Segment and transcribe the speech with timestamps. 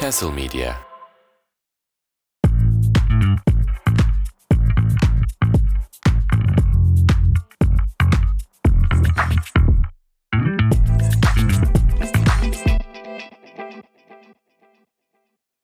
[0.00, 0.72] Castle Media.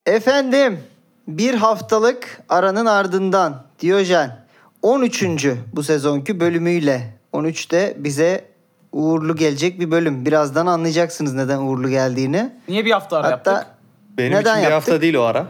[0.06, 0.80] Efendim,
[1.28, 4.46] bir haftalık aranın ardından Diyojen
[4.82, 5.24] 13.
[5.72, 8.44] bu sezonki bölümüyle 13'te bize
[8.92, 10.26] uğurlu gelecek bir bölüm.
[10.26, 12.52] Birazdan anlayacaksınız neden uğurlu geldiğini.
[12.68, 13.74] Niye bir hafta ara Hatta yaptık?
[14.18, 14.72] Benim Neden için bir yaptık?
[14.92, 15.46] hafta değil o ara.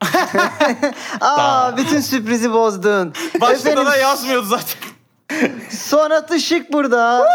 [1.20, 3.12] aa bütün sürprizi bozdun.
[3.40, 5.50] Başta Efendim, da yazmıyordu zaten.
[5.70, 7.26] Sonat Işık burada.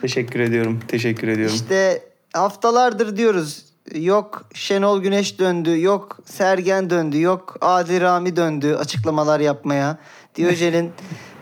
[0.00, 0.80] Teşekkür ediyorum.
[0.88, 1.56] Teşekkür ediyorum.
[1.56, 3.64] İşte haftalardır diyoruz.
[3.94, 9.98] Yok Şenol Güneş döndü, yok Sergen döndü, yok Adil Rami döndü açıklamalar yapmaya.
[10.34, 10.92] Diyojen'in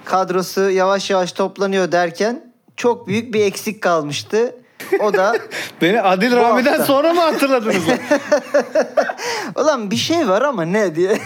[0.05, 4.55] kadrosu yavaş yavaş toplanıyor derken çok büyük bir eksik kalmıştı.
[5.01, 5.37] O da
[5.83, 6.85] Beni Adil Rami'den hafta.
[6.85, 7.77] sonra mı hatırladınız?
[9.56, 11.19] ulan bir şey var ama ne diye.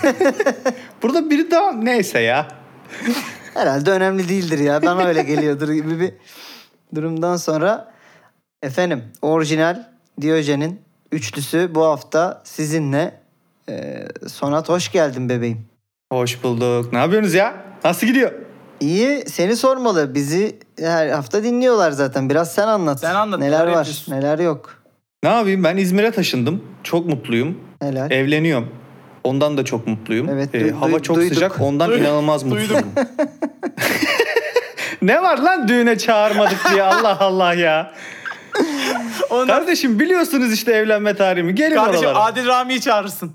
[1.02, 2.48] Burada biri daha neyse ya.
[3.55, 4.83] Herhalde önemli değildir ya.
[4.83, 6.12] Bana öyle geliyordur gibi bir
[6.94, 7.92] durumdan sonra
[8.62, 9.83] efendim orijinal
[10.20, 10.80] Diyojen'in
[11.12, 13.20] üçlüsü bu hafta sizinle.
[13.69, 15.67] Ee, Sonat hoş geldin bebeğim.
[16.12, 16.92] Hoş bulduk.
[16.92, 17.56] Ne yapıyorsunuz ya?
[17.84, 18.33] Nasıl gidiyor?
[18.80, 20.14] İyi seni sormalı.
[20.14, 22.30] Bizi her hafta dinliyorlar zaten.
[22.30, 23.00] Biraz sen anlat.
[23.00, 24.12] Sen anlat, Neler neler var yapıyorsun?
[24.12, 24.83] neler yok.
[25.22, 25.64] Ne yapayım?
[25.64, 26.62] Ben İzmir'e taşındım.
[26.83, 27.58] Çok mutluyum.
[27.83, 28.10] Neler.
[28.10, 28.68] Evleniyorum.
[29.24, 30.28] Ondan da çok mutluyum.
[30.28, 31.34] Evet, Ee, duy- hava çok duyduk.
[31.34, 31.60] sıcak.
[31.60, 32.02] Ondan Duyduk.
[32.06, 32.86] inanılmaz mutluyum.
[35.02, 37.92] ne var lan düğüne çağırmadık diye Allah Allah ya.
[39.30, 41.55] Ondan Kardeşim biliyorsunuz işte evlenme tarihimi.
[41.55, 42.24] Gelin kardeşim oralara.
[42.24, 43.33] Adil Rami'yi çağırırsın.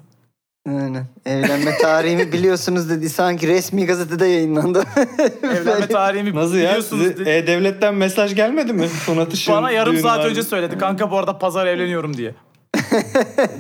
[0.70, 1.06] Aynen.
[1.26, 3.10] Evlenme tarihimi biliyorsunuz dedi.
[3.10, 4.84] Sanki resmi gazetede yayınlandı.
[5.44, 6.70] Evlenme tarihimi Nasıl ya?
[6.70, 7.30] biliyorsunuz Size dedi.
[7.30, 8.90] E-Devlet'ten mesaj gelmedi mi?
[9.06, 10.26] Sonat Işık'ın Bana yarım düğünü saat var.
[10.26, 10.78] önce söyledi.
[10.78, 12.36] Kanka bu arada pazar evleniyorum diye.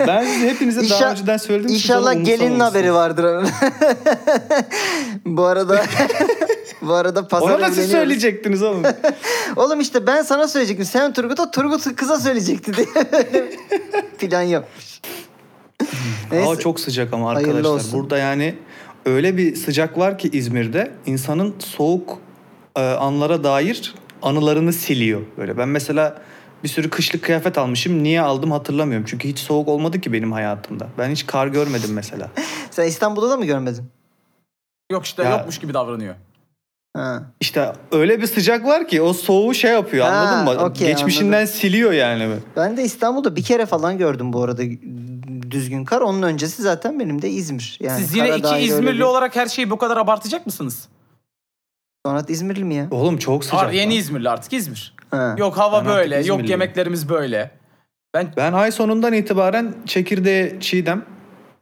[0.07, 1.69] Ben hepinize İnşa- daha önceden söyledim.
[1.69, 2.73] siz İnşallah onu gelinin umursamamışsınız.
[2.75, 3.49] haberi vardır onun.
[5.37, 5.85] bu arada
[6.81, 7.91] bu arada pazar Ona da siz evleniyoruz.
[7.91, 8.83] söyleyecektiniz oğlum.
[9.55, 10.85] Oğlum işte ben sana söyleyecektim.
[10.85, 12.87] Sen Turgut'a, Turgut kıza söyleyecekti diye
[14.19, 15.01] plan yapmış.
[16.31, 16.45] Neyse.
[16.45, 17.75] Hava çok sıcak ama Hayırlı arkadaşlar.
[17.75, 17.99] olsun.
[17.99, 18.55] Burada yani
[19.05, 22.17] öyle bir sıcak var ki İzmir'de insanın soğuk
[22.75, 25.21] e, anlara dair anılarını siliyor.
[25.37, 26.21] Böyle ben mesela
[26.63, 28.03] bir sürü kışlık kıyafet almışım.
[28.03, 29.05] Niye aldım hatırlamıyorum.
[29.09, 30.87] Çünkü hiç soğuk olmadı ki benim hayatımda.
[30.97, 32.29] Ben hiç kar görmedim mesela.
[32.71, 33.83] Sen İstanbul'da da mı görmedin?
[34.91, 36.15] Yok işte Ya- yokmuş gibi davranıyor.
[36.97, 37.23] Ha.
[37.39, 40.65] İşte öyle bir sıcak var ki o soğuğu şey yapıyor Ha, anladın mı?
[40.65, 42.27] okey, Geçmişinden siliyor yani.
[42.55, 44.63] Ben de İstanbul'da bir kere falan gördüm bu arada
[45.51, 46.01] düzgün kar.
[46.01, 47.77] Onun öncesi zaten benim de İzmir.
[47.81, 50.87] Yani Siz yine iki İzmirli bir- olarak her şeyi bu kadar abartacak mısınız?
[52.05, 52.87] Sonat İzmirli mi ya?
[52.91, 53.63] Oğlum çok sıcak.
[53.63, 53.95] Ar- yeni.
[53.95, 54.95] İzmirli artık İzmir.
[55.11, 55.35] Ha.
[55.37, 57.51] Yok hava Ben böyle, yok yemeklerimiz böyle.
[58.13, 61.05] Ben Ben ay sonundan itibaren çekirdeğe çiğdem,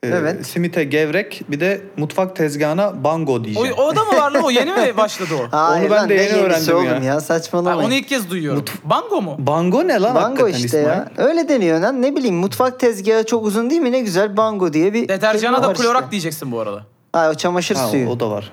[0.04, 0.48] Evet.
[0.48, 3.74] simite gevrek bir de mutfak tezgahına bango o, diyeceğim.
[3.78, 4.44] o da mı var lan?
[4.44, 5.48] O yeni mi başladı o?
[5.58, 7.10] Hayır Onu ben lan, de ne yeni yenisi öğrendim oğlum ya.
[7.10, 7.88] ya, Ha, saçmalamayın.
[7.88, 8.66] onu ilk kez duyuyorum.
[8.84, 9.36] Bango mu?
[9.40, 10.88] Bango ne lan Bango hakikaten işte İsmail?
[10.88, 11.12] ya.
[11.18, 12.02] Öyle deniyor lan.
[12.02, 13.92] Ne bileyim mutfak tezgahı çok uzun değil mi?
[13.92, 16.12] Ne güzel bango diye bir Deterjana kelime da var klorak işte.
[16.12, 16.84] diyeceksin bu arada.
[17.14, 18.10] Ha, o çamaşır Ha, suyu.
[18.10, 18.52] o da var.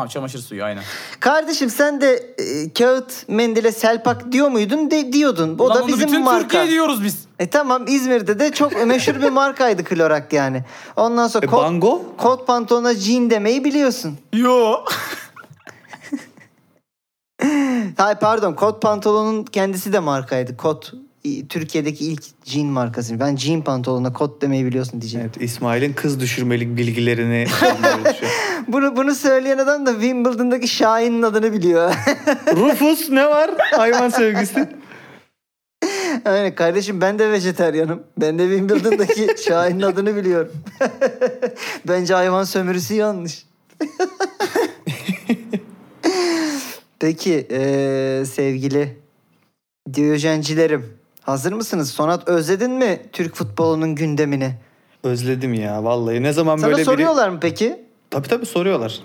[0.00, 0.82] Tamam çamaşır suyu aynen.
[1.20, 4.90] Kardeşim sen de e, kağıt mendile selpak diyor muydun?
[4.90, 5.56] De, diyordun.
[5.58, 6.40] O Ulan da onu bizim bütün marka.
[6.42, 7.24] Türkiye diyoruz biz.
[7.38, 10.64] E tamam İzmir'de de çok meşhur bir markaydı klorak yani.
[10.96, 12.02] Ondan sonra E, kot, bango?
[12.18, 14.18] kot pantolona jean demeyi biliyorsun.
[14.32, 14.74] Yo.
[17.96, 20.56] Hayır pardon kot pantolonun kendisi de markaydı.
[20.56, 20.92] Kot
[21.48, 23.20] Türkiye'deki ilk jean markası.
[23.20, 25.30] Ben jean pantolona kot demeyi biliyorsun diyeceğim.
[25.32, 27.46] Evet İsmail'in kız düşürmelik bilgilerini.
[28.68, 31.94] Bunu bunu söyleyen adam da Wimbledon'daki Şahin'in adını biliyor.
[32.56, 33.50] Rufus ne var?
[33.58, 34.68] Hayvan sevgisi.
[36.24, 38.02] Aynen kardeşim ben de vejeteryanım.
[38.20, 40.52] Ben de Wimbledon'daki Şahin'in adını biliyorum.
[41.88, 43.46] Bence hayvan sömürüsü yanlış.
[47.00, 48.96] Peki eee, sevgili
[49.94, 51.90] Diyojencilerim hazır mısınız?
[51.90, 54.54] Sonat özledin mi Türk futbolunun gündemini?
[55.04, 56.22] Özledim ya vallahi.
[56.22, 56.84] Ne zaman Sana böyle biri...
[56.84, 57.80] soruyorlar mı peki?
[58.10, 58.98] Tabii tabii soruyorlar.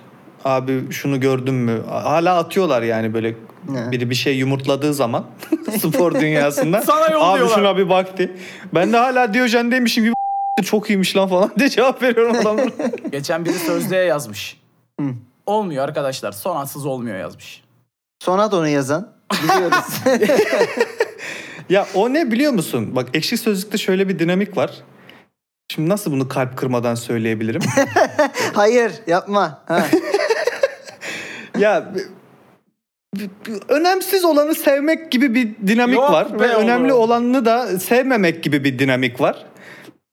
[0.45, 1.81] Abi şunu gördün mü?
[1.89, 3.35] Hala atıyorlar yani böyle
[3.69, 3.91] Ne?
[3.91, 5.25] biri bir şey yumurtladığı zaman
[5.81, 6.81] spor dünyasında.
[6.81, 7.55] Sana Abi yolluyorlar.
[7.55, 8.31] şuna bir baktı.
[8.73, 10.13] Ben de hala Diyojen demişim gibi
[10.63, 12.69] çok iyiymiş lan falan diye cevap veriyorum adamlara.
[13.11, 14.61] Geçen biri sözlüğe yazmış.
[14.99, 15.05] Hı.
[15.45, 16.31] Olmuyor arkadaşlar.
[16.31, 17.63] Sonatsız olmuyor yazmış.
[18.19, 19.11] Sonat onu yazan.
[19.43, 19.77] Biliyoruz.
[21.69, 22.95] ya o ne biliyor musun?
[22.95, 24.71] Bak ekşi sözlükte şöyle bir dinamik var.
[25.71, 27.61] Şimdi nasıl bunu kalp kırmadan söyleyebilirim?
[28.53, 29.63] Hayır yapma.
[29.65, 29.87] Ha.
[31.59, 31.93] ya
[33.69, 36.63] önemsiz olanı sevmek gibi bir dinamik Yok var ve oğlum.
[36.63, 39.45] önemli olanını da sevmemek gibi bir dinamik var.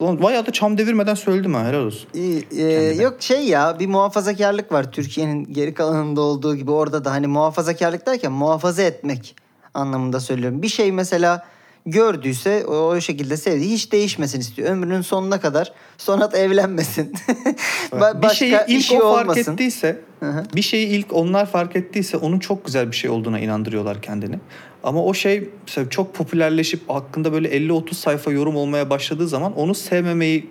[0.00, 2.08] Ulan bayağı da çam devirmeden söyledim ha helal olsun.
[2.14, 2.62] İyi, e,
[3.02, 8.06] yok şey ya bir muhafazakarlık var Türkiye'nin geri kalanında olduğu gibi orada da hani muhafazakarlık
[8.06, 9.37] derken muhafaza etmek
[9.75, 10.63] anlamında söylüyorum.
[10.63, 11.47] Bir şey mesela
[11.87, 14.71] gördüyse o, şekilde sevdiği hiç değişmesin istiyor.
[14.71, 17.13] Ömrünün sonuna kadar Sonat evlenmesin.
[17.93, 19.53] Ba- bir şeyi ilk işi o fark olmasın.
[19.53, 20.45] ettiyse, hı.
[20.55, 24.39] bir şeyi ilk onlar fark ettiyse onun çok güzel bir şey olduğuna inandırıyorlar kendini.
[24.85, 25.51] Ama o şey
[25.91, 30.51] çok popülerleşip hakkında böyle 50-30 sayfa yorum olmaya başladığı zaman onu sevmemeyi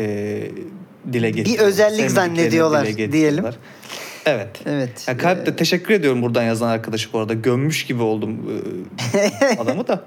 [0.00, 0.04] e,
[1.12, 1.66] dile getiriyorlar.
[1.66, 3.42] özellik Sevmediklerini zannediyorlar dile getiriyorlar.
[3.42, 3.54] diyelim.
[4.28, 4.48] Evet.
[4.66, 5.04] Evet.
[5.08, 7.34] Yani kalple teşekkür ediyorum buradan yazan arkadaşı bu arada.
[7.34, 8.36] Gömmüş gibi oldum
[9.14, 10.00] e, adamı da.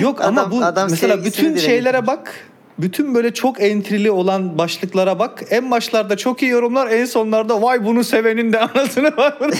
[0.00, 2.06] Yok ama Adam- bu adam mesela bütün şeylere getirmiş.
[2.06, 2.34] bak.
[2.78, 5.42] Bütün böyle çok entrili olan başlıklara bak.
[5.50, 9.38] En başlarda çok iyi yorumlar, en sonlarda vay bunu sevenin de anasını var.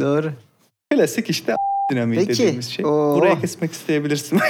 [0.00, 0.32] Doğru.
[0.90, 1.54] Klasik işte
[1.92, 2.84] dinamiği Peki, dediğimiz şey.
[2.84, 3.16] oo.
[3.16, 4.40] Buraya kesmek isteyebilirsin.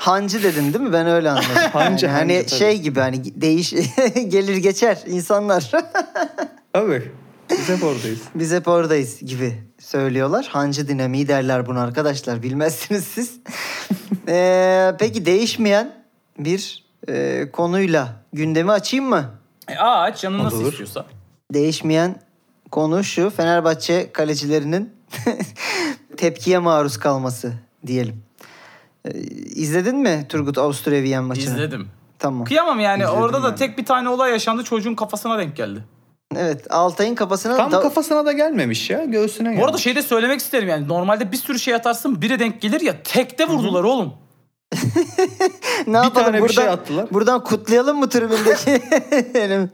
[0.00, 0.92] Hancı dedin değil mi?
[0.92, 1.48] Ben öyle anladım.
[1.72, 2.58] Hancı, Yani hani hancı tabii.
[2.58, 3.70] şey gibi hani değiş
[4.28, 5.70] gelir geçer insanlar.
[6.72, 7.12] Tabii.
[7.50, 8.20] Biz hep oradayız.
[8.34, 10.46] Biz hep oradayız gibi söylüyorlar.
[10.50, 12.42] Hancı dinamiği derler bunu arkadaşlar.
[12.42, 13.40] Bilmezsiniz siz.
[14.28, 15.94] Ee, peki değişmeyen
[16.38, 19.24] bir e, konuyla gündemi açayım mı?
[19.68, 20.70] E, aç canın nasıl Olur.
[20.70, 21.06] istiyorsa.
[21.54, 22.20] Değişmeyen
[22.70, 23.30] konu şu.
[23.30, 24.92] Fenerbahçe kalecilerinin
[26.16, 27.52] tepkiye maruz kalması
[27.86, 28.22] diyelim.
[29.04, 29.18] Ee,
[29.54, 31.44] izledin mi Turgut Avusturya maçını?
[31.54, 31.88] İzledim.
[32.18, 32.44] Tamam.
[32.44, 33.56] Kıyamam yani İzledim orada da ben.
[33.56, 35.84] tek bir tane olay yaşandı çocuğun kafasına denk geldi.
[36.36, 39.04] Evet Altay'ın kafasına Tam da- kafasına da gelmemiş ya.
[39.04, 39.62] Göğsüne gelmiş.
[39.62, 42.80] Bu arada şey de söylemek isterim yani normalde bir sürü şey atarsın biri denk gelir
[42.80, 44.12] ya tekte vurdular oğlum.
[45.86, 47.06] Ne yapalım tane bir buradan, şey attılar.
[47.10, 48.82] Buradan kutlayalım mı tribündeki?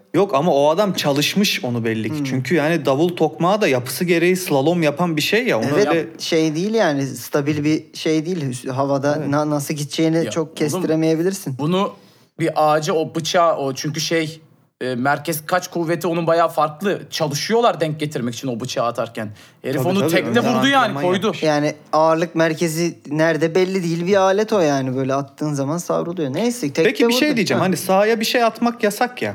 [0.15, 2.17] Yok ama o adam çalışmış onu belli Hmm.
[2.17, 2.23] ki.
[2.25, 5.59] Çünkü yani davul tokmağı da yapısı gereği slalom yapan bir şey ya.
[5.59, 8.69] Onu evet öyle şey değil yani stabil bir şey değil.
[8.69, 11.59] Havada na- nasıl gideceğini Ya çok kestiremeyebilirsin.
[11.59, 11.93] Bunu
[12.41, 14.41] bir ağaca o bıçağı o çünkü şey
[14.81, 17.03] e, merkez kaç kuvveti onun bayağı farklı.
[17.11, 19.31] Çalışıyorlar denk getirmek için o bıçağı atarken.
[19.63, 21.27] Herif Tabii, onu tabii, tekte önden vurdu yani antrenman koydu.
[21.27, 21.43] yapmış.
[21.43, 26.33] Yani ağırlık merkezi nerede belli değil bir alet o yani böyle attığın zaman savruluyor.
[26.35, 27.37] Neyse tekte Peki bir şey vurdu.
[27.37, 27.59] diyeceğim.
[27.61, 27.67] Ha.
[27.67, 29.35] Hani sahaya bir şey atmak yasak ya.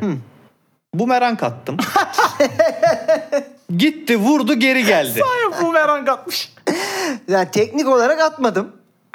[0.93, 1.77] Bumerang attım.
[3.77, 5.21] Gitti vurdu geri geldi.
[5.23, 6.53] Ay, bumerang atmış.
[7.27, 8.71] Yani teknik olarak atmadım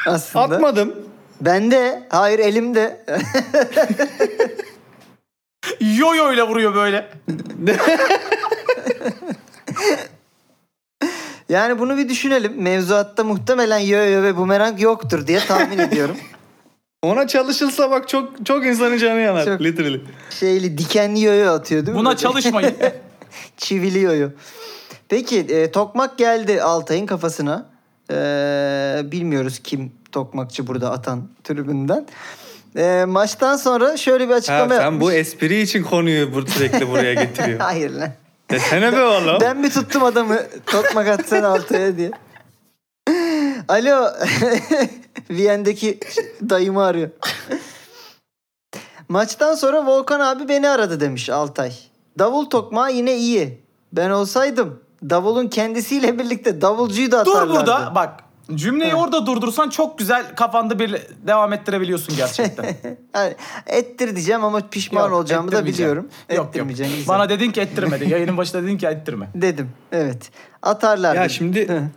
[0.06, 0.44] aslında.
[0.44, 0.94] Atmadım.
[1.40, 3.04] Ben de hayır elimde.
[5.80, 7.08] Yoyo ile vuruyor böyle.
[11.48, 12.62] Yani bunu bir düşünelim.
[12.62, 16.16] Mevzuatta muhtemelen yo-yo ve bumerang yoktur diye tahmin ediyorum.
[17.02, 19.44] Ona çalışılsa bak çok çok insanın canı yanar.
[19.44, 19.60] Çok.
[19.60, 20.00] Literally.
[20.30, 22.00] Şeyli dikenli yo-yo atıyor değil mi?
[22.00, 22.74] Buna çalışmayın.
[23.56, 24.28] Çivili yo-yo.
[25.08, 27.66] Peki e, tokmak geldi Altay'ın kafasına.
[28.10, 28.14] E,
[29.04, 32.06] bilmiyoruz kim tokmakçı burada atan tribünden.
[32.76, 35.00] E, maçtan sonra şöyle bir Ha, açıklama sen yapmış.
[35.00, 37.58] bu espri için konuyu bu sürekli buraya getiriyor.
[37.60, 38.10] Hayır lan.
[38.50, 39.38] Desene be oğlum.
[39.40, 42.10] Ben mi tuttum adamı tokmak atsan Altay'a diye.
[43.68, 44.06] Alo.
[45.30, 46.00] Viyen'deki
[46.50, 47.10] dayımı arıyor.
[49.08, 51.72] Maçtan sonra Volkan abi beni aradı demiş Altay.
[52.18, 53.60] Davul tokmağı yine iyi.
[53.92, 54.80] Ben olsaydım
[55.10, 57.48] davulun kendisiyle birlikte davulcuyu da atarlardı.
[57.50, 58.20] Dur burada bak.
[58.54, 62.66] Cümleyi orada durdursan çok güzel kafanda bir devam ettirebiliyorsun gerçekten.
[63.14, 63.34] Yani
[63.66, 66.08] ettir diyeceğim ama pişman Yok, olacağımı da biliyorum.
[66.34, 66.68] Yok yok.
[66.68, 66.88] Güzel.
[67.08, 68.10] Bana dedin ki ettirmedi.
[68.10, 69.28] Yayının başında dedin ki ettirme.
[69.34, 69.70] Dedim.
[69.92, 70.30] Evet.
[70.62, 71.30] Atarlar Ya dedim.
[71.30, 71.90] şimdi.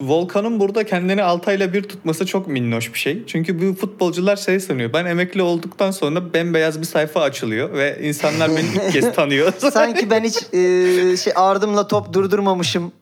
[0.00, 3.26] Volkan'ın burada kendini Altay'la bir tutması çok minnoş bir şey.
[3.26, 4.92] Çünkü bu futbolcular şey sanıyor.
[4.92, 9.52] Ben emekli olduktan sonra bembeyaz bir sayfa açılıyor ve insanlar beni ilk kez tanıyor.
[9.72, 12.92] Sanki ben hiç e, şey ardımla top durdurmamışım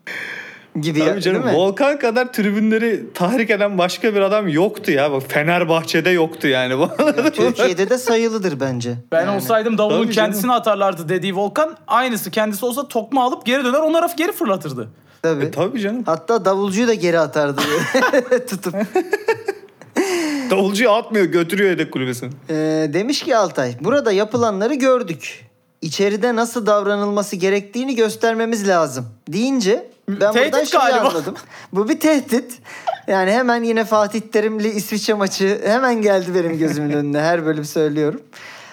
[0.81, 1.61] gibi ya, Tabii canım değil mi?
[1.61, 5.13] Volkan kadar tribünleri tahrik eden başka bir adam yoktu ya.
[5.13, 6.79] Bak Fenerbahçe'de yoktu yani.
[6.79, 6.89] bu.
[7.33, 8.95] Türkiye'de de sayılıdır bence.
[9.13, 9.37] Ben Yani.
[9.37, 10.31] olsaydım davulun Tabii canım.
[10.31, 14.89] kendisini atarlardı dediği Volkan aynısı kendisi olsa tokma alıp geri döner onlara geri fırlatırdı.
[15.23, 15.45] Tabii.
[15.45, 16.03] E, tabii canım.
[16.07, 17.61] Hatta davulcuyu da geri atardı
[18.49, 18.75] tutup.
[20.51, 22.31] Davulcuyu atmıyor götürüyor yedek kulübesine.
[22.51, 25.47] Ee, demiş ki Altay, burada yapılanları gördük.
[25.83, 29.07] İçeride nasıl davranılması gerektiğini göstermemiz lazım.
[29.29, 31.09] Deyince ben Tehdit buradan şeyi galiba.
[31.09, 31.35] anladım.
[31.73, 32.59] Bu bir tehdit.
[33.07, 37.21] Yani hemen yine Fatih Terimli İsviçre maçı hemen geldi benim gözümün önüne.
[37.21, 38.23] Her bölüm söylüyorum.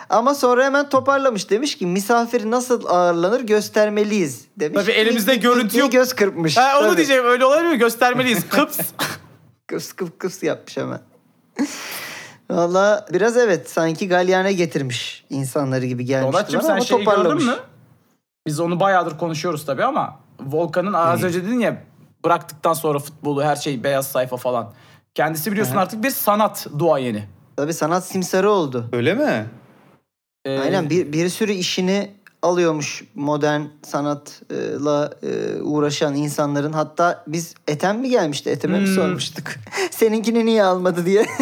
[0.09, 1.49] Ama sonra hemen toparlamış.
[1.49, 4.45] Demiş ki misafir nasıl ağırlanır göstermeliyiz.
[4.59, 4.81] Demiş.
[4.81, 5.91] Tabii elimizde dik görüntü diye yok.
[5.91, 6.57] Göz kırpmış.
[6.57, 6.97] Ha, onu Tabii.
[6.97, 7.77] diyeceğim öyle olabilir mi?
[7.77, 8.39] Göstermeliyiz.
[8.49, 8.77] Kıps.
[9.67, 10.99] Kıps kıps kıps yapmış hemen.
[12.51, 17.05] Valla biraz evet sanki galyana getirmiş insanları gibi gelmişti Donatçım bana sen ama şeyi gördün
[17.15, 17.45] toparlamış.
[17.45, 17.55] mü?
[18.47, 21.83] Biz onu bayağıdır konuşuyoruz tabii ama Volkan'ın az önce dedin ya
[22.25, 24.73] bıraktıktan sonra futbolu her şey beyaz sayfa falan.
[25.15, 25.81] Kendisi biliyorsun Hı hı.
[25.81, 27.23] artık bir sanat duayeni.
[27.55, 28.89] Tabii sanat simsarı oldu.
[28.93, 29.45] Öyle mi?
[30.45, 36.73] Ee, Aynen bir, bir sürü işini alıyormuş modern sanatla e, uğraşan insanların.
[36.73, 38.49] Hatta biz Ethem mi gelmişti?
[38.49, 38.93] Ethem'e mi Hmm.
[38.95, 39.45] sormuştuk?
[39.91, 41.25] Seninkini niye almadı diye.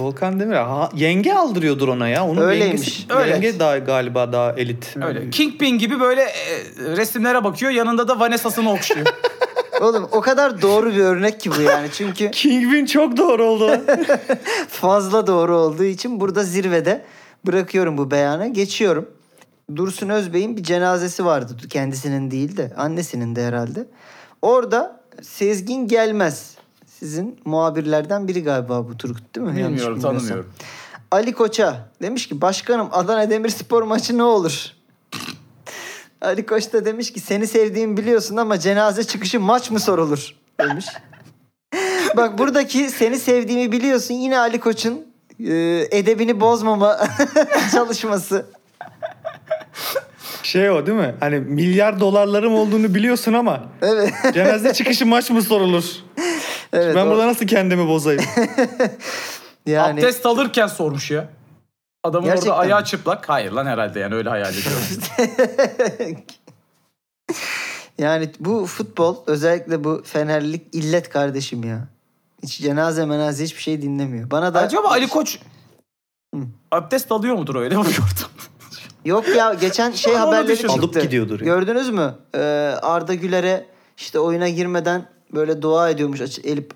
[0.00, 2.26] Volkan Demir ha, yenge aldırıyordur ona ya.
[2.26, 2.98] Onun Öyleymiş.
[3.00, 3.30] yengesi, Öyle.
[3.30, 4.96] yenge daha galiba daha elit.
[5.06, 5.30] Öyle.
[5.30, 6.56] Kingpin gibi böyle e,
[6.96, 9.06] resimlere bakıyor yanında da Vanessa'sını okşuyor.
[9.80, 11.88] Oğlum o kadar doğru bir örnek ki bu yani.
[11.92, 13.80] Çünkü Kingpin çok doğru oldu.
[14.68, 17.04] fazla doğru olduğu için burada zirvede
[17.46, 18.46] bırakıyorum bu beyanı.
[18.52, 19.08] Geçiyorum.
[19.76, 21.56] Dursun Özbey'in bir cenazesi vardı.
[21.70, 23.86] Kendisinin değil de annesinin de herhalde.
[24.42, 26.49] Orada Sezgin Gelmez.
[27.00, 29.56] Sizin muhabirlerden biri galiba bu Turgut değil mi?
[29.56, 30.52] Bilmiyorum tanımıyorum.
[31.10, 34.66] Ali Koç'a demiş ki başkanım Adana Demirspor maçı ne olur?
[36.22, 40.86] Ali Koç da demiş ki seni sevdiğimi biliyorsun ama cenaze çıkışı maç mı sorulur demiş.
[42.16, 45.06] Bak buradaki seni sevdiğimi biliyorsun yine Ali Koç'un
[45.46, 45.52] e,
[45.90, 46.98] edebini bozmama
[47.72, 48.46] çalışması.
[50.42, 51.14] şey o değil mi?
[51.20, 54.12] Hani milyar dolarlarım olduğunu biliyorsun ama Evet.
[54.34, 55.84] cenaze çıkışı maç mı sorulur?
[56.72, 58.24] Evet ben o- burada nasıl kendimi bozayım?
[59.66, 61.28] yani Abdest alırken sormuş ya.
[62.04, 62.86] Adamın Gerçekten orada ayağı mi?
[62.86, 63.28] çıplak.
[63.28, 64.82] Hayır lan herhalde yani öyle hayal ediyorum.
[67.98, 71.88] yani bu futbol özellikle bu Fenerlilik illet kardeşim ya.
[72.42, 74.30] Hiç cenaze menaze hiçbir şey dinlemiyor.
[74.30, 75.38] Bana da Acaba Ali Koç
[76.34, 76.40] Hı.
[76.70, 78.30] abdest alıyor mudur öyle bakıyordum.
[79.04, 80.72] Yok ya geçen şey haberleri çıktı.
[80.72, 81.44] Alıp gidiyordur ya.
[81.44, 82.14] Gördünüz mü?
[82.34, 82.38] Ee,
[82.82, 86.72] Arda Güler'e işte oyuna girmeden böyle dua ediyormuş aç, elip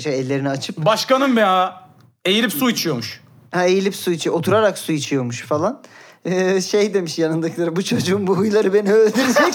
[0.00, 0.76] şey, ellerini açıp.
[0.78, 1.82] Başkanım ya.
[2.24, 3.20] Eğilip su içiyormuş.
[3.50, 4.36] Ha, eğilip su içiyor.
[4.36, 5.82] Oturarak su içiyormuş falan.
[6.24, 9.54] Ee, şey demiş yanındakilere bu çocuğun bu huyları beni öldürecek.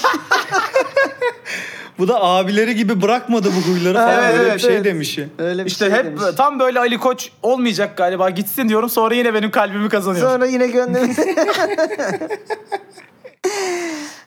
[1.98, 4.24] Bu da abileri gibi bırakmadı bu huyları falan.
[4.24, 4.84] Evet, Öyle evet, bir şey evet.
[4.84, 5.18] demiş.
[5.38, 6.22] Öyle bir İşte şey hep demiş.
[6.36, 10.30] tam böyle Ali Koç olmayacak galiba gitsin diyorum sonra yine benim kalbimi kazanıyor.
[10.30, 10.64] Sonra yine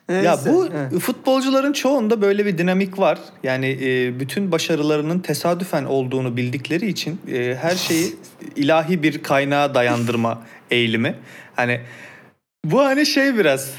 [0.08, 0.26] göndermiş.
[0.26, 0.54] Ya Neyse.
[0.54, 1.00] bu He.
[1.00, 3.20] futbolcuların çoğunda böyle bir dinamik var.
[3.44, 8.16] Yani e, bütün başarılarının tesadüfen olduğunu bildikleri için e, her şeyi
[8.56, 11.16] ilahi bir kaynağa dayandırma eğilimi.
[11.56, 11.82] Hani
[12.66, 13.70] bu hani şey biraz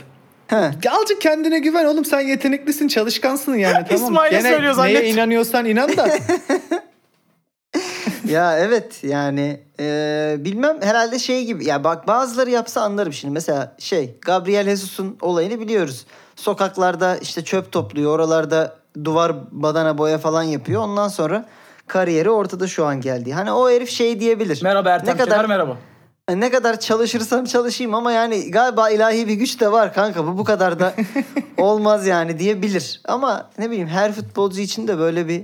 [0.46, 0.56] He.
[0.90, 4.04] Azıcık kendine güven oğlum sen yeteneklisin çalışkansın yani tamam.
[4.04, 5.14] İsmail'e Gene söylüyor neye zannet.
[5.14, 6.08] inanıyorsan inan da.
[8.28, 13.74] Ya evet yani e, bilmem herhalde şey gibi ya bak bazıları yapsa anlarım şimdi mesela
[13.78, 16.06] şey Gabriel Jesus'un olayını biliyoruz.
[16.36, 21.44] Sokaklarda işte çöp topluyor oralarda duvar badana boya falan yapıyor ondan sonra
[21.86, 23.32] kariyeri ortada şu an geldi.
[23.32, 24.60] Hani o herif şey diyebilir.
[24.62, 25.76] Merhaba Ertem Ne kadar- Şener merhaba.
[26.34, 30.44] Ne kadar çalışırsam çalışayım ama yani galiba ilahi bir güç de var kanka bu bu
[30.44, 30.94] kadar da
[31.58, 33.00] olmaz yani diyebilir.
[33.08, 35.42] Ama ne bileyim her futbolcu için de böyle bir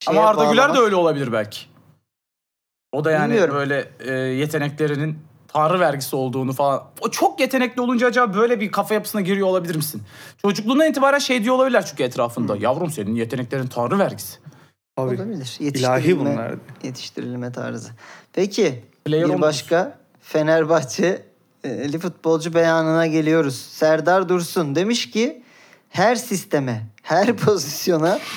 [0.00, 1.71] şeye Ama Arda Güler de bağlamak- öyle olabilir belki.
[2.92, 3.54] O da yani Bilmiyorum.
[3.54, 5.18] böyle e, yeteneklerinin
[5.48, 6.82] tanrı vergisi olduğunu falan.
[7.00, 10.02] O çok yetenekli olunca acaba böyle bir kafa yapısına giriyor olabilir misin?
[10.42, 12.56] Çocukluğundan itibaren şey diyor olabilirler çünkü etrafında.
[12.56, 14.38] Yavrum senin yeteneklerin tanrı vergisi.
[14.96, 15.56] Abi, Olabilir.
[15.60, 16.54] ilahi Yetiştirilme- bunlar.
[16.82, 17.90] Yetiştirilme tarzı.
[18.32, 19.42] Peki Player bir olmamış.
[19.46, 23.56] başka Fenerbahçeli futbolcu beyanına geliyoruz.
[23.56, 25.42] Serdar Dursun demiş ki
[25.88, 28.18] her sisteme, her pozisyona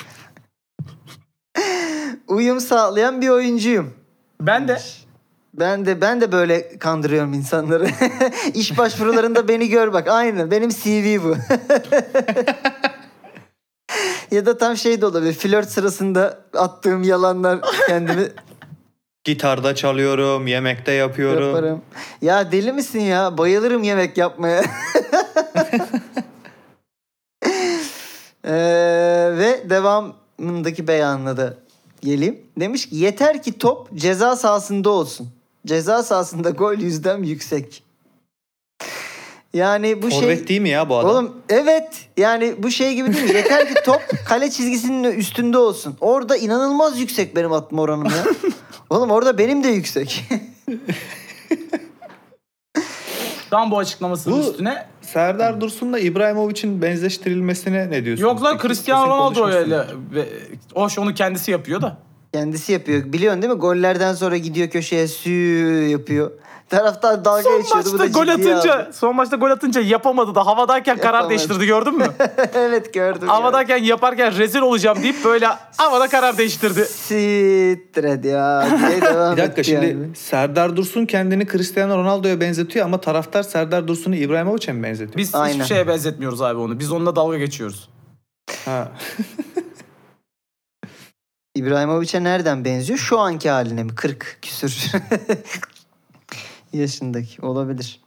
[2.28, 3.94] uyum sağlayan bir oyuncuyum.
[4.40, 4.78] Ben de
[5.54, 7.88] Ben de ben de böyle kandırıyorum insanları.
[8.54, 10.08] İş başvurularında beni gör bak.
[10.08, 10.50] Aynı.
[10.50, 11.36] Benim CV bu.
[14.34, 15.32] ya da tam şey de olabilir.
[15.32, 18.28] Flört sırasında attığım yalanlar kendimi
[19.24, 21.46] Gitarda çalıyorum, yemekte yapıyorum.
[21.46, 21.82] yaparım.
[22.22, 23.38] Ya deli misin ya?
[23.38, 24.62] Bayılırım yemek yapmaya.
[28.44, 28.52] Ee,
[29.38, 31.54] ve devamındaki beyanına da
[32.06, 32.38] geleyim.
[32.60, 35.28] Demiş ki yeter ki top ceza sahasında olsun.
[35.66, 37.82] Ceza sahasında gol yüzdem yüksek.
[39.54, 40.48] Yani bu Forvet şey...
[40.48, 41.10] değil mi ya bu adam?
[41.10, 43.36] Oğlum evet yani bu şey gibi değil mi?
[43.36, 45.96] Yeter ki top kale çizgisinin üstünde olsun.
[46.00, 48.24] Orada inanılmaz yüksek benim atma oranım ya.
[48.90, 50.24] Oğlum orada benim de yüksek.
[53.50, 58.24] tam bu açıklamasının Bu- üstüne Serdar Dursun'la İbrahimovic'in benzeştirilmesine ne diyorsun?
[58.24, 59.84] yok lan Cristiano Ronaldo öyle.
[60.74, 61.98] Hoş onu kendisi yapıyor da.
[62.32, 63.12] Kendisi yapıyor.
[63.12, 63.58] Biliyorsun değil mi?
[63.58, 65.30] Gollerden sonra gidiyor köşeye sü
[65.90, 66.30] yapıyor.
[66.70, 67.88] Taraftar dalga Son geçiyordu.
[67.92, 68.90] Bu maçta da gol atınca, aldı.
[68.92, 71.30] son maçta gol atınca yapamadı da havadayken karar Yapamadı.
[71.30, 72.06] değiştirdi gördün mü?
[72.54, 73.28] evet gördüm.
[73.28, 73.34] ya.
[73.34, 76.84] havadayken yaparken rezil olacağım deyip böyle havada karar değiştirdi.
[76.84, 78.68] Siktir hadi ya.
[79.32, 80.14] Bir dakika şimdi yani.
[80.16, 85.16] Serdar Dursun kendini Cristiano Ronaldo'ya benzetiyor ama taraftar Serdar Dursun'u İbrahimovic'e mi benzetiyor?
[85.16, 85.54] Biz Aynen.
[85.54, 86.78] hiçbir şeye benzetmiyoruz abi onu.
[86.78, 87.88] Biz onunla dalga geçiyoruz.
[88.64, 88.88] Ha.
[91.54, 92.98] İbrahimovic'e nereden benziyor?
[92.98, 93.94] Şu anki haline mi?
[93.94, 94.92] 40 küsür
[96.76, 98.00] yaşındaki olabilir.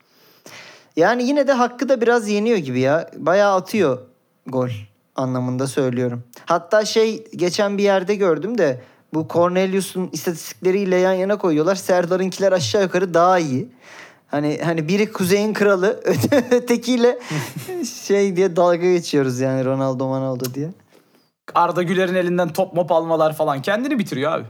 [0.96, 3.12] Yani yine de hakkı da biraz yeniyor gibi ya.
[3.18, 4.00] Bayağı atıyor
[4.48, 4.70] gol
[5.16, 6.24] anlamında söylüyorum.
[6.46, 8.82] Hatta şey geçen bir yerde gördüm de
[9.14, 11.76] bu Cornelius'un istatistikleriyle yan yana koyuyorlar.
[11.76, 13.68] Serdar'ınkiler aşağı yukarı daha iyi.
[14.28, 17.20] Hani hani biri kuzeyin kralı, öte- ötekiyle
[18.08, 20.70] şey diye dalga geçiyoruz yani Ronaldo Ronaldo diye.
[21.56, 24.46] Arda Güler'in elinden top mop almalar falan kendini bitiriyor abi.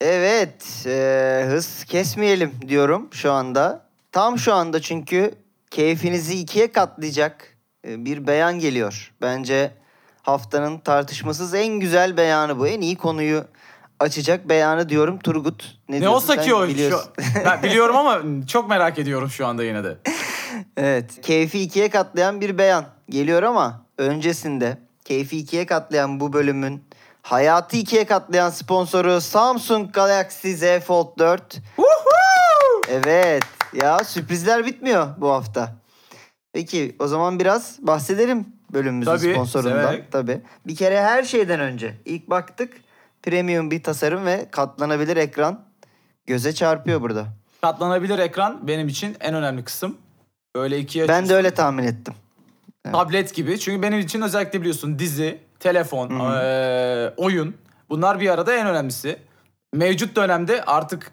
[0.00, 3.86] Evet, e, hız kesmeyelim diyorum şu anda.
[4.12, 5.34] Tam şu anda çünkü
[5.70, 7.56] keyfinizi ikiye katlayacak
[7.88, 9.12] e, bir beyan geliyor.
[9.22, 9.70] Bence
[10.22, 12.68] haftanın tartışmasız en güzel beyanı bu.
[12.68, 13.44] En iyi konuyu
[14.00, 15.78] açacak beyanı diyorum Turgut.
[15.88, 16.62] Ne, Ne olsa ki o.
[16.66, 17.12] Şu, Biliyorsun.
[17.44, 19.96] ben biliyorum ama çok merak ediyorum şu anda yine de.
[20.76, 21.20] Evet.
[21.22, 26.84] Keyfi ikiye katlayan bir beyan geliyor ama öncesinde keyfi ikiye katlayan bu bölümün
[27.28, 31.56] hayatı ikiye katlayan sponsoru Samsung Galaxy Z Fold 4.
[32.90, 33.42] Evet.
[33.72, 35.72] Ya sürprizler bitmiyor bu hafta.
[36.52, 39.82] Peki o zaman biraz bahsedelim bölümümüzün Tabii, sponsorundan.
[39.82, 40.12] severek.
[40.12, 40.40] Tabii.
[40.66, 42.72] Bir kere her şeyden önce ilk baktık
[43.22, 45.60] premium bir tasarım ve katlanabilir ekran
[46.26, 47.26] göze çarpıyor burada.
[47.60, 49.96] Katlanabilir ekran benim için en önemli kısım.
[50.54, 52.14] Böyle ikiye Ben de öyle tahmin ettim.
[52.92, 53.58] tablet gibi.
[53.60, 57.54] Çünkü benim için özellikle biliyorsun dizi, telefon, eee, oyun
[57.90, 59.16] bunlar bir arada en önemlisi.
[59.74, 61.12] Mevcut dönemde artık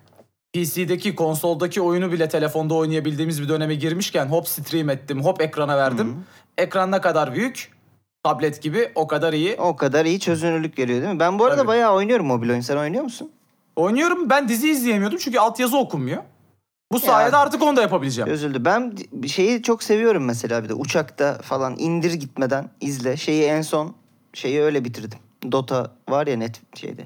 [0.53, 6.25] PC'deki, konsoldaki oyunu bile telefonda oynayabildiğimiz bir döneme girmişken hop stream ettim, hop ekrana verdim.
[6.58, 7.72] Ekran ne kadar büyük,
[8.24, 9.55] tablet gibi o kadar iyi.
[9.55, 11.20] O kadar iyi çözünürlük veriyor değil mi?
[11.20, 11.67] Ben bu arada Tabii.
[11.67, 12.62] bayağı oynuyorum mobil oyun.
[12.62, 13.31] Sen oynuyor musun?
[13.75, 16.24] Oynuyorum ben dizi izleyemiyordum çünkü altyazı okunmuyor.
[16.91, 18.34] Bu sayede artık onu da yapabileceğim.
[18.34, 18.65] Üzüldü.
[18.65, 18.96] Ben
[19.27, 23.17] şeyi çok seviyorum mesela bir de uçakta falan indir gitmeden izle.
[23.17, 24.00] Şeyi en son
[24.34, 25.20] şeyi öyle bitirdim.
[25.52, 27.04] Dota var ya net şeyde.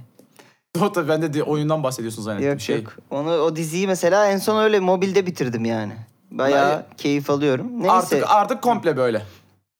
[0.79, 2.49] Dota ben de di- oyundan bahsediyorsun zannettim.
[2.49, 2.75] Yok şey.
[2.81, 2.97] yok.
[3.09, 5.93] Onu o diziyi mesela en son öyle mobilde bitirdim yani.
[6.31, 7.67] Bayağı Ben- keyif alıyorum.
[7.79, 7.91] Neyse.
[7.91, 9.21] Artık artık komple böyle.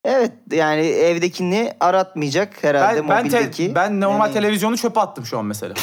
[0.04, 3.74] Evet yani evdekini aratmayacak herhalde Ben ben, te- mobildeki.
[3.74, 5.74] ben normal Yani- televizyonu çöpe attım şu an mesela.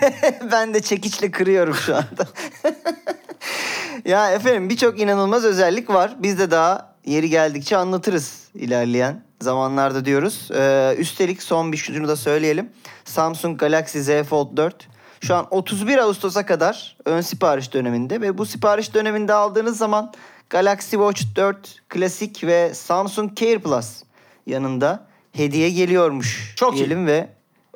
[0.52, 2.26] ben de çekiçle kırıyorum şu anda.
[4.04, 6.16] ya efendim birçok inanılmaz özellik var.
[6.18, 10.48] Biz de daha yeri geldikçe anlatırız ilerleyen zamanlarda diyoruz.
[10.54, 12.70] Ee, üstelik son bir şunu da söyleyelim.
[13.04, 14.88] Samsung Galaxy Z Fold 4
[15.20, 20.12] şu an 31 Ağustos'a kadar ön sipariş döneminde ve bu sipariş döneminde aldığınız zaman
[20.50, 24.02] Galaxy Watch 4 Klasik ve Samsung Care Plus
[24.46, 26.76] yanında hediye geliyormuş Çok iyi.
[26.76, 27.28] diyelim ve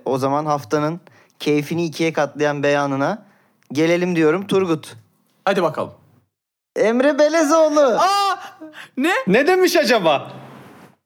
[0.05, 1.01] o zaman haftanın
[1.39, 3.27] keyfini ikiye katlayan beyanına
[3.73, 4.97] gelelim diyorum Turgut.
[5.45, 5.93] Hadi bakalım.
[6.77, 7.81] Emre Belezoğlu.
[7.81, 8.39] Aa!
[8.97, 9.13] Ne?
[9.27, 10.33] Ne demiş acaba?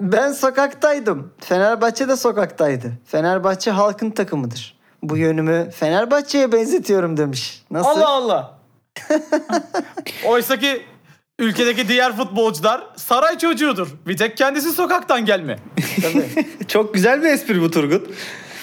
[0.00, 1.32] Ben sokaktaydım.
[1.40, 2.92] Fenerbahçe de sokaktaydı.
[3.06, 4.80] Fenerbahçe halkın takımıdır.
[5.02, 7.62] Bu yönümü Fenerbahçe'ye benzetiyorum demiş.
[7.70, 7.88] Nasıl?
[7.88, 8.58] Allah Allah.
[10.26, 10.82] Oysa ki
[11.38, 13.88] ülkedeki diğer futbolcular saray çocuğudur.
[14.06, 15.58] Bir tek kendisi sokaktan gelme.
[16.02, 16.46] Tabii.
[16.68, 18.10] Çok güzel bir espri bu Turgut.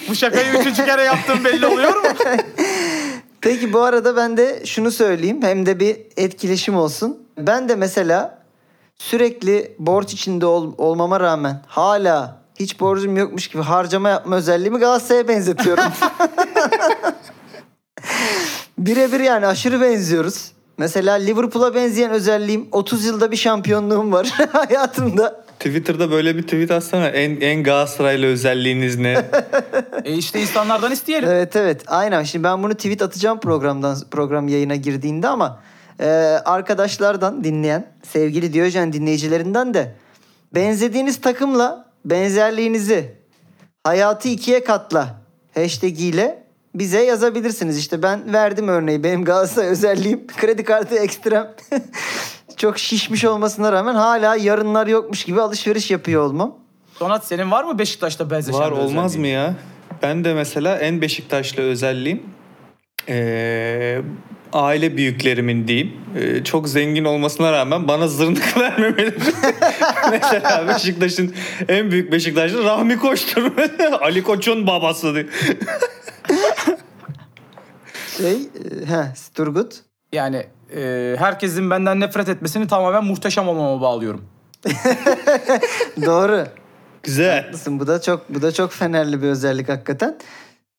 [0.08, 2.08] Bu şakayı üçüncü kere yaptığım belli oluyor mu?
[3.40, 5.42] Peki bu arada ben de şunu söyleyeyim.
[5.42, 7.18] Hem de bir etkileşim olsun.
[7.38, 8.37] Ben de mesela
[8.98, 15.28] sürekli borç içinde ol- olmama rağmen hala hiç borcum yokmuş gibi harcama yapma özelliğimi Galatasaray'a
[15.28, 15.84] benzetiyorum.
[18.78, 20.52] Birebir yani aşırı benziyoruz.
[20.78, 25.44] Mesela Liverpool'a benzeyen özelliğim 30 yılda bir şampiyonluğum var hayatımda.
[25.58, 27.08] Twitter'da böyle bir tweet atsana.
[27.08, 29.24] En, en Galatasaraylı özelliğiniz ne?
[30.04, 31.28] e işte insanlardan isteyelim.
[31.28, 32.22] Evet evet aynen.
[32.22, 35.60] Şimdi ben bunu tweet atacağım programdan program yayına girdiğinde ama
[36.00, 36.06] e,
[36.44, 39.94] arkadaşlardan dinleyen sevgili Diyojen dinleyicilerinden de
[40.54, 43.14] benzediğiniz takımla benzerliğinizi
[43.84, 45.14] hayatı ikiye katla
[45.54, 46.42] hashtag ile
[46.74, 47.78] bize yazabilirsiniz.
[47.78, 49.04] İşte ben verdim örneği.
[49.04, 51.54] Benim Galatasaray özelliğim kredi kartı ekstrem.
[52.56, 56.54] Çok şişmiş olmasına rağmen hala yarınlar yokmuş gibi alışveriş yapıyor olmam.
[57.00, 59.20] Donat senin var mı Beşiktaş'ta benzeşen Var bir olmaz özelliğin?
[59.20, 59.54] mı ya?
[60.02, 62.22] Ben de mesela en Beşiktaşlı özelliğim
[63.08, 64.02] eee,
[64.52, 65.92] aile büyüklerimin diyeyim.
[66.16, 69.14] Eee, çok zengin olmasına rağmen bana zırnık vermemeleri.
[70.10, 71.34] mesela Beşiktaş'ın
[71.68, 73.52] en büyük Beşiktaşlı Rahmi Koç'tur.
[74.00, 75.26] Ali Koç'un babası diye.
[78.16, 79.74] Şey, e, heh, Turgut.
[80.12, 84.24] Yani e, herkesin benden nefret etmesini tamamen muhteşem olmama bağlıyorum.
[86.06, 86.44] Doğru.
[87.02, 87.42] Güzel.
[87.42, 87.80] Haklısın.
[87.80, 90.18] Bu da çok bu da çok Fenerli bir özellik hakikaten.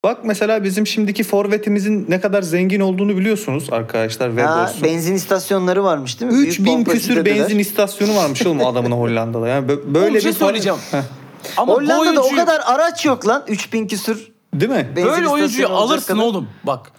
[0.03, 4.29] Bak mesela bizim şimdiki forvetimizin ne kadar zengin olduğunu biliyorsunuz arkadaşlar.
[4.29, 4.83] Ha, Weghorst'un.
[4.83, 6.37] benzin istasyonları varmış değil mi?
[6.37, 7.39] Büyük 3000 pompacı küsür dediler.
[7.39, 9.47] benzin istasyonu varmış oğlum adamın Hollanda'da.
[9.47, 10.79] Yani bö- böyle Oğlum bir şey söyleyeceğim.
[11.57, 13.43] Ama Hollanda'da o oyuncuyu- kadar araç yok lan.
[13.47, 14.31] 3000 küsür.
[14.53, 14.89] Değil mi?
[14.95, 16.23] Benzin Böyle oyuncuyu alırsın kadar.
[16.23, 16.47] oğlum.
[16.63, 16.91] Bak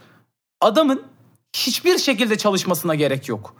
[0.61, 1.03] adamın
[1.57, 3.55] hiçbir şekilde çalışmasına gerek yok.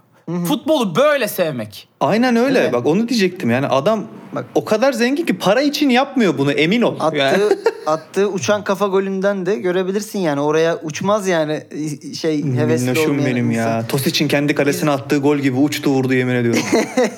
[0.49, 1.89] Futbolu böyle sevmek.
[2.01, 2.73] Aynen öyle.
[2.73, 3.51] Bak onu diyecektim.
[3.51, 4.45] Yani adam Bak.
[4.55, 6.95] o kadar zengin ki para için yapmıyor bunu emin ol.
[7.01, 7.43] Attığı, Yani.
[7.87, 10.41] attığı uçan kafa golünden de görebilirsin yani.
[10.41, 11.63] Oraya uçmaz yani
[12.21, 13.69] şey hevesli Minnoşum olmayan benim insan.
[13.77, 13.87] ya.
[13.87, 16.63] Tosic'in kendi kalesine attığı gol gibi uçtu vurdu yemin ediyorum.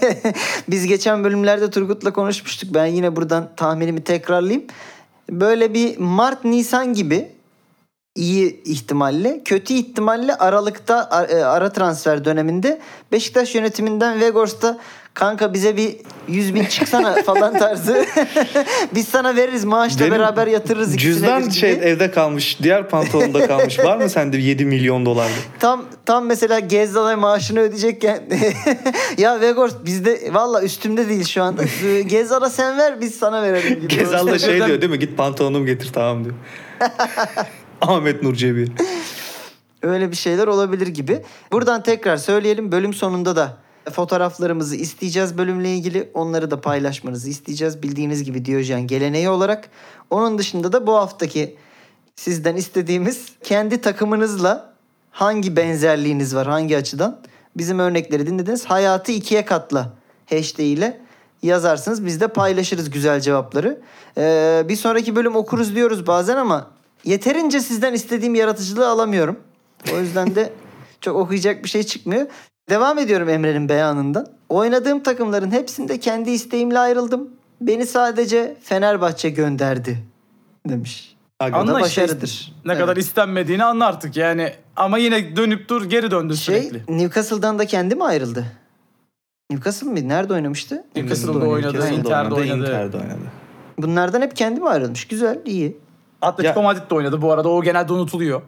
[0.68, 2.75] Biz geçen bölümlerde Turgut'la konuşmuştuk.
[2.75, 4.64] Ben yine buradan tahminimi tekrarlayayım.
[5.31, 7.29] Böyle bir Mart Nisan gibi
[8.14, 12.81] iyi ihtimalle, kötü ihtimalle Aralık'ta e, ara transfer döneminde
[13.12, 14.79] Beşiktaş yönetiminden Vegors'ta
[15.14, 15.96] kanka bize bir
[16.29, 18.07] 100 bin çıksana falan tarzı.
[18.94, 20.96] Biz sana veririz maaşla Benim beraber yatırırız.
[20.98, 21.53] Cüzdan gibi.
[21.53, 22.59] şey evde kalmış.
[22.62, 23.79] Diğer pantolonda kalmış.
[23.79, 25.35] Var mı sende 7 milyon dolarlık?
[25.61, 28.22] Tam tam mesela Gezzalay maaşını ödeyecekken
[29.18, 31.62] ya Vegors bizde valla üstümde değil şu anda.
[32.07, 33.88] Gezzal'a sen ver biz sana verelim gibi.
[33.88, 34.98] Gezal da şey diyor değil mi?
[34.98, 36.35] Git pantolonumu getir tamam diyor.
[37.88, 38.73] Ahmet Nur Cebi.
[39.83, 41.23] Öyle bir şeyler olabilir gibi.
[41.53, 43.57] Buradan tekrar söyleyelim bölüm sonunda da
[43.92, 46.11] fotoğraflarımızı isteyeceğiz bölümle ilgili.
[46.14, 47.83] Onları da paylaşmanızı isteyeceğiz.
[47.83, 49.68] Bildiğiniz gibi Diyojen geleneği olarak.
[50.11, 51.57] Onun dışında da bu haftaki
[52.16, 54.73] sizden istediğimiz kendi takımınızla
[55.11, 57.21] hangi benzerliğiniz var hangi açıdan?
[57.57, 58.64] Bizim örnekleri dinlediniz.
[58.64, 59.92] Hayatı ikiye katla
[60.31, 61.01] hashtag ile
[61.42, 62.07] yazarsınız.
[62.07, 63.81] Biz de paylaşırız güzel cevapları.
[64.18, 66.71] Ee, bir sonraki bölüm okuruz diyoruz bazen ama
[67.05, 69.37] yeterince sizden istediğim yaratıcılığı alamıyorum.
[69.95, 70.53] O yüzden de
[71.01, 72.27] çok okuyacak bir şey çıkmıyor.
[72.71, 74.27] Devam ediyorum Emre'nin beyanından.
[74.49, 77.31] Oynadığım takımların hepsinde kendi isteğimle ayrıldım.
[77.61, 79.99] Beni sadece Fenerbahçe gönderdi
[80.69, 81.17] demiş.
[81.41, 82.53] Anla- da işte başarıdır.
[82.65, 82.81] ne Evet.
[82.81, 84.53] kadar istenmediğini anla artık yani.
[84.77, 86.99] Ama yine dönüp dur geri döndü Şey sürekli.
[86.99, 88.45] Newcastle'dan da kendi mi ayrıldı?
[89.51, 90.09] Newcastle mı?
[90.09, 90.85] Nerede oynamıştı?
[90.97, 92.59] Newcastle'da oynadı, Newcastle'da Inter'de oynadı.
[92.59, 93.19] Inter'de oynadı.
[93.79, 95.05] Bunlardan hep kendi mi ayrılmış?
[95.09, 95.77] Güzel, iyi.
[96.23, 97.49] Atletico Ya- Madrid'de oynadı bu arada.
[97.49, 98.43] O genelde unutuluyor.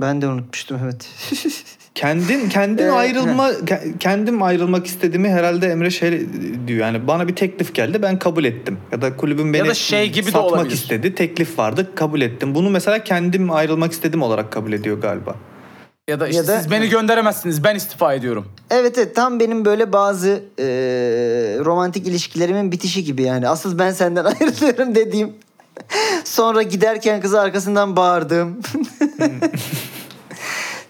[0.00, 1.08] Ben de unutmuştum evet.
[1.94, 6.26] Kendin kendin Ee, ayrılma ke- kendim ayrılmak istediğimi herhalde Emre şey
[6.66, 10.10] diyor yani bana bir teklif geldi ben kabul ettim ya da kulübün beni da şey
[10.12, 10.74] gibi de satmak olabilir.
[10.74, 15.34] istedi teklif vardı kabul ettim bunu mesela kendim ayrılmak istedim olarak kabul ediyor galiba.
[16.08, 17.64] Ya da işte Ya da- siz beni gönderemezsiniz.
[17.64, 18.46] Ben istifa ediyorum.
[18.70, 20.64] evet evet tam benim böyle bazı e,
[21.64, 23.48] romantik ilişkilerimin bitişi gibi yani.
[23.48, 25.32] Asıl ben senden ayrılıyorum dediğim.
[26.24, 28.60] Sonra giderken kızı arkasından bağırdığım.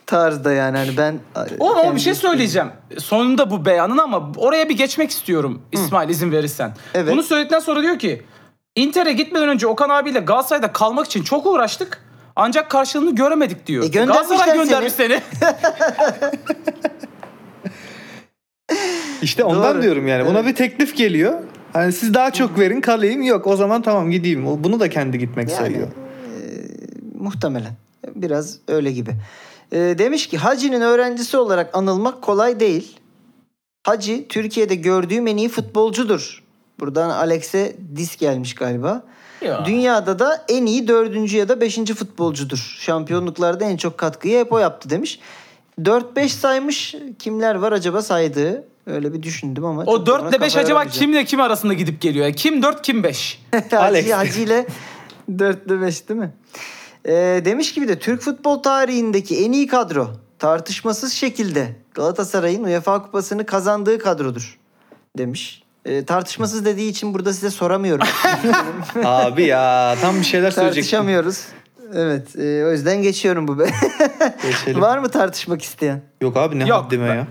[0.06, 1.18] tarzda yani hani ben
[1.58, 2.68] Oğlum ama bir şey söyleyeceğim.
[2.98, 5.62] Sonunda bu beyanın ama oraya bir geçmek istiyorum.
[5.72, 6.74] İsmail izin verirsen.
[6.94, 7.12] Evet.
[7.12, 8.22] Bunu söyledikten sonra diyor ki
[8.76, 12.04] Inter'e gitmeden önce Okan abiyle Galatasaray'da kalmak için çok uğraştık.
[12.36, 13.84] Ancak karşılığını göremedik diyor.
[13.84, 15.20] E, Galatasaray göndermiş seni.
[19.22, 19.82] İşte ondan Doğru.
[19.82, 20.48] diyorum yani buna Evet.
[20.48, 21.38] bir teklif geliyor.
[21.74, 24.64] Hani siz daha çok verin kalayım yok o zaman tamam gideyim.
[24.64, 25.88] Bunu da kendi gitmek Yani, sayıyor.
[27.18, 27.72] Muhtemelen.
[28.14, 29.10] Biraz öyle gibi.
[29.72, 32.96] Ee, demiş ki Hacı'nın öğrencisi olarak anılmak kolay değil.
[33.82, 36.42] Hacı Türkiye'de gördüğüm en iyi futbolcudur.
[36.80, 39.02] Buradan Alex'e dis gelmiş galiba.
[39.40, 39.64] Ya.
[39.66, 42.76] Dünyada da en iyi dördüncü ya da beşinci futbolcudur.
[42.80, 45.20] Şampiyonluklarda en çok katkıyı hep o yaptı demiş.
[45.82, 46.94] 4-5 saymış.
[47.18, 48.64] Kimler var acaba saydığı?
[48.86, 49.82] Öyle bir düşündüm ama.
[49.82, 50.98] O çok 4 ona ile 5 kafa acaba yoramayacağım.
[51.06, 52.32] kimle kim arasında gidip geliyor?
[52.32, 53.42] Kim 4 kim 5?
[53.72, 54.12] Alex.
[54.12, 54.66] Hacı, ile
[55.38, 56.32] 4 ile 5 değil mi?
[57.08, 63.46] Ee, demiş gibi de Türk futbol tarihindeki en iyi kadro tartışmasız şekilde Galatasaray'ın UEFA kupasını
[63.46, 64.58] kazandığı kadrodur
[65.18, 65.62] demiş.
[65.84, 68.06] Ee, tartışmasız dediği için burada size soramıyorum.
[69.04, 70.90] Abi ya tam bir şeyler söyleyecektim.
[70.90, 71.44] Tartışamıyoruz.
[71.94, 73.58] Evet e, o yüzden geçiyorum bu.
[73.58, 73.70] be.
[74.42, 74.80] Geçelim.
[74.80, 76.02] Var mı tartışmak isteyen?
[76.20, 77.26] Yok abi ne Yok, haddime ben- ya.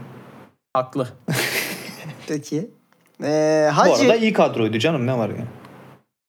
[0.73, 1.07] Haklı.
[2.27, 2.69] Peki.
[3.23, 5.35] Ee, Bu Hacı arada iyi kadroydu canım ne var ya.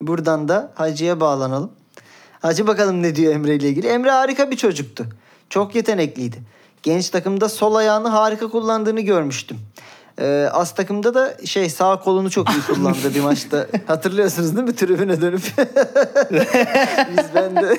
[0.02, 1.72] buradan da Hacı'ya bağlanalım.
[2.42, 3.86] Hacı bakalım ne diyor Emre ile ilgili.
[3.88, 5.06] Emre harika bir çocuktu.
[5.50, 6.36] Çok yetenekliydi.
[6.82, 9.58] Genç takımda sol ayağını harika kullandığını görmüştüm.
[10.20, 13.66] Ee, az takımda da şey sağ kolunu çok iyi kullandı bir maçta.
[13.86, 15.42] Hatırlıyorsunuz değil mi tribüne dönüp?
[17.10, 17.78] Biz ben de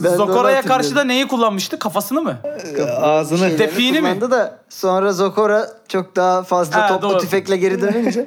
[0.00, 1.08] Ben de onu Zokora'ya karşı da hatırlıyorum.
[1.08, 1.78] neyi kullanmıştı?
[1.78, 2.36] Kafasını mı?
[3.00, 4.08] Ağzını şeylerini Defiğini mi?
[4.08, 7.18] kullandı da sonra Zokora çok daha fazla Ha, toplu doğru.
[7.18, 8.26] tüfekle geri dönünce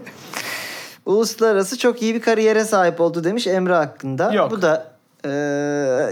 [1.06, 4.34] uluslararası çok iyi bir kariyere sahip oldu demiş Emre hakkında.
[4.34, 4.52] Yok.
[4.52, 4.92] Bu da
[5.26, 5.30] Ee,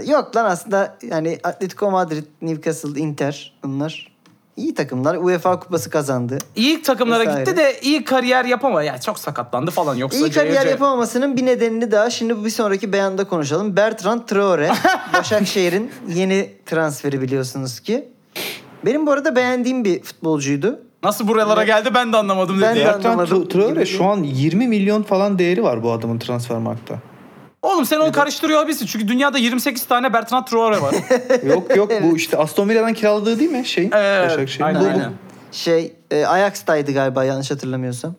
[0.06, 4.12] yok lan aslında yani Atletico Madrid, Newcastle, Inter bunlar
[4.60, 5.16] iyi takımlar.
[5.16, 6.38] UEFA kupası kazandı.
[6.56, 7.40] İyi takımlara Vesaire.
[7.40, 8.84] gitti de iyi kariyer yapamadı.
[8.84, 10.70] Ya çok sakatlandı falan yoksa İyi kariyer CC.
[10.70, 13.76] yapamamasının bir nedenini daha şimdi bir sonraki beyanda konuşalım.
[13.76, 14.70] Bertrand Traore,
[15.14, 18.08] Başakşehir'in yeni transferi biliyorsunuz ki.
[18.86, 20.80] Benim bu arada beğendiğim bir futbolcuydu.
[21.02, 22.94] Nasıl buralara geldi ben de anlamadım Ben dedi de ya.
[22.94, 23.40] anlamadım.
[23.42, 26.94] Bertrand Traore şu an 20 milyon falan değeri var bu adamın transfer markta.
[27.62, 28.86] Oğlum sen onu karıştırıyor olabilirsin.
[28.86, 30.94] Çünkü dünyada 28 tane Bertrand Traore var.
[31.46, 33.90] yok yok bu işte Aston Villa'dan kiraladığı değil mi şey?
[33.92, 34.64] Evet, Başakşehir'in.
[34.64, 35.12] aynen, Bu- aynen.
[35.52, 38.14] Şey e, Ajax'taydı galiba yanlış hatırlamıyorsam.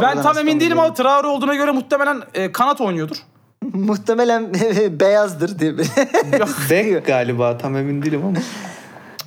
[0.00, 3.16] ben tam emin değilim ama Traore olduğuna göre muhtemelen e, kanat oynuyordur.
[3.72, 4.54] Muhtemelen
[5.00, 5.74] beyazdır diye.
[6.70, 8.38] Beck galiba tam emin değilim ama.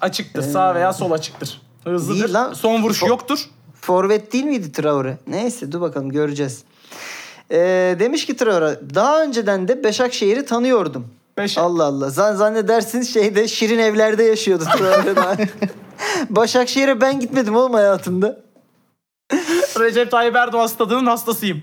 [0.01, 0.41] Açıktır.
[0.41, 1.61] Sağ veya sol açıktır.
[1.83, 2.55] Hızlıdır.
[2.55, 3.39] Son vuruş yoktur.
[3.81, 5.17] Forvet değil miydi Traore?
[5.27, 6.63] Neyse dur bakalım göreceğiz.
[7.51, 11.07] Ee, demiş ki Traore daha önceden de Başakşehir'i tanıyordum.
[11.37, 11.57] Beş.
[11.57, 12.09] Allah Allah.
[12.09, 15.35] Zan zannedersiniz şeyde şirin evlerde yaşıyordu Traore daha.
[16.29, 18.37] Başakşehir'e ben gitmedim oğlum hayatımda.
[19.79, 21.61] Recep Tayyip Erdoğan stadının hastasıyım.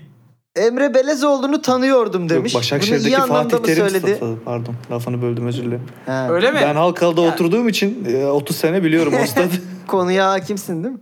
[0.55, 2.53] Emre Belezoğlu'nu tanıyordum demiş.
[2.53, 4.15] Yok, Başakşehir'deki Fatih Terim söyledi?
[4.15, 4.35] stadı.
[4.45, 5.83] Pardon lafını böldüm özür dilerim.
[6.05, 6.59] Ha, Öyle mi?
[6.61, 9.49] Ben Halkalı'da oturduğum için e, 30 sene biliyorum o stadı.
[9.87, 10.99] Konuya hakimsin değil mi?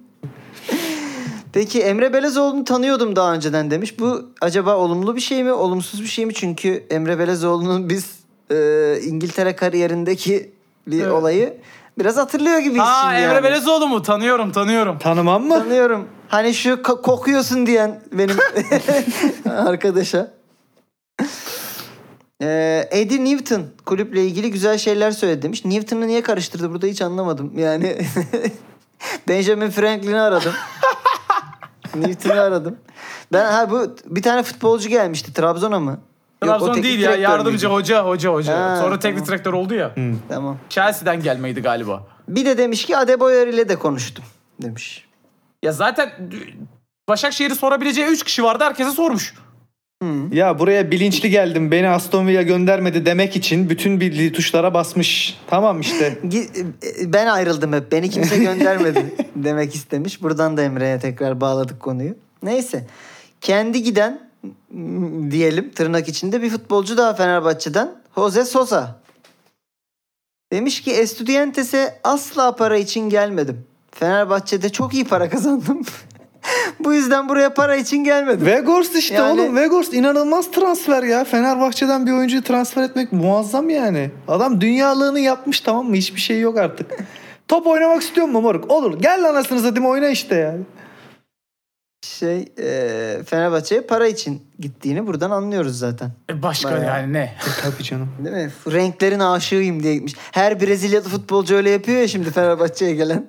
[1.54, 4.00] Peki Emre Belezoğlu'nu tanıyordum daha önceden demiş.
[4.00, 6.34] Bu acaba olumlu bir şey mi, olumsuz bir şey mi?
[6.34, 8.06] Çünkü Emre Belezoğlu'nun biz
[8.52, 8.56] e,
[9.04, 10.52] İngiltere kariyerindeki
[10.88, 11.12] bir Evet.
[11.12, 11.58] olayı
[12.00, 13.44] biraz hatırlıyor gibiyiz Aa şimdi Emre yani.
[13.44, 14.02] Belezoğlu mu?
[14.02, 14.98] Tanıyorum tanıyorum.
[15.00, 15.60] Tanımam mı?
[15.64, 16.08] Tanıyorum.
[16.28, 18.38] Hani şu ko- kokuyorsun diyen benim
[19.50, 20.32] arkadaşa.
[22.42, 25.66] Ee, Eddie Newton kulüple ilgili güzel şeyler söyledi demiş.
[25.66, 27.52] Newton'u niye karıştırdı burada hiç anlamadım.
[27.58, 27.98] Yani
[29.28, 30.54] Benjamin Franklin'i aradım.
[31.96, 32.78] Newton'u aradım.
[33.34, 36.00] Ben ha bu bir tane futbolcu gelmişti Trabzon'a mı?
[36.42, 37.76] Trabzon değil ya yardımcı müydü?
[37.76, 38.58] hoca hoca hoca.
[38.60, 39.28] Ha, Sonra teknik tamam.
[39.28, 39.96] direktör oldu ya.
[40.30, 40.58] Tamam.
[40.70, 42.04] Chelsea'den gelmeydi galiba.
[42.28, 44.26] Bir de demiş ki Adebayor ile de konuştum
[44.62, 45.08] demiş.
[45.64, 46.12] Ya zaten
[47.10, 48.64] Başakşehir'i sorabileceği 3 kişi vardı.
[48.64, 49.34] Herkese sormuş.
[50.32, 55.40] Ya buraya bilinçli geldim beni Aston Villa göndermedi demek için bütün bildiği tuşlara basmış.
[55.48, 56.18] Tamam işte.
[57.00, 57.92] E, Ben ayrıldım hep.
[57.92, 60.22] Beni kimse göndermedi demek istemiş.
[60.22, 62.16] Buradan da Emre'ye tekrar bağladık konuyu.
[62.44, 62.88] Neyse.
[63.42, 64.30] Kendi giden
[65.32, 67.92] diyelim tırnak içinde bir futbolcu daha Fenerbahçe'den.
[68.16, 69.00] Jose Sosa.
[70.52, 73.66] Demiş ki Estudiantes'e asla para için gelmedim.
[73.92, 75.82] Fenerbahçe'de çok iyi para kazandım.
[76.80, 78.46] Bu yüzden buraya para için gelmedim.
[78.46, 79.56] Vegors işte Yani- oğlum.
[79.56, 81.24] Vegors inanılmaz transfer ya.
[81.24, 84.12] Fenerbahçe'den bir oyuncuyu transfer etmek muazzam yani.
[84.28, 85.96] Adam dünyalığını yapmış tamam mı?
[85.96, 86.92] Hiçbir şey yok artık.
[87.48, 88.72] Top oynamak istiyor mu moruk?
[88.72, 89.00] Olur.
[89.02, 90.60] Gel lan anasını satayım oyna işte yani.
[92.06, 96.12] Şey e, Fenerbahçe'ye para için gittiğini buradan anlıyoruz zaten.
[96.30, 96.86] E başka Bayağı.
[96.86, 97.34] yani ne?
[97.62, 98.10] Tabii canım.
[98.26, 98.52] Değil mi?
[98.72, 100.16] Renklerin aşığıyım diye gitmiş.
[100.32, 103.26] Her Brezilyalı futbolcu öyle yapıyor ya şimdi Fenerbahçe'ye gelen.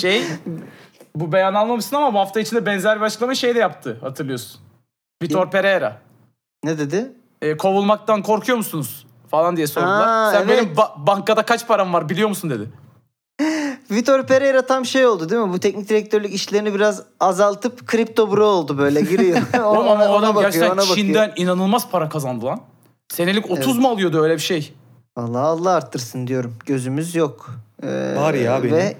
[0.00, 0.22] Şey
[1.14, 4.60] bu beyan almamışsın ama bu hafta içinde benzer bir açıklama şey de yaptı hatırlıyorsun.
[5.22, 5.96] Vitor Pereira.
[6.64, 7.12] Ne dedi?
[7.42, 9.06] E, kovulmaktan korkuyor musunuz?
[9.30, 10.06] Falan diye sordular.
[10.08, 10.48] Aa, Sen evet.
[10.48, 12.70] benim ba- bankada kaç param var biliyor musun dedi.
[13.90, 15.52] Vitor Pereira tam şey oldu değil mi?
[15.52, 19.38] Bu teknik direktörlük işlerini biraz azaltıp kripto bro oldu böyle giriyor.
[19.64, 20.96] Oğlum ama o adam gerçekten ona bakıyor.
[20.96, 22.60] Çin'den inanılmaz para kazandı lan.
[23.08, 24.74] Senelik 30 mu alıyordu öyle bir şey?
[25.16, 26.54] Vallahi Allah arttırsın diyorum.
[26.66, 27.50] Gözümüz yok.
[27.82, 28.74] Ee, Var ya benim.
[28.74, 28.96] Ve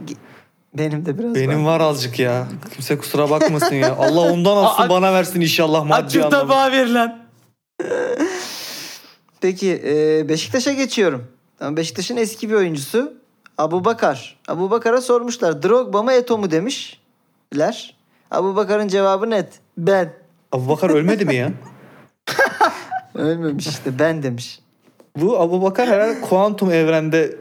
[0.74, 1.80] benim de biraz Benim var.
[1.80, 2.46] var azıcık ya.
[2.74, 3.96] Kimse kusura bakmasın ya.
[3.96, 6.40] Allah ondan alsın bana versin inşallah maddi Açık anlamda.
[6.40, 7.18] tabağa verilen.
[9.40, 11.26] Peki e, Beşiktaş'a geçiyorum.
[11.58, 13.12] Tamam, Beşiktaş'ın eski bir oyuncusu
[13.58, 14.38] Abu Bakar.
[14.48, 17.94] Abu Bakar'a sormuşlar Drogba mı Eto mu demişler.
[18.30, 19.48] Abu Bakar'ın cevabı net.
[19.78, 20.12] Ben.
[20.52, 21.50] Abubakar ölmedi mi ya?
[23.14, 24.60] Ölmemiş işte ben demiş.
[25.16, 27.36] Bu Abubakar herhalde kuantum evrende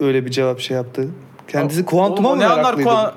[0.00, 1.08] öyle bir cevap şey yaptı.
[1.48, 2.88] Kendisi kuantuma Oğlum, mı o ne anlar meraklıydı?
[2.90, 3.12] kuan-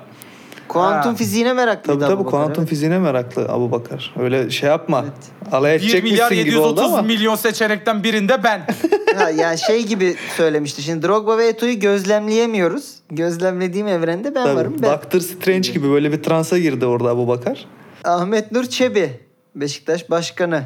[0.68, 1.16] Kuantum Ha.
[1.16, 2.68] fiziğine meraklıydı Tabii tabii Abu Bakar, kuantum evet.
[2.70, 4.14] fiziğine meraklı Abubakar.
[4.20, 5.04] Öyle şey yapma.
[5.04, 5.52] Evet.
[5.54, 5.92] Alay 1 milyar
[6.32, 7.02] edecekmişsin gibi oldu 730 ama.
[7.02, 8.60] milyon seçenekten birinde ben.
[9.16, 10.82] Ha, yani şey gibi söylemişti.
[10.82, 12.94] Şimdi Drogba ve Eto'yu gözlemleyemiyoruz.
[13.10, 14.72] Gözlemlediğim evrende ben varım.
[14.76, 14.90] Tabii, Ben.
[14.92, 17.66] Doctor Strange gibi böyle bir transa girdi orada Abubakar.
[18.04, 19.20] Ahmet Nur Çebi.
[19.54, 20.62] Beşiktaş Başkanı.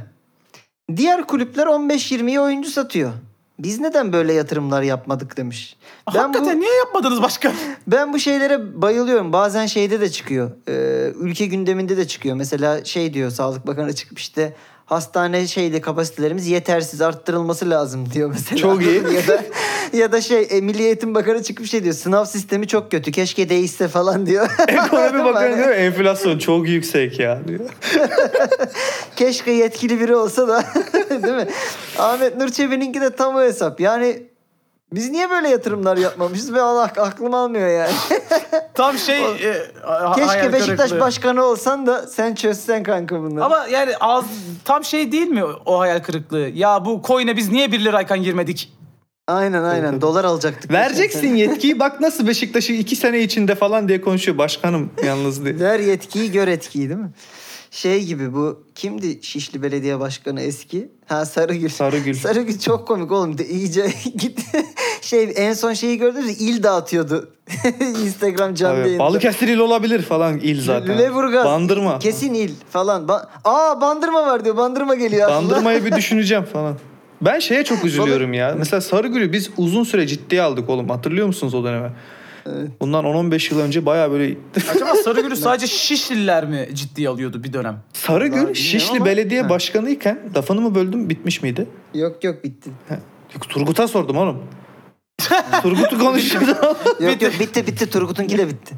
[0.96, 3.12] Diğer kulüpler 15-20'ye oyuncu satıyor.
[3.58, 5.76] Biz neden böyle yatırımlar yapmadık demiş.
[6.14, 7.52] Ben Hakikaten bu, niye yapmadınız başka?
[7.86, 9.32] ben bu şeylere bayılıyorum.
[9.32, 10.50] Bazen şeyde de çıkıyor.
[10.68, 12.36] Ee, ülke gündeminde de çıkıyor.
[12.36, 18.56] Mesela şey diyor Sağlık Bakanı çıkıp işte hastane şeyde kapasitelerimiz yetersiz arttırılması lazım diyor mesela.
[18.56, 18.94] Çok iyi.
[19.14, 19.42] ya da
[19.92, 21.94] ya da şey e, Milli Eğitim Bakanı çıkmış şey diyor.
[21.94, 23.12] Sınav sistemi çok kötü.
[23.12, 24.50] Keşke değişse falan diyor.
[24.68, 27.60] Ekonomi Bakanı Hani diyor enflasyon çok yüksek ya diyor.
[29.16, 30.64] Keşke yetkili biri olsa da
[31.10, 31.48] değil mi?
[31.98, 33.80] Ahmet Nur Çebi'ninki de tam o hesap.
[33.80, 34.22] Yani
[34.92, 37.92] biz niye böyle yatırımlar yapmamışız ve Allah aklım almıyor yani.
[38.74, 41.00] Tam şey e, ha- hayal Keşke Beşiktaş kırıklığı.
[41.00, 43.44] başkanı olsan da sen çözsen kanka bunları.
[43.44, 44.24] Ama yani az
[44.64, 46.48] tam şey değil mi o hayal kırıklığı?
[46.54, 48.72] Ya bu coin'e biz niye 1 lirayken girmedik?
[49.28, 50.70] Aynen aynen dolar alacaktık.
[50.72, 55.60] Vereceksin yetkiyi bak nasıl Beşiktaş'ı iki sene içinde falan diye konuşuyor başkanım yalnız diye.
[55.60, 57.10] Ver yetkiyi gör etkiyi değil mi?
[57.70, 60.88] Şey gibi bu kimdi Şişli Belediye Başkanı eski?
[61.06, 61.68] Ha Sarıgül.
[61.68, 62.14] Sarıgül.
[62.18, 63.38] Sarıgül çok komik oğlum.
[63.38, 63.86] De, iyice
[64.18, 64.66] gitti.
[65.00, 66.32] Şey en son şeyi gördünüz mü?
[66.32, 67.30] İl dağıtıyordu.
[68.04, 68.98] Instagram canlı yayında.
[69.02, 70.88] Balıkesir il olabilir falan il zaten.
[70.98, 71.44] Lüleburgaz.
[71.46, 71.98] Bandırma.
[71.98, 73.06] Kesin il falan.
[73.06, 74.56] Ba- Aa bandırma var diyor.
[74.56, 75.50] Bandırma geliyor aslında.
[75.50, 76.74] Bandırmayı bir düşüneceğim falan.
[77.20, 78.54] Ben şeye çok üzülüyorum ya.
[78.58, 80.88] Mesela Sarıgül'ü biz uzun süre ciddiye aldık oğlum.
[80.88, 81.90] Hatırlıyor musunuz o dönemi?
[82.80, 84.36] Bundan 10-15 yıl önce baya böyle...
[84.74, 87.78] Acaba Sarıgül'ü sadece Şişliler mi ciddiye alıyordu bir dönem?
[87.92, 89.48] Sarıgül Şişli ama- Belediye Ha.
[89.48, 91.66] Başkanıyken lafını mı böldüm bitmiş miydi?
[91.94, 92.70] Yok yok bitti.
[93.34, 94.42] Yok, Turgut'a sordum oğlum.
[95.62, 96.76] Turgut'u konuşuyordu.
[97.00, 97.90] Yok yok bitti bitti.
[97.90, 98.74] Turgut'unki de bitti.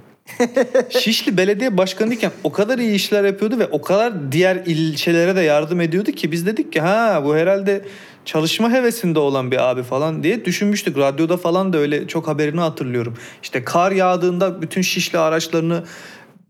[0.91, 5.81] Şişli Belediye Başkanıyken o kadar iyi işler yapıyordu ve o kadar diğer ilçelere de yardım
[5.81, 7.85] ediyordu ki biz dedik ki ha bu herhalde
[8.29, 10.99] çalışma hevesinde olan bir abi falan diye düşünmüştük.
[10.99, 13.14] Radyoda falan da öyle çok haberini hatırlıyorum.
[13.43, 15.85] İşte kar yağdığında bütün Şişli araçlarını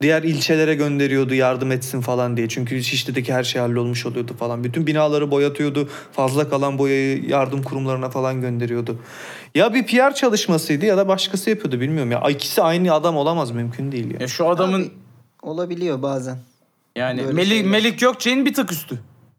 [0.01, 2.49] diğer ilçelere gönderiyordu yardım etsin falan diye.
[2.49, 4.65] Çünkü Şişli'deki her şey hallolmuş oluyordu falan.
[4.65, 5.89] Bütün binaları boyatıyordu.
[6.13, 8.99] Fazla kalan boyayı yardım kurumlarına falan gönderiyordu.
[9.55, 12.31] Ya bir PR çalışmasıydı ya da başkası yapıyordu bilmiyorum ya.
[12.31, 14.17] İkisi aynı adam olamaz mümkün değil ya.
[14.21, 14.91] Ya şu adamın Abi,
[15.43, 16.39] olabiliyor bazen.
[16.97, 17.71] yani böyle Melik, şeyler.
[17.71, 18.99] Melik Gökçe'nin bir tık üstü.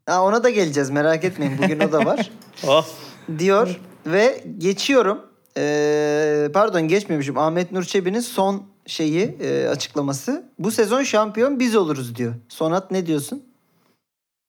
[0.09, 1.57] Ha, ona da geleceğiz merak etmeyin.
[1.57, 2.31] Bugün o da var.
[2.67, 2.85] Ah.
[3.39, 5.21] diyor ve geçiyorum.
[5.57, 7.37] Ee, pardon geçmemişim.
[7.37, 10.49] Ahmet Nur Çebi'nin son şeyi e, açıklaması.
[10.59, 12.33] Bu sezon şampiyon biz oluruz diyor.
[12.49, 13.43] Sonat ne diyorsun?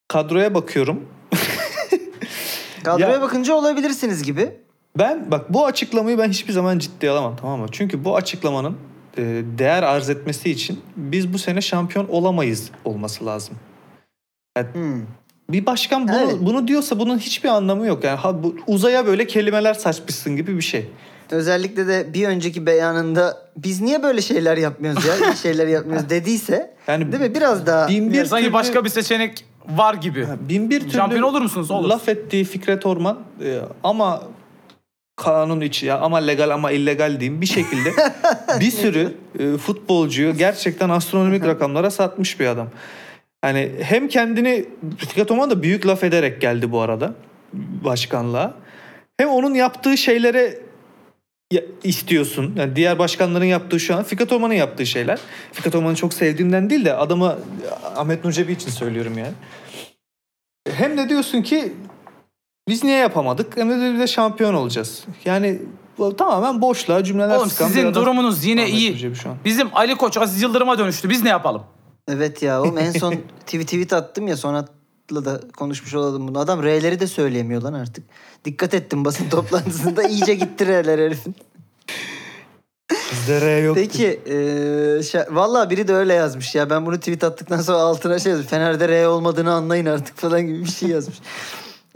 [0.08, 1.08] Kadroya bakıyorum.
[2.84, 4.56] Kadroya Ya- bakınca olabilirsiniz gibi.
[4.98, 7.66] Ben bak bu açıklamayı ben hiçbir zaman ciddiye alamam tamam mı?
[7.72, 8.76] Çünkü bu açıklamanın
[9.16, 9.22] e,
[9.58, 13.54] değer arz etmesi için biz bu sene şampiyon olamayız olması lazım.
[14.72, 15.02] Hmm.
[15.52, 16.36] Bir başkan bunu, Evet.
[16.40, 18.04] bunu diyorsa bunun hiçbir anlamı yok.
[18.04, 20.86] Yani ha, bu, uzaya böyle kelimeler saçmışsın gibi bir şey.
[21.30, 25.34] Özellikle de bir önceki beyanında biz niye böyle şeyler yapmıyoruz ya?
[25.42, 26.74] şeyler yapmıyoruz dediyse.
[26.88, 27.34] Yani değil mi?
[27.34, 30.24] Biraz daha bin bir Sanki türlü- başka bir seçenek var gibi.
[30.24, 31.70] Ha, bin bir türlü Şampiyon olur musunuz?
[31.70, 31.90] Oluruz.
[31.90, 34.22] laf ettiği Fikret Orman e, ama
[35.16, 37.92] kanun içi ya ama legal ama illegal diyeyim bir şekilde
[38.60, 42.66] bir sürü e, futbolcuyu gerçekten astronomik rakamlara satmış bir adam.
[43.42, 44.64] Hani hem kendini
[44.96, 47.14] Fikret Orman da büyük laf ederek geldi bu arada
[47.84, 48.54] başkanlığa.
[49.16, 50.58] Hem onun yaptığı şeylere
[51.84, 52.54] istiyorsun.
[52.56, 55.18] Yani diğer başkanların yaptığı şu an Fikret Orman'ın yaptığı şeyler.
[55.52, 57.38] Fikret Orman'ı çok sevdiğimden değil de adamı
[57.96, 59.32] Ahmet Nur Cebi için söylüyorum yani.
[60.76, 61.72] Hem de diyorsun ki
[62.68, 63.56] biz niye yapamadık?
[63.56, 65.04] Hem de de şampiyon olacağız.
[65.24, 65.58] Yani
[66.18, 69.14] tamamen boşluğa cümleler Oğlum sıkan sizin durumunuz yine Ahmet iyi.
[69.44, 71.10] Bizim Ali Koç Aziz Yıldırım'a dönüştü.
[71.10, 71.62] Biz ne yapalım?
[72.10, 73.14] Evet ya oğlum en son
[73.46, 76.38] tweet, tweet attım ya Sonat'la da konuşmuş olalım bunu.
[76.38, 78.04] Adam R'leri de söyleyemiyor lan artık.
[78.44, 81.34] Dikkat ettim basın toplantısında iyice gitti R'ler herifin.
[83.12, 83.76] Bizde R yok.
[83.76, 84.32] Peki eee
[85.00, 88.48] şa- valla biri de öyle yazmış ya ben bunu tweet attıktan sonra altına şey yazmış.
[88.48, 91.18] Fener'de R olmadığını anlayın artık falan gibi bir şey yazmış.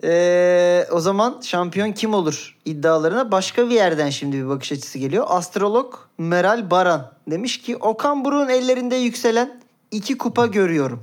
[0.03, 5.25] Eee, o zaman şampiyon kim olur iddialarına başka bir yerden şimdi bir bakış açısı geliyor.
[5.29, 9.61] Astrolog Meral Baran demiş ki Okan Buruk'un ellerinde yükselen
[9.95, 11.03] iki kupa görüyorum.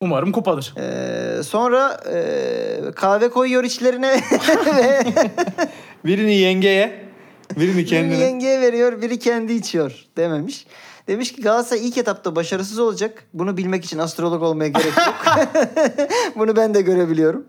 [0.00, 0.74] Umarım kupadır.
[0.78, 4.20] Ee, sonra e, kahve koyuyor içlerine
[4.66, 5.04] ve
[6.04, 7.04] Birini yengeye,
[7.56, 8.18] birini birini kendine.
[8.18, 10.66] yengeye veriyor, biri kendi içiyor dememiş.
[11.08, 13.24] Demiş ki Galatasaray ilk etapta başarısız olacak.
[13.34, 15.14] Bunu bilmek için astrolog olmaya gerek yok.
[16.36, 17.46] Bunu ben de görebiliyorum.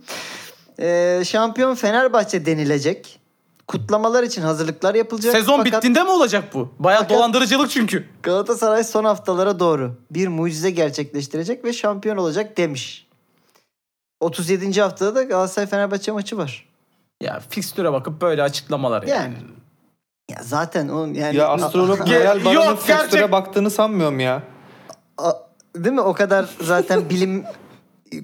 [0.79, 3.19] Ee, şampiyon Fenerbahçe denilecek.
[3.67, 5.31] Kutlamalar için hazırlıklar yapılacak.
[5.31, 6.73] Sezon Fakat bittiğinde mi olacak bu?
[6.79, 8.05] Baya Fakat- dolandırıcılık çünkü.
[8.23, 13.07] Galatasaray son haftalara doğru bir mucize gerçekleştirecek ve şampiyon olacak demiş.
[14.19, 14.81] 37.
[14.81, 16.69] haftada da Galatasaray Fenerbahçe maçı var.
[17.21, 19.11] Ya fikstüre bakıp böyle açıklamalar yani.
[19.11, 19.37] Yani.
[20.31, 24.43] Ya zaten oğlum yani Ya astrolog Meral Baran'ın Yok, gerçek- fikstüre baktığını sanmıyorum ya.
[25.17, 25.33] A-
[25.75, 27.43] değil mi o kadar zaten bilim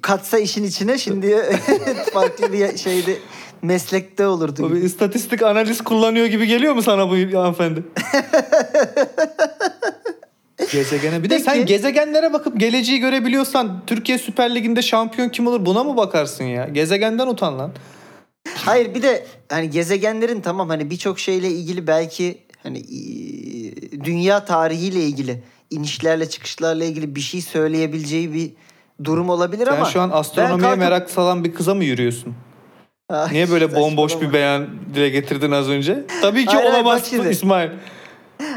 [0.02, 1.60] katsa işin içine şimdi
[2.14, 3.18] farklı bir şeyde
[3.62, 4.66] meslekte olurdu.
[4.66, 4.86] O bir gibi.
[4.86, 7.84] istatistik analiz kullanıyor gibi geliyor mu sana bu hanımefendi?
[10.72, 11.24] Gezegene.
[11.24, 11.44] Bir de Peki.
[11.44, 16.68] sen gezegenlere bakıp geleceği görebiliyorsan Türkiye Süper Ligi'nde şampiyon kim olur buna mı bakarsın ya?
[16.68, 17.72] Gezegenden utan lan.
[18.56, 22.94] Hayır bir de hani gezegenlerin tamam hani birçok şeyle ilgili belki hani e,
[24.04, 28.52] dünya tarihiyle ilgili inişlerle çıkışlarla ilgili bir şey söyleyebileceği bir
[29.04, 32.36] durum olabilir Sen ama şu an astronomiye kalkıp- merak salan bir kıza mı yürüyorsun?
[33.10, 36.04] Ay, Niye böyle bomboş bir beyan dile getirdin az önce?
[36.22, 37.30] Tabii ki Hayır, hayır, olamaz şimdi.
[37.32, 37.70] İsmail.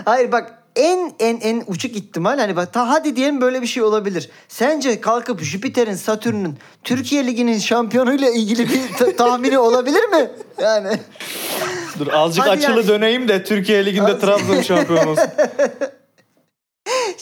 [0.05, 3.83] Hayır bak en en en uçuk ihtimal hani bak ta hadi diyelim böyle bir şey
[3.83, 4.31] olabilir.
[4.49, 10.31] Sence kalkıp Jüpiter'in, Satürn'ün Türkiye Ligi'nin şampiyonuyla ilgili bir ta- tahmini olabilir mi?
[10.63, 10.89] Yani
[11.99, 12.89] Dur azıcık Hadi açılı yani.
[12.89, 15.25] döneyim de Türkiye Ligi'nde Trabzon şampiyon olsun.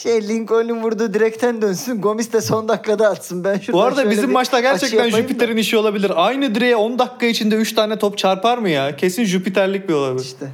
[0.02, 2.00] şey Lincoln'un vurduğu direkten dönsün.
[2.00, 3.44] Gomis de son dakikada atsın.
[3.44, 5.10] Ben Bu arada bizim maçta gerçekten.
[5.10, 6.12] Jüpiter'in işi olabilir.
[6.16, 8.96] Aynı direğe 10 dakika içinde 3 tane top çarpar mı ya?
[8.96, 10.24] Kesin Jüpiter'lik bir olabilir.
[10.24, 10.48] İşte.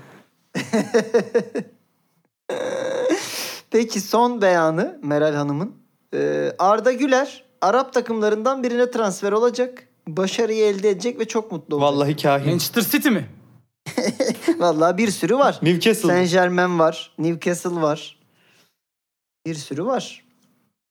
[3.70, 5.72] Peki son beyanı Meral Hanım'ın.
[6.14, 9.88] Ee, Arda Güler Arap takımlarından birine transfer olacak.
[10.08, 11.92] Başarıyı elde edecek ve çok mutlu olacak.
[11.92, 12.50] Vallahi kahin.
[12.50, 13.28] Manchester City mi?
[14.58, 15.58] Vallahi bir sürü var.
[15.62, 16.08] Newcastle.
[16.08, 17.12] Saint Germain var.
[17.18, 18.16] Newcastle var.
[19.46, 20.24] Bir sürü var.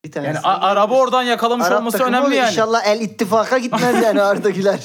[0.05, 0.27] Bir tanesi.
[0.35, 2.49] Yani a- araba oradan yakalamış Arap olması takımı önemli yani.
[2.49, 4.79] İnşallah el ittifaka gitmez yani Arda Güler.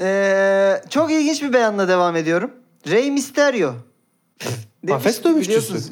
[0.00, 2.50] Ee, çok ilginç bir beyanla devam ediyorum.
[2.88, 3.72] Rey Mysterio.
[4.84, 5.48] Demiş Kafes ki, dövüşçüsü.
[5.48, 5.90] biliyorsunuz,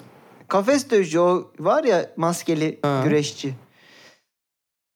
[0.49, 3.01] Kafes dövüşçü o var ya maskeli Ha.
[3.05, 3.55] güreşçi.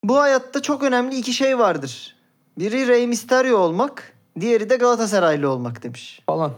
[0.04, 2.16] Bu hayatta çok önemli iki şey vardır.
[2.58, 6.20] Biri Rey Mysterio olmak, diğeri de Galatasaraylı olmak demiş.
[6.26, 6.52] falan.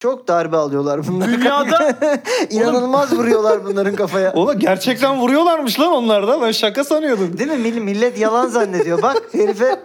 [0.00, 1.28] Çok darbe alıyorlar bunlar.
[1.28, 1.96] Dünyada
[2.50, 4.32] İnanılmaz vuruyorlar bunların kafaya.
[4.34, 6.42] Oğlum gerçekten vuruyorlarmış lan onlar da.
[6.42, 7.38] Ben şaka sanıyordum.
[7.38, 7.56] Değil mi?
[7.68, 9.02] Mill- Millet yalan zannediyor.
[9.02, 9.80] Bak herife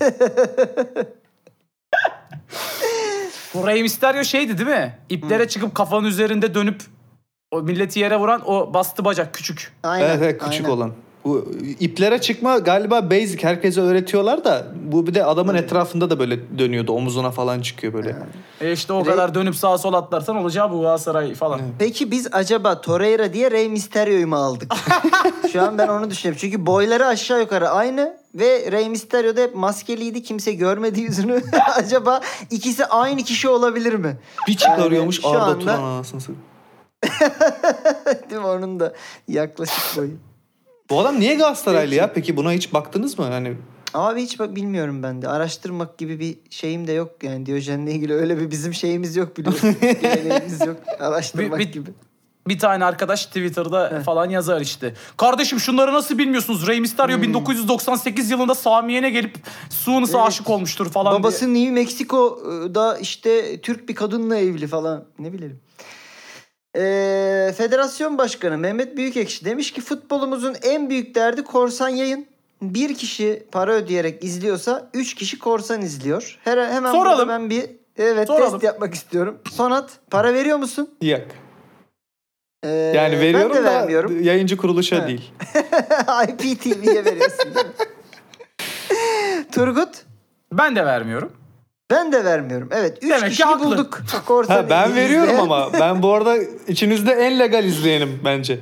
[3.54, 4.98] bu Rey Mysterio şeydi değil mi?
[5.08, 6.82] İplere çıkıp kafanın üzerinde dönüp
[7.50, 9.72] o milleti yere vuran o bastı bacak küçük.
[9.82, 10.06] aynen.
[10.06, 10.76] evet, evet küçük aynen.
[10.76, 10.92] olan.
[11.28, 11.48] Bu
[11.80, 16.92] iplere çıkma galiba basic herkese öğretiyorlar da bu bir de adamın etrafında da böyle dönüyordu.
[16.92, 18.16] Omuzuna falan çıkıyor böyle.
[18.60, 21.60] E işte o Rey- kadar dönüp sağa sola atlarsan olacağı bu Galatasaray falan.
[21.78, 24.74] Peki biz acaba Torreira diye Rey Mysterio'yu mu aldık?
[25.52, 26.38] Şu an ben onu düşünüyorum.
[26.40, 30.22] Çünkü boyları aşağı yukarı aynı ve Rey Mysterio da hep maskeliydi.
[30.22, 31.42] Kimse görmedi yüzünü.
[31.74, 32.20] acaba
[32.50, 34.16] ikisi aynı kişi olabilir mi?
[34.48, 36.20] Bir çıkarıyormuş Yani şu Arda anda- Turan anasını.
[38.30, 38.46] Değil mi?
[38.46, 38.92] Onun da
[39.28, 40.10] yaklaşık boyu.
[40.90, 42.12] Bu adam niye Galatasaraylı ya?
[42.12, 43.24] Peki buna hiç baktınız mı?
[43.24, 43.54] Hani
[43.94, 45.28] Abi hiç bak bilmiyorum ben de.
[45.28, 49.76] Araştırmak gibi bir şeyim de yok yani Diyojen'le ilgili öyle bir bizim şeyimiz yok biliyorsun.
[50.02, 50.76] Geleneğimiz yok.
[51.00, 51.90] Araştırmak Bir- bir- gibi.
[52.48, 54.94] Bir tane arkadaş Twitter'da falan yazar işte.
[55.16, 56.66] Kardeşim şunları nasıl bilmiyorsunuz?
[56.66, 59.34] Rey Mysterio 1998 yılında Samiye'ne gelip
[59.70, 60.28] Suunus'a Evet.
[60.28, 61.22] aşık olmuştur falan diye.
[61.22, 65.04] Babası New Mexico'da işte Türk bir kadınla evli falan.
[65.18, 65.60] Ne bileyim.
[66.82, 72.26] Ee, Federasyon Başkanı Mehmet Büyükekşi demiş ki futbolumuzun en büyük derdi korsan yayın.
[72.62, 76.38] Bir kişi para ödeyerek izliyorsa üç kişi korsan izliyor.
[76.44, 77.28] Her, hemen Soralım.
[77.28, 77.64] ben bir
[77.98, 78.50] evet Soralım.
[78.52, 79.38] test yapmak istiyorum.
[79.52, 80.90] Sonat para veriyor musun?
[81.02, 81.26] yak.
[82.64, 84.22] Ee, Yani veriyorum ben de da vermiyorum.
[84.22, 85.08] yayıncı kuruluşa Evet.
[85.08, 85.32] değil.
[86.28, 87.72] IPTV'ye veriyorsun değil mi?
[89.52, 89.88] Turgut?
[90.52, 91.32] Ben de vermiyorum.
[91.90, 92.68] Ben de vermiyorum.
[92.72, 92.98] Evet.
[93.02, 93.64] Üç Demek ki kişiyi haklı.
[93.66, 94.02] bulduk.
[94.26, 95.42] Korsan Ha, ben veriyorum izleyen.
[95.42, 96.36] ama ben bu arada
[96.68, 98.60] içinizde en legal izleyenim bence.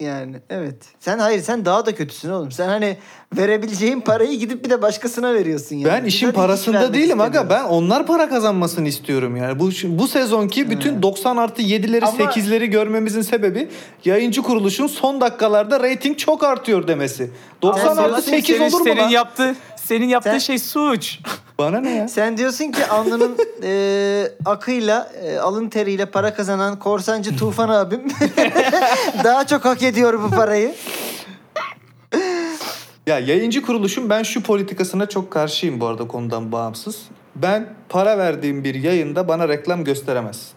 [0.00, 0.76] Yani evet.
[1.00, 2.52] Sen hayır sen daha da kötüsün oğlum.
[2.52, 2.96] Sen hani
[3.36, 5.92] verebileceğin parayı gidip bir de başkasına veriyorsun yani.
[5.92, 7.50] Ben Biz işin parasında değilim aga.
[7.50, 9.60] Ben onlar para kazanmasını istiyorum yani.
[9.60, 13.68] Bu bu sezonki bütün 90 artı 7'leri Ama- 8'leri görmemizin sebebi
[14.04, 17.30] yayıncı kuruluşun son dakikalarda reyting çok artıyor demesi.
[17.62, 19.08] 90 Ama artı senin- 8 senin, olur mu senin lan?
[19.08, 21.18] yaptığı senin yaptığı Sen- şey suç.
[21.58, 22.08] Bana ne ya?
[22.08, 28.02] Sen diyorsun ki alnının e, akıyla, e, alın teriyle para kazanan korsancı Tufan abim
[29.24, 30.74] daha çok hak ediyor bu parayı.
[33.06, 37.02] Ya yayıncı kuruluşun ben şu politikasına çok karşıyım bu arada konudan bağımsız.
[37.36, 40.52] Ben para verdiğim bir yayında bana reklam gösteremez.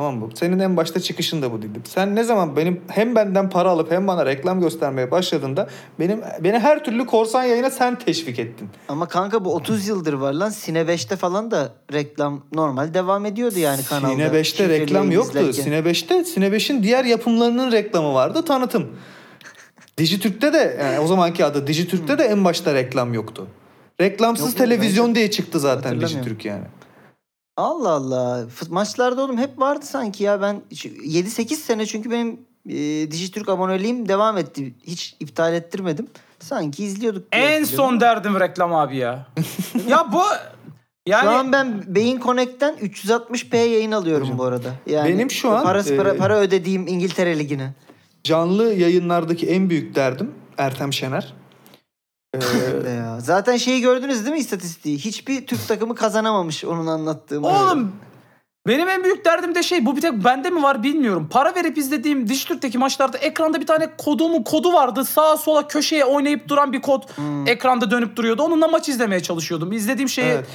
[0.00, 0.28] Tamam mı?
[0.34, 1.82] Senin en başta çıkışın da bu dedim.
[1.84, 6.58] Sen ne zaman benim hem benden para alıp hem bana reklam göstermeye başladığında benim beni
[6.58, 8.68] her türlü korsan yayına sen teşvik ettin.
[8.88, 10.48] Ama kanka bu 30 yıldır var lan.
[10.50, 14.12] Sine 5'te falan da reklam normal devam ediyordu yani kanalda.
[14.12, 15.38] Sine 5'te Şifreli reklam yoktu.
[15.38, 15.62] izlerken.
[15.62, 18.86] Sine 5'te Sine 5'in diğer yapımlarının reklamı vardı, tanıtım.
[19.98, 23.46] Dijitürk'te de yani o zamanki adı Dijitürk'te de en başta reklam yoktu.
[24.00, 26.00] Reklamsız Yok televizyon diye çıktı zaten.
[26.00, 26.64] Dijitürk yani.
[27.56, 28.46] Allah Allah.
[28.48, 30.42] Fut- Maçlarda oğlum hep vardı sanki ya.
[30.42, 34.74] Ben şu- 7-8 sene çünkü benim e, Dijitürk aboneliğim devam etti.
[34.86, 36.08] Hiç iptal ettirmedim.
[36.40, 37.32] Sanki izliyorduk.
[37.32, 37.76] diye En hatırlıyorum.
[37.76, 39.26] son derdim reklam abi ya.
[39.88, 40.22] ya bu
[41.06, 44.68] Yani Şu an ben Beyin Connect'ten 360p yayın alıyorum Hocam, bu arada.
[44.86, 47.72] Yani benim şu an, parası para, e, para ödediğim İngiltere Ligi'ne.
[48.24, 51.34] Canlı yayınlardaki en büyük derdim Ertem Şener.
[52.34, 52.38] Ee,
[52.90, 53.20] ya.
[53.20, 54.98] Zaten şeyi gördünüz değil mi istatistiği?
[54.98, 57.44] Hiçbir Türk takımı kazanamamış onun anlattığım.
[57.44, 57.92] oğlum
[58.66, 61.28] benim en büyük derdim de şey bu bir tek bende mi var bilmiyorum.
[61.30, 65.04] Para verip izlediğim Dijitürk'teki maçlarda ekranda bir tane kodumun kodu vardı.
[65.04, 67.46] Sağa sola köşeye oynayıp duran bir kod Hmm.
[67.48, 68.42] ekranda dönüp duruyordu.
[68.42, 69.72] Onunla maç izlemeye çalışıyordum.
[69.72, 70.46] İzlediğim şeyi evet.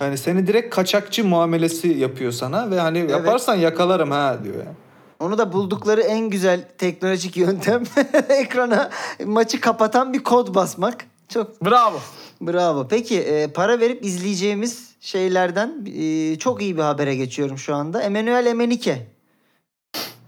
[0.00, 4.76] Yani seni direkt kaçakçı muamelesi yapıyor sana ve hani yaparsan yakalarım ha diyor yani.
[5.20, 7.82] Onu da buldukları en güzel teknolojik yöntem
[8.28, 8.90] ekrana
[9.24, 11.11] maçı kapatan bir kod basmak.
[11.32, 12.00] Çok bravo.
[12.40, 12.88] bravo.
[12.88, 18.02] Peki e, para verip izleyeceğimiz şeylerden e, çok iyi bir habere geçiyorum şu anda.
[18.02, 19.06] Emmanuel Emenike.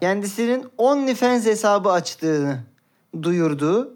[0.00, 2.58] Kendisinin OnlyFans hesabı açtığını
[3.22, 3.94] duyurduğu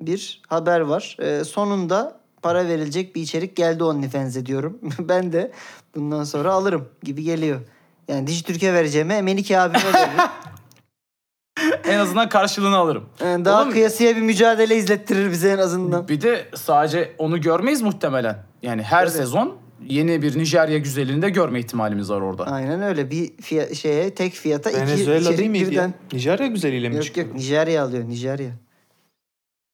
[0.00, 1.16] bir haber var.
[1.20, 4.78] E, sonunda para verilecek bir içerik geldi OnlyFans'e diyorum.
[4.98, 5.52] ben de
[5.94, 7.60] bundan sonra alırım gibi geliyor.
[8.08, 10.18] Yani Dijitürk'e vereceğime Emenike abime veririm.
[11.84, 13.04] En azından karşılığını alırım.
[13.24, 16.08] Yani daha Oğlum- kıyasıya bir mücadele izlettirir bize en azından.
[16.08, 18.36] Bir de sadece onu görmeyiz muhtemelen.
[18.62, 19.12] Yani her Evet.
[19.12, 19.56] sezon
[19.88, 22.44] yeni bir Nijerya güzelliğini de görme ihtimalimiz var orada.
[22.46, 23.10] Aynen öyle.
[23.10, 25.82] Bir fiya- şeye tek fiyata iki Venezuela içerik değil miydi birden.
[25.88, 25.92] ya?
[26.12, 27.26] Nijerya güzeliyle mi Yok çıkıyor?
[27.26, 28.50] yok Nijerya alıyor Nijerya.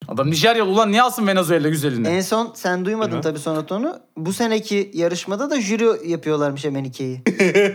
[0.09, 2.09] Adam Nijeryalı ulan niye alsın Venezuela güzelliğini?
[2.09, 3.99] En son sen duymadın tabii sonra onu.
[4.17, 7.23] Bu seneki yarışmada da jüri yapıyorlarmış Emenike'yi.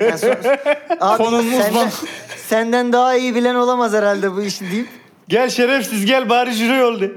[0.01, 0.29] Yani son-
[1.01, 1.91] Abi Konunun senden,
[2.47, 4.87] senden daha iyi bilen olamaz herhalde bu işi deyip.
[5.27, 7.11] Gel şerefsiz gel bari jüri oldu.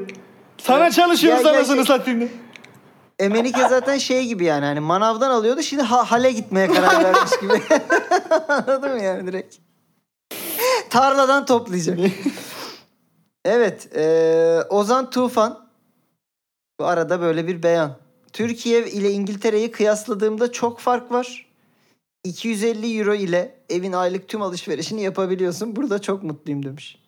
[0.59, 2.29] Sana çalışıyoruz ya- ya- anasını satayım.
[3.19, 7.53] Emenike zaten şey gibi yani hani manavdan alıyordu şimdi ha- hale gitmeye karar vermiş gibi.
[8.49, 9.57] Anladın mı yani direkt?
[10.91, 11.99] Tarladan toplayacak.
[13.45, 15.69] Evet eee, Ozan Tufan
[16.81, 17.97] bu arada böyle bir beyan.
[18.33, 21.47] Türkiye ile İngiltere'yi kıyasladığımda çok fark var.
[22.25, 25.77] 250 euro ile evin aylık tüm alışverişini yapabiliyorsun.
[25.77, 26.99] Burada çok mutluyum demiş.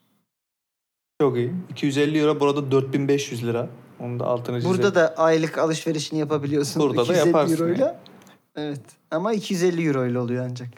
[1.20, 1.52] Çok iyi.
[1.70, 3.68] 250 euro burada 4500 lira.
[4.00, 4.76] Onu da altını çizelim.
[4.76, 6.82] Burada da aylık alışverişini yapabiliyorsun.
[6.82, 8.00] Burada da 250 yaparsın euroyla.
[8.56, 8.80] Evet.
[9.10, 10.68] Ama 250 euro ile oluyor ancak.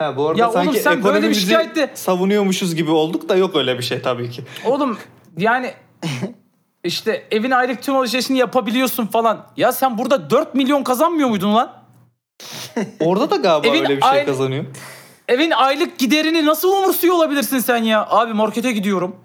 [0.00, 3.56] Ha, bu arada Ya oğlum sanki sen böyle bir şikayette- savunuyormuşuz gibi olduk da yok
[3.56, 4.42] öyle bir şey tabii ki.
[4.64, 4.98] Oğlum
[5.38, 5.74] yani
[6.84, 9.46] işte evin aylık tüm alışverişini yapabiliyorsun falan.
[9.56, 11.72] Ya sen burada 4 milyon kazanmıyor muydun lan?
[13.00, 14.64] Orada da galiba Evin öyle bir şey kazanıyor.
[15.28, 18.06] Evin aylık giderini nasıl umursuyor olabilirsin sen ya?
[18.10, 19.16] Abi markete gidiyorum.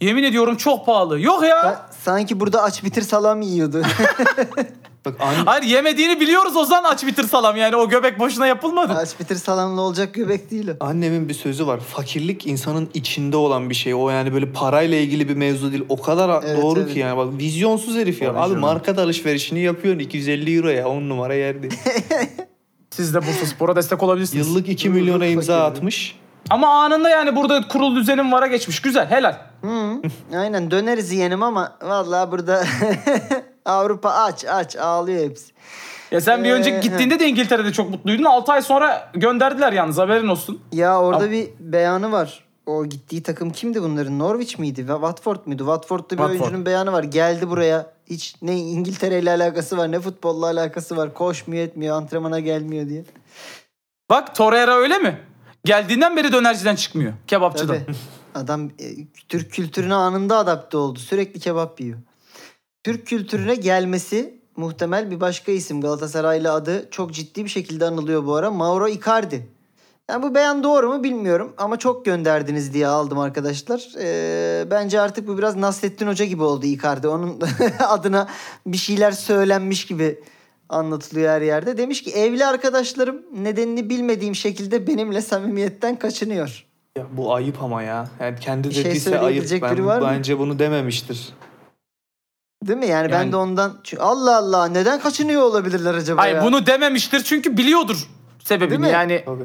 [0.00, 1.20] Yemin ediyorum çok pahalı.
[1.20, 1.64] Yok ya.
[1.64, 3.82] Ha, Sanki burada aç bitir salam yiyordu.
[5.04, 8.92] Bak an- Hayır yemediğini biliyoruz Ozan aç bitir salam yani o göbek boşuna yapılmadı.
[8.92, 10.84] aç bitir salamla olacak göbek değil o.
[10.84, 11.80] annemin bir sözü var.
[11.80, 13.94] Fakirlik insanın içinde olan bir şey.
[13.94, 15.84] O yani böyle parayla ilgili bir mevzu değil.
[15.88, 16.92] O kadar Evet, doğru evet.
[16.92, 17.16] ki yani.
[17.16, 18.30] Bak vizyonsuz herif ya.
[18.30, 18.58] Abi canım.
[18.60, 20.88] market alışverişini yapıyorsun 250 euro ya.
[20.88, 21.74] 10 numara yer değil.
[22.90, 24.48] Siz de Bursa Spor'a destek olabilirsiniz.
[24.48, 26.16] Yıllık 2 Yıllık milyona imza atmış.
[26.50, 28.82] Ama anında yani burada kurul düzenim vara geçmiş.
[28.82, 29.36] Güzel helal.
[29.62, 30.00] Hı,
[30.38, 32.64] aynen döneriz yeğenim ama vallahi burada
[33.64, 35.52] Avrupa aç aç ağlıyor hepsi.
[36.10, 38.24] Ya sen bir Ee, önceki gittiğinde de İngiltere'de çok mutluydun.
[38.24, 40.60] 6 ay sonra gönderdiler yalnız haberin olsun.
[40.72, 42.44] Ya orada Ama- bir beyanı var.
[42.66, 44.18] O gittiği takım kimdi bunların?
[44.18, 44.76] Norwich miydi?
[44.88, 45.58] Watford muydu?
[45.62, 46.40] Watford'da bir Watford.
[46.40, 47.02] oyuncunun beyanı var.
[47.04, 47.86] Geldi buraya.
[48.06, 51.14] Hiç ne İngiltere ile alakası var ne futbolla alakası var.
[51.14, 53.04] Koşmuyor etmiyor antrenmana gelmiyor diye.
[54.10, 55.18] Bak Torreira öyle mi?
[55.64, 57.12] Geldiğinden beri dönerciden çıkmıyor.
[57.26, 57.76] Kebapçıdan.
[57.86, 57.96] Tabii.
[58.34, 58.86] Adam e,
[59.28, 60.98] Türk kültürüne anında adapte oldu.
[60.98, 61.98] Sürekli kebap yiyor.
[62.84, 65.80] Türk kültürüne gelmesi muhtemel bir başka isim.
[65.80, 68.50] Galatasaraylı adı çok ciddi bir şekilde anılıyor bu ara.
[68.50, 69.46] Mauro Icardi.
[70.10, 73.88] Yani bu beyan doğru mu bilmiyorum ama çok gönderdiniz diye aldım arkadaşlar.
[74.00, 77.08] Ee, bence artık bu biraz Nasrettin Hoca gibi oldu Icardi.
[77.08, 77.40] Onun
[77.88, 78.28] adına
[78.66, 80.20] bir şeyler söylenmiş gibi
[80.68, 81.76] anlatılıyor her yerde.
[81.78, 86.66] Demiş ki evli arkadaşlarım nedenini bilmediğim şekilde benimle samimiyetten kaçınıyor.
[86.98, 88.08] Ya bu ayıp ama ya.
[88.20, 89.20] Yani kendi Bir şey dediyse ayıp.
[89.22, 90.08] söyleyebilecek Ben, biri var mı?
[90.10, 91.28] bence bunu dememiştir.
[92.66, 92.86] Değil mi?
[92.86, 96.42] Yani, ben Yani- de ondan Allah Allah neden kaçınıyor olabilirler acaba Ay ya?
[96.44, 98.08] bunu dememiştir çünkü biliyordur
[98.44, 98.70] sebebini.
[98.70, 98.88] Değil mi?
[98.90, 99.44] Yani Tabii.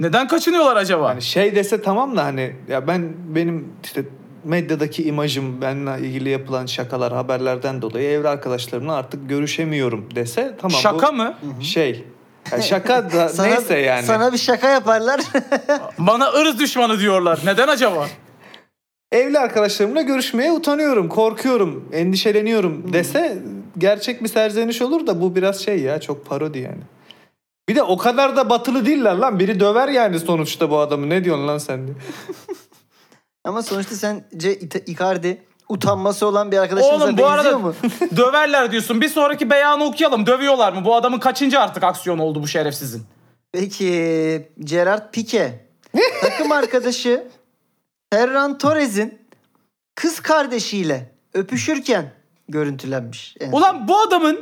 [0.00, 1.08] neden kaçınıyorlar acaba?
[1.08, 4.04] Hani şey dese tamam da hani ya ben benim işte
[4.44, 11.08] medyadaki imajım benimle ilgili yapılan şakalar haberlerden dolayı evli arkadaşlarımla artık görüşemiyorum dese tamam Şaka
[11.08, 11.34] bu mı?
[11.60, 12.04] şey
[12.52, 14.02] ya şaka da Sana, neyse yani.
[14.06, 15.20] Sana bir şaka yaparlar.
[15.98, 17.40] Bana ırz düşmanı diyorlar.
[17.44, 18.06] Neden acaba?
[19.12, 23.38] Evli arkadaşlarımla görüşmeye utanıyorum, korkuyorum, endişeleniyorum dese
[23.78, 26.80] gerçek bir serzeniş olur da bu biraz şey ya çok parodi yani.
[27.68, 29.38] Bir de o kadar da batılı değiller lan.
[29.38, 31.08] Biri döver yani sonuçta bu adamı.
[31.10, 31.96] Ne diyorsun lan sen diye.
[33.44, 37.74] Ama sonuçta sence Icardi utanması olan bir arkadaşımıza Oğlum bu benziyor arada mu?
[38.16, 39.00] döverler diyorsun.
[39.00, 40.26] Bir sonraki beyanı okuyalım.
[40.26, 40.84] Dövüyorlar mı?
[40.84, 43.02] Bu adamın kaçıncı artık aksiyon oldu bu şerefsizin?
[43.52, 45.66] Peki Gerard Pique
[46.20, 47.24] takım arkadaşı
[48.12, 49.18] Ferran Torres'in
[49.94, 52.12] kız kardeşiyle öpüşürken
[52.48, 53.34] görüntülenmiş.
[53.40, 53.58] En son.
[53.58, 54.40] Ulan bu adamın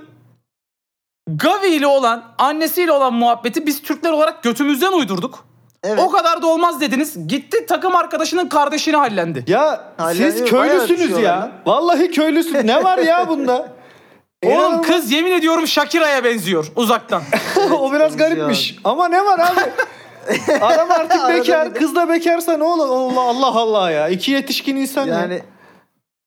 [1.29, 5.45] Gavi ile olan, annesiyle olan muhabbeti biz Türkler olarak götümüzden uydurduk.
[5.85, 5.99] evet.
[5.99, 7.29] O kadar da olmaz dediniz.
[7.29, 9.45] Gitti takım arkadaşının kardeşini hallendi.
[9.47, 11.41] Ya Hala siz köylüsünüz ya.
[11.41, 11.53] lan.
[11.66, 12.64] Vallahi köylüsünüz.
[12.64, 13.73] Ne var ya bunda?
[14.47, 17.23] Oğlum kız yemin ediyorum Shakira'ya benziyor uzaktan.
[17.73, 18.77] o biraz garipmiş.
[18.85, 19.61] Ama ne var abi?
[20.61, 21.74] Adam artık bekar.
[21.74, 22.89] Kız da bekarsa ne olur?
[22.89, 24.09] Allah Allah Allah ya.
[24.09, 25.14] İki yetişkin insan ya.
[25.20, 25.43] Yani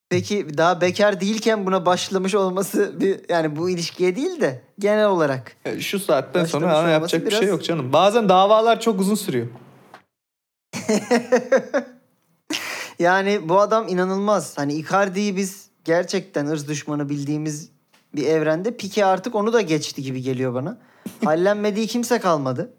[0.10, 5.56] peki daha bekar değilken buna başlamış olması bir yani bu ilişkiye değil de genel olarak.
[5.66, 7.93] E, Şu saatten Başlamış sonra yapacak bir şey biraz- yok canım.
[7.93, 9.47] Bazen davalar çok uzun sürüyor.
[12.99, 14.58] Yani bu adam inanılmaz.
[14.58, 17.70] Hani Icardi'yi biz gerçekten ırz düşmanı bildiğimiz
[18.16, 20.78] bir evrende Pique artık onu da geçti gibi geliyor bana.
[21.26, 22.74] Hallenmediği kimse kalmadı.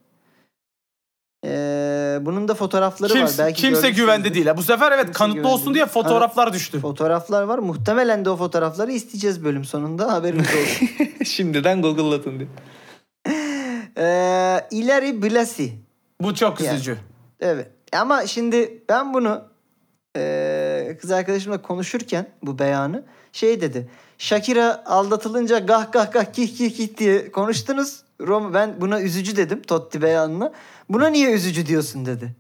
[1.47, 3.19] Ee, bunun da fotoğrafları var.
[3.19, 4.47] Kimse, Belki kimse güvende değil.
[4.47, 4.57] ha.
[4.57, 5.75] Bu sefer evet Kimse kanıtlı olsun değil.
[5.75, 6.81] diye fotoğraflar düştü.
[6.81, 7.59] Fotoğraflar var.
[7.59, 10.13] Muhtemelen de o fotoğrafları isteyeceğiz bölüm sonunda.
[10.13, 10.89] Haberiniz olsun.
[11.25, 12.49] Şimdiden Google'latın diye.
[13.99, 15.73] ee, Ilari Blasi.
[16.21, 16.75] Bu çok Yani.
[16.75, 16.99] üzücü.
[17.41, 17.69] Evet.
[17.93, 19.43] Ama şimdi ben bunu
[20.17, 23.91] eee, kız arkadaşımla konuşurken bu beyanı şey dedi.
[24.19, 28.01] Shakira aldatılınca gah gah gah kih kih kih diye konuştunuz.
[28.21, 30.53] Rom, ben buna üzücü dedim Totti beyanına.
[30.89, 32.33] Buna niye üzücü diyorsun dedi.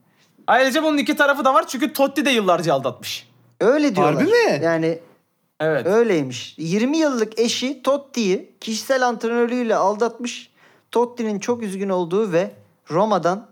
[0.46, 3.28] Ayrıca bunun iki tarafı da var çünkü Totti de yıllarca aldatmış.
[3.60, 4.14] Öyle diyorlar.
[4.14, 4.60] Harbi mi?
[4.64, 4.98] Yani
[5.60, 5.86] Evet.
[5.86, 6.54] öyleymiş.
[6.58, 10.50] 20 yıllık eşi Totti'yi kişisel antrenörlüğüyle aldatmış.
[10.90, 12.50] Totti'nin çok üzgün olduğu ve
[12.90, 13.46] Roma'dan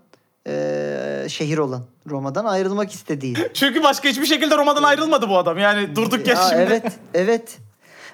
[0.47, 3.35] eee, şehir olan Roma'dan ayrılmak istediği.
[3.55, 5.59] Çünkü başka hiçbir şekilde Roma'dan ayrılmadı bu adam.
[5.59, 6.63] Yani durduk ya Ya şimdi.
[6.63, 7.59] evet, evet.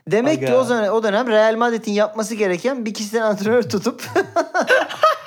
[0.08, 0.58] Demek ki Aga.
[0.60, 4.02] o dönem, o dönem Real Madrid'in yapması gereken bir kişisel antrenör tutup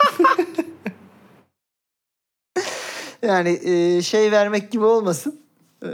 [3.24, 5.39] yani e, şey vermek gibi olmasın.
[5.84, 5.88] E,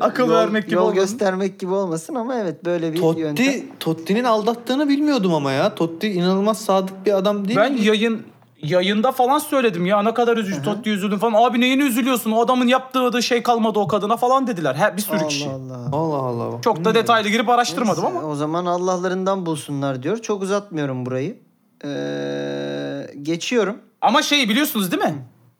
[0.00, 1.00] Akıl yol- vermek gibi yol olmasın.
[1.00, 3.46] göstermek gibi olmasın ama evet böyle bir yöntem.
[3.46, 5.74] Totti, Totti'nin aldattığını bilmiyordum ama ya.
[5.74, 7.84] Totti inanılmaz sadık bir adam değil Ben mi?
[7.84, 8.22] yayın
[8.62, 11.32] yayında falan söyledim ya ne kadar üzücü Totti üzüldüm falan.
[11.42, 12.30] Abi neyini üzülüyorsun?
[12.32, 14.74] O adamın yaptığı da şey kalmadı o kadına falan dediler.
[14.74, 15.48] Her bir sürü kişi.
[15.48, 15.96] Allah Allah.
[15.96, 16.60] Allah Allah.
[16.62, 18.28] Çok da detaylı girip araştırmadım Neyse, ama.
[18.28, 20.16] O zaman Allah'larından bulsunlar diyor.
[20.16, 21.38] Çok uzatmıyorum burayı.
[21.84, 23.76] Ee, geçiyorum.
[24.00, 25.14] Ama şey biliyorsunuz değil mi?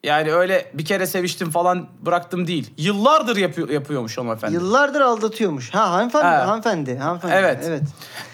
[0.04, 2.70] Yani öyle bir kere seviştim falan bıraktım değil.
[2.76, 4.54] Yıllardır yapıyor, yapıyormuş hanımefendi.
[4.54, 5.74] Yıllardır aldatıyormuş.
[5.74, 6.46] Ha hanımefendi, Ha.
[6.48, 7.34] hanımefendi, hanımefendi.
[7.34, 7.64] Evet.
[7.66, 7.82] Evet.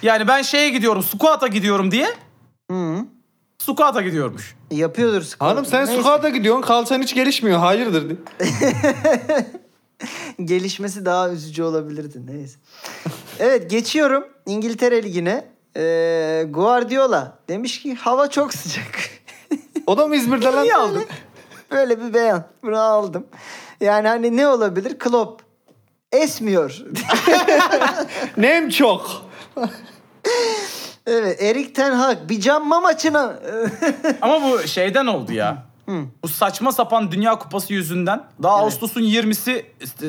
[0.03, 2.07] Yani ben şeye gidiyorum, squat'a gidiyorum diye
[2.71, 2.97] Hı.
[3.59, 4.57] squat'a gidiyormuş.
[4.71, 5.45] Yapıyordur sıkı.
[5.45, 6.03] Hanım sen Neyse.
[6.03, 7.59] sokakta gidiyorsun kalçan hiç gelişmiyor.
[7.59, 8.05] Hayırdır.
[10.45, 12.27] Gelişmesi daha üzücü olabilirdi.
[12.27, 12.59] Neyse.
[13.39, 15.55] evet geçiyorum İngiltere Ligi'ne.
[15.77, 18.87] Ee, Guardiola demiş ki hava çok sıcak.
[19.87, 20.62] O da mı İzmir'de lan?
[20.62, 21.05] Niye aldın?
[21.75, 22.45] Böyle bir beyan.
[22.62, 23.27] Bunu aldım.
[23.81, 24.99] Yani hani ne olabilir?
[24.99, 25.43] Klopp
[26.12, 26.83] esmiyor.
[28.37, 29.27] Nem çok.
[31.07, 33.39] evet Erik Ten Hag bir camma maçına.
[34.22, 35.66] Ama bu şeyden oldu ya.
[36.22, 38.25] Bu saçma sapan Dünya Kupası yüzünden.
[38.43, 40.07] Daha Ağustos'un 20'si işte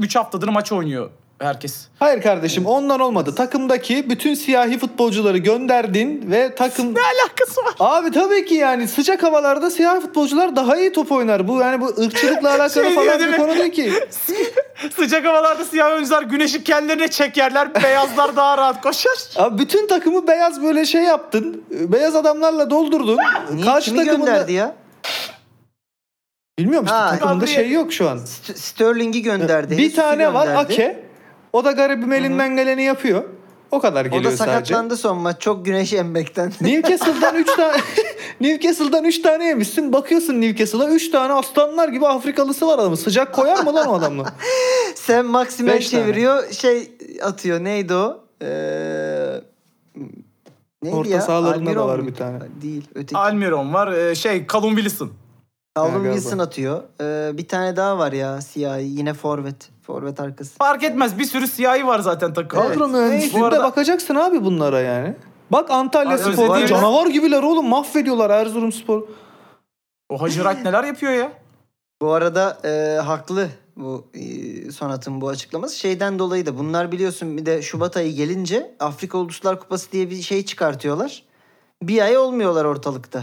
[0.00, 1.86] 3 haftadır maç oynuyor herkes.
[1.98, 3.34] Hayır kardeşim ondan olmadı.
[3.34, 6.94] Takımdaki bütün siyahi futbolcuları gönderdin ve takım...
[6.94, 7.74] Ne alakası var?
[7.80, 11.48] Abi tabii ki yani sıcak havalarda siyahi futbolcular daha iyi top oynar.
[11.48, 13.36] Bu yani bu ırkçılıkla alakalı Şey falan bir mi?
[13.36, 13.92] konu değil ki.
[14.96, 17.82] Sıcak havalarda siyah oyuncular güneşi kendilerine çekerler.
[17.82, 19.12] Beyazlar daha rahat koşar.
[19.36, 21.64] Abi bütün takımı beyaz böyle şey yaptın.
[21.70, 23.18] Beyaz adamlarla doldurdun.
[23.52, 24.30] Niye, Karşı kimi takımında...
[24.30, 24.74] gönderdi ya?
[26.58, 28.18] Bilmiyorum işte Ha, takımda Gabriel- şey yok şu an.
[28.18, 29.78] St- Sterling'i gönderdi.
[29.78, 30.72] bir tane var gönderdi.
[30.72, 31.05] Ake.
[31.56, 33.24] O da garibim elinden geleni yapıyor.
[33.70, 34.54] O kadar O geliyor da sadece.
[34.54, 35.40] sakatlandı son maç.
[35.40, 36.52] Çok güneş emmekten.
[36.60, 37.76] Newcastle'dan 3 tane
[38.40, 39.92] Newcastle'dan 3 tane yemişsin.
[39.92, 42.96] Bakıyorsun Newcastle'a 3 tane aslanlar gibi Afrikalısı var adamın.
[42.96, 44.24] Sıcak koyar mı lan o adamla?
[44.94, 46.02] Sen Maximen Beş tane.
[46.04, 46.50] çeviriyor.
[46.52, 46.90] Şey
[47.22, 47.64] atıyor.
[47.64, 48.24] Neydi o?
[48.42, 48.46] Ee,
[50.82, 51.20] neydi Orta ya?
[51.20, 52.10] sahalarında da Almiron var muydu?
[52.12, 52.38] bir tane.
[52.62, 52.88] Değil.
[52.94, 53.16] Öteki.
[53.16, 53.92] Almiron var.
[53.92, 55.10] e, şey Callum Wilson.
[55.76, 56.04] Callum.
[56.04, 56.82] Wilson atıyor.
[57.00, 58.84] Ee, bir tane daha var ya siyahi.
[58.84, 59.68] Yine forvet.
[59.86, 60.54] Forvet arkası.
[60.58, 61.18] Fark etmez.
[61.18, 62.68] Bir sürü siyahi var zaten takımda.
[62.68, 62.94] Kadro Evet.
[62.94, 65.14] mühendisliğinde arada- bakacaksın abi bunlara yani.
[65.52, 69.02] Bak Antalya Abi Spor özlediğimiz- canavar gibiler oğlum mahvediyorlar Erzurum Spor.
[70.08, 71.32] O Hacı Wright neler yapıyor ya?
[72.02, 75.76] Bu arada e, haklı bu e, Sonat'ın bu açıklaması.
[75.76, 80.22] Şeyden dolayı da bunlar biliyorsun bir de Şubat ayı gelince Afrika Uluslar Kupası diye bir
[80.22, 81.22] şey çıkartıyorlar.
[81.82, 83.18] Bir ay olmuyorlar ortalıkta.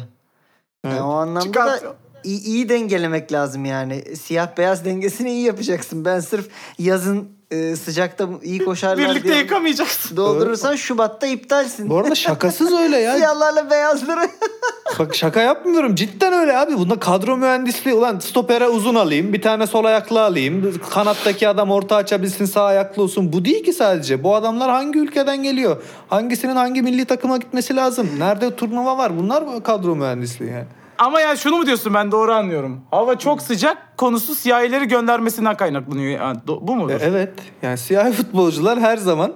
[0.86, 0.95] Evet.
[0.95, 1.91] Yani o anlamda Çıkartıyor.
[1.93, 4.15] da iyi, iyi dengelemek lazım yani.
[4.15, 6.05] Siyah beyaz dengesini iyi yapacaksın.
[6.05, 6.49] Ben sırf
[6.80, 10.17] yazın e, sıcakta iyi koşarlar Birlikte diye yıkamayacaksın.
[10.17, 11.89] doldurursan Şubat'ta iptalsin.
[11.89, 13.15] Bu arada şakasız öyle ya.
[13.15, 14.30] Siyahlarla beyazları.
[14.99, 15.95] Bak şaka yapmıyorum.
[15.95, 16.78] Cidden öyle abi.
[16.78, 17.95] Bunda kadro mühendisliği.
[17.95, 19.34] Ulan stopere uzun alayım.
[19.34, 20.80] Bir tane sol ayaklı alayım.
[20.89, 23.34] Kanattaki adam orta açabilsin sağ ayaklı olsun.
[23.34, 24.24] Bu değil ki sadece.
[24.24, 25.84] Bu adamlar hangi ülkeden geliyor?
[26.09, 28.09] Hangisinin hangi milli takıma gitmesi lazım?
[28.17, 29.17] Nerede turnuva var?
[29.17, 30.67] Bunlar mı kadro mühendisliği yani?
[30.97, 32.81] Ama yani şunu mu diyorsun ben doğru anlıyorum.
[32.91, 36.19] Hava çok sıcak konusu siyahileri göndermesinden kaynaklanıyor.
[36.21, 36.91] Yani, do- bu mu?
[36.91, 37.33] E, evet.
[37.61, 39.33] Yani siyahi futbolcular her zaman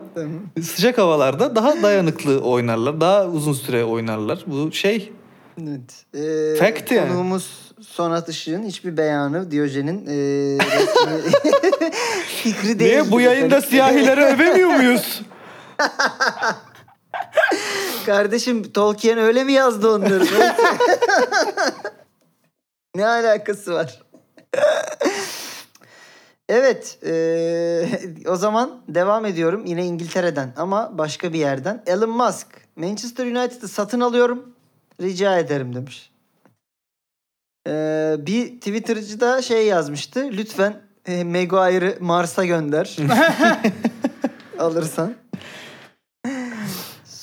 [0.62, 3.02] sıcak havalarda daha dayanıklı oynarlar.
[3.02, 4.44] Daha uzun süre oynarlar.
[4.48, 5.14] Bu şey
[5.62, 6.06] Evet.
[6.16, 7.10] Ee, Fact yani.
[7.10, 10.14] Konuğumuz Sonat Işık'ın hiçbir beyanı Diyojen'in e,
[10.66, 11.32] resmi
[12.44, 12.92] fikri değil.
[12.92, 15.22] Niye bu yayında siyahileri övemiyor muyuz?
[18.06, 20.26] Kardeşim Tolkien öyle mi yazdı onları?
[22.96, 24.02] Ne alakası var?
[26.50, 26.98] evet.
[27.06, 29.66] eee, o zaman devam ediyorum.
[29.66, 31.84] Yine İngiltere'den ama başka bir yerden.
[31.88, 32.48] Elon Musk.
[32.76, 34.54] Manchester United'ı satın alıyorum.
[35.02, 36.12] Rica ederim demiş.
[37.68, 40.30] Eee, bir Twitter'cı da şey yazmıştı.
[40.32, 42.98] Lütfen e, Maguire'ı Mars'a gönder.
[44.60, 45.14] Alırsan.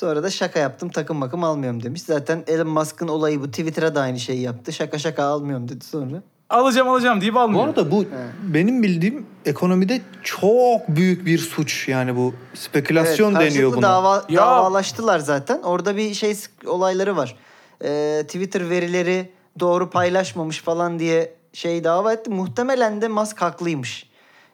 [0.04, 2.02] Sonra da şaka yaptım takım makım almıyorum demiş.
[2.02, 3.46] Zaten Elon Musk'ın olayı bu.
[3.50, 4.72] Twitter'a da aynı şeyi yaptı.
[4.72, 6.22] Şaka şaka almıyorum dedi sonra.
[6.50, 7.64] Alacağım alacağım deyip Bu almıyor.
[7.64, 8.04] arada bu
[8.42, 11.88] benim bildiğim ekonomide çok büyük bir suç.
[11.88, 13.82] Yani bu spekülasyon Evet, deniyor buna.
[13.82, 15.62] Dava, Ya- Davalaştılar zaten.
[15.62, 16.36] Orada bir şey
[16.66, 17.36] olayları var.
[17.84, 19.30] Ee, Twitter verileri
[19.60, 22.30] doğru paylaşmamış falan diye şey dava etti.
[22.30, 24.06] Muhtemelen de Musk haklıymış.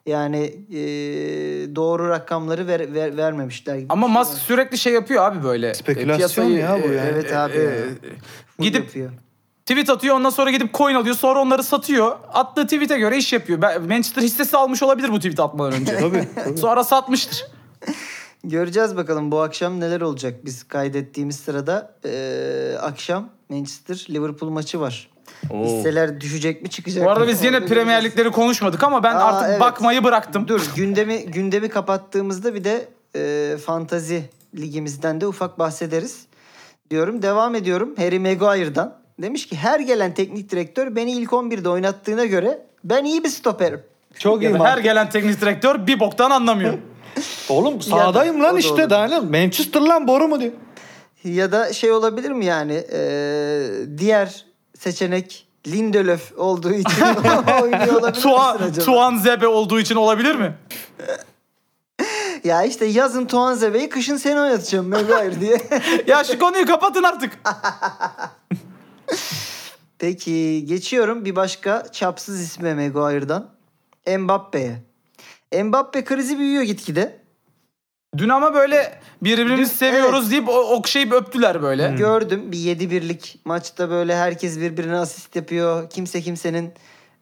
[0.07, 0.79] Yani e,
[1.77, 3.77] doğru rakamları ver, ver- vermemişler.
[3.77, 3.87] gibi.
[3.89, 5.71] Ama Musk sürekli şey yapıyor abi böyle.
[5.71, 7.05] E, Spekülasyon ya bu ya.
[7.05, 7.71] Evet abi.
[8.57, 9.11] Full gidip yapıyor.
[9.67, 12.17] tweet atıyor ondan sonra gidip coin alıyor sonra onları satıyor.
[12.33, 13.59] Attığı tweet'e göre iş yapıyor.
[13.89, 15.97] Manchester hissesi almış olabilir bu tweet atmadan önce.
[15.97, 16.57] Tabii, tabii.
[16.59, 17.47] sonra satmıştır.
[18.45, 20.45] Göreceğiz bakalım bu akşam neler olacak.
[20.45, 25.10] Biz kaydettiğimiz sırada e, akşam Manchester Liverpool maçı var.
[25.65, 27.31] Hisseler düşecek mi çıkacak Bu arada mı?
[27.31, 28.05] biz yine Premier.
[28.05, 29.61] Ligleri konuşmadık ama ben Aa, artık evet.
[29.61, 30.49] bakmayı bıraktım.
[30.49, 34.23] Dur gündemi gündemi kapattığımızda bir de e, fantazi
[34.59, 36.27] ligimizden de ufak bahsederiz
[36.91, 37.23] diyorum.
[37.23, 39.01] Devam ediyorum Harry Maguire'dan.
[39.23, 43.81] Demiş ki her gelen teknik direktör beni ilk 11'de oynattığına göre ben iyi bir stoperim.
[44.19, 46.75] Çok iyi Ya her gelen teknik direktör bir boktan anlamıyor.
[47.49, 49.21] Oğlum sağdayım o lan işte daha ne?
[49.21, 50.53] Manchester lan boru mu diyor.
[51.25, 52.99] Ya da şey olabilir mi yani e,
[53.99, 54.45] diğer
[54.81, 57.03] seçenek Lindelöf olduğu için
[57.63, 58.85] oynuyor olabilir Tuan, misin acaba?
[58.85, 60.57] Tuan Zebe olduğu için olabilir mi?
[62.45, 65.61] Ya işte yazın Tuan Zebe'yi kışın seni oynatacağım Maguire diye.
[66.07, 67.39] ya şu konuyu kapatın artık.
[69.99, 73.51] Peki geçiyorum bir başka çapsız isme Maguire'dan.
[74.19, 74.83] Mbappe'ye.
[75.65, 77.20] Mbappe krizi büyüyor gitgide.
[78.19, 81.95] Dün ama böyle birbirimizi Dün- seviyoruz deyip o- okşayıp öptüler böyle.
[81.99, 85.91] Gördüm bir 7-1'lik maçta böyle herkes birbirine asist yapıyor.
[85.91, 86.73] Kimse kimsenin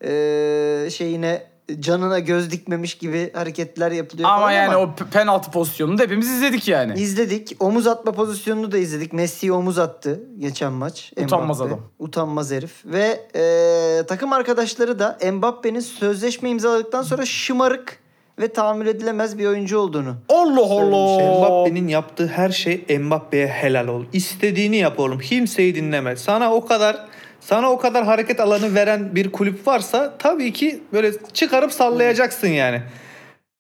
[0.05, 1.43] eee, şeyine
[1.81, 6.69] canına göz dikmemiş gibi hareketler yapılıyor Ama yani ama o penaltı pozisyonunu da hepimiz izledik
[6.69, 7.01] yani.
[7.01, 7.57] izledik.
[7.61, 9.13] Omuz atma pozisyonunu da izledik.
[9.13, 11.13] Messi omuz attı geçen maç.
[11.23, 11.75] Utanmaz Mbappe.
[11.75, 11.85] adam.
[11.99, 12.73] Utanmaz herif.
[12.85, 17.99] Ve eee, takım arkadaşları da Mbappe'nin sözleşme imzaladıktan sonra şımarık
[18.41, 21.39] ve tahammül edilemez bir oyuncu olduğunu Allah Allah.
[21.39, 24.05] Mbappe'nin yaptığı her şey Mbappe'ye helal ol.
[24.13, 25.19] İstediğini yap oğlum.
[25.19, 26.17] Kimseyi dinleme.
[26.17, 27.07] Sana o kadar
[27.41, 32.83] sana o kadar hareket alanı veren bir kulüp varsa tabii ki böyle çıkarıp sallayacaksın yani.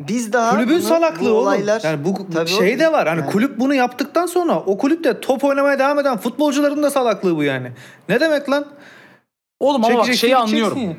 [0.00, 1.42] Biz daha Kulübün bunu- salaklığı bu oğlum.
[1.42, 3.08] olaylar Yani bu Tabii şey o- de var.
[3.08, 7.36] Hani yani kulüp bunu yaptıktan sonra o kulüpte top oynamaya devam eden futbolcuların da salaklığı
[7.36, 7.72] bu yani.
[8.08, 8.66] Ne demek lan?
[9.60, 10.78] Oğlum ama bak şeyi anlıyorum.
[10.80, 10.96] ya.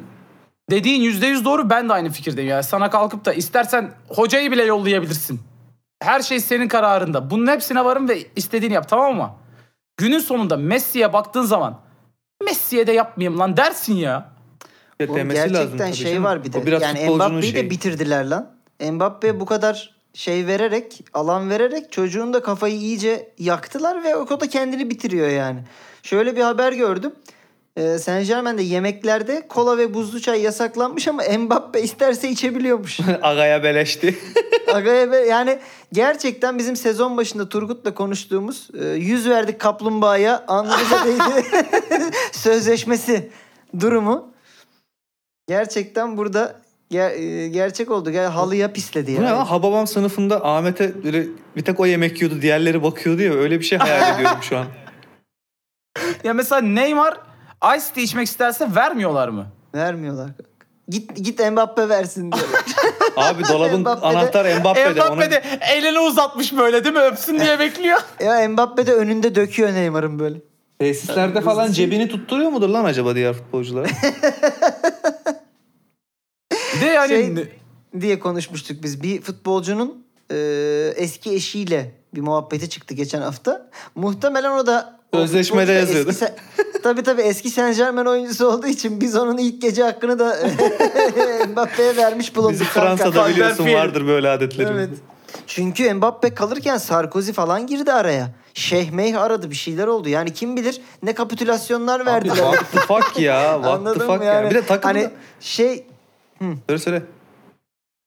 [0.69, 2.49] Dediğin yüzde yüz doğru ben de aynı fikirdeyim.
[2.49, 5.39] Yani sana kalkıp da istersen hocayı bile yollayabilirsin.
[6.01, 7.29] Her şey senin kararında.
[7.29, 9.31] Bunun hepsine varım ve istediğini yap tamam mı?
[9.97, 11.79] Günün sonunda Messi'ye baktığın zaman
[12.45, 14.29] Messi'ye de yapmayayım lan dersin ya.
[15.07, 16.23] Oğlum Demesi gerçekten lazım tabii şey canım.
[16.23, 16.57] var bir de.
[16.57, 17.69] O biraz yani Mbappe'yi de şeyi.
[17.69, 18.51] bitirdiler lan.
[18.91, 24.49] Mbappe bu kadar şey vererek, alan vererek çocuğun da kafayı iyice yaktılar ve o da
[24.49, 25.59] kendini bitiriyor yani.
[26.03, 27.11] Şöyle bir haber gördüm.
[27.79, 32.99] Ee, Saint Germain'de yemeklerde kola ve buzlu çay yasaklanmış ama Mbappe isterse içebiliyormuş.
[33.21, 34.19] Agaya beleşti.
[34.73, 35.59] Agaya be- yani
[35.93, 41.45] gerçekten bizim sezon başında Turgut'la konuştuğumuz e, yüz verdik kaplumbağaya alnımıza değdi
[42.31, 43.29] sözleşmesi
[43.79, 44.31] durumu.
[45.47, 46.55] Gerçekten burada
[46.91, 48.11] ger- e, gerçek oldu.
[48.11, 49.37] Gel halıya pisledi Bu ne yani.
[49.37, 49.45] lan?
[49.45, 51.25] Hababam sınıfında Ahmet'e böyle
[51.55, 54.65] bir tek o yemek yiyordu diğerleri bakıyordu ya öyle bir şey hayal ediyorum şu an.
[56.23, 57.28] Ya mesela Neymar
[57.77, 59.47] Ice tea içmek isterse vermiyorlar mı?
[59.75, 60.29] Vermiyorlar.
[60.89, 62.47] Git git Mbappe versin diyor.
[63.17, 65.03] Abi dolabın Mbappe'de- anahtar Mbappe'de.
[65.03, 65.43] Onu- Mbappe de
[65.73, 67.01] elini uzatmış böyle değil mi?
[67.01, 67.99] Öpsün diye bekliyor.
[68.19, 70.37] ya Mbappe de önünde döküyor Neymar'ın böyle.
[70.79, 73.87] Tesislerde falan cebini tutturuyor mudur lan acaba diğer futbolculara?
[76.75, 77.51] Bir de yani Şey-
[78.01, 79.03] diye konuşmuştuk biz.
[79.03, 80.35] Bir futbolcunun e,
[80.95, 83.69] eski eşiyle bir muhabbeti çıktı geçen hafta.
[83.95, 86.09] Muhtemelen o da Sözleşmede da yazıyordu.
[86.09, 86.25] eski
[86.83, 90.37] tabii tabii eski Saint Germain oyuncusu olduğu için biz onun ilk gece hakkını da
[91.51, 92.59] Mbappe'ye vermiş bulunduk.
[92.73, 92.81] Kanka.
[92.81, 94.87] Fransa'da Van biliyorsun vardır böyle adetlerimiz.
[94.89, 94.99] Evet.
[95.47, 98.29] Çünkü Mbappe kalırken Sarkozy falan girdi araya.
[98.53, 100.09] Şeyh Meyh aradı bir şeyler oldu.
[100.09, 102.35] Yani kim bilir ne kapitülasyonlar Abi verdiler.
[102.35, 103.41] what the fuck ya.
[103.53, 104.33] What the Anladın fuck mı ya.
[104.33, 104.49] yani?
[104.49, 104.87] Bir de takımda...
[104.87, 105.85] Hani şey
[106.67, 107.01] Söyle söyle.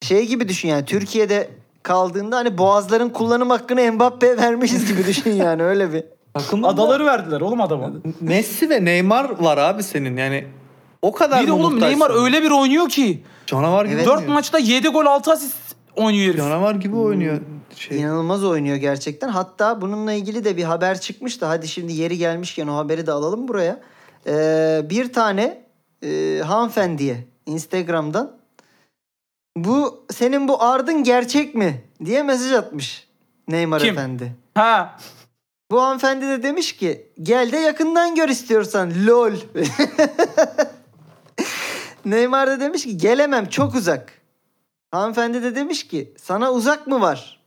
[0.03, 1.51] şey gibi düşün yani Türkiye'de
[1.83, 6.05] kaldığında hani boğazların kullanım hakkını Mbappe'ye vermişiz gibi düşün yani öyle bir.
[6.35, 7.91] Takımda adaları verdiler oğlum adama.
[8.21, 10.47] Messi ve Neymar var abi senin yani.
[11.03, 11.89] O kadar Bir de mı oğlum muhtaçsın?
[11.91, 13.23] Neymar öyle bir oynuyor ki.
[13.47, 14.07] Canavar gibi Evet.
[14.07, 14.33] 4 oynuyor.
[14.35, 15.57] maçta 7 gol 6 asist
[15.97, 16.37] oynuyor herif.
[16.37, 17.41] Canavar gibi oynuyor.
[17.77, 18.01] Şey.
[18.01, 19.29] İnanılmaz oynuyor gerçekten.
[19.29, 21.47] Hatta bununla ilgili de bir haber çıkmıştı.
[21.47, 23.81] Hadi şimdi yeri gelmişken o haberi de alalım buraya.
[24.27, 25.65] Ee, bir tane
[26.05, 28.37] e, hanımefendiye Instagram'dan
[29.57, 33.09] bu senin bu ardın gerçek mi diye mesaj atmış
[33.49, 33.93] Neymar Kim?
[33.93, 34.33] efendi.
[34.55, 34.97] Ha.
[35.73, 39.33] Bu hanımefendi de demiş ki gel de yakından gör istiyorsan lol.
[42.05, 44.13] Neymar da demiş ki gelemem çok uzak.
[44.91, 47.41] Hanımefendi de demiş ki sana uzak mı var?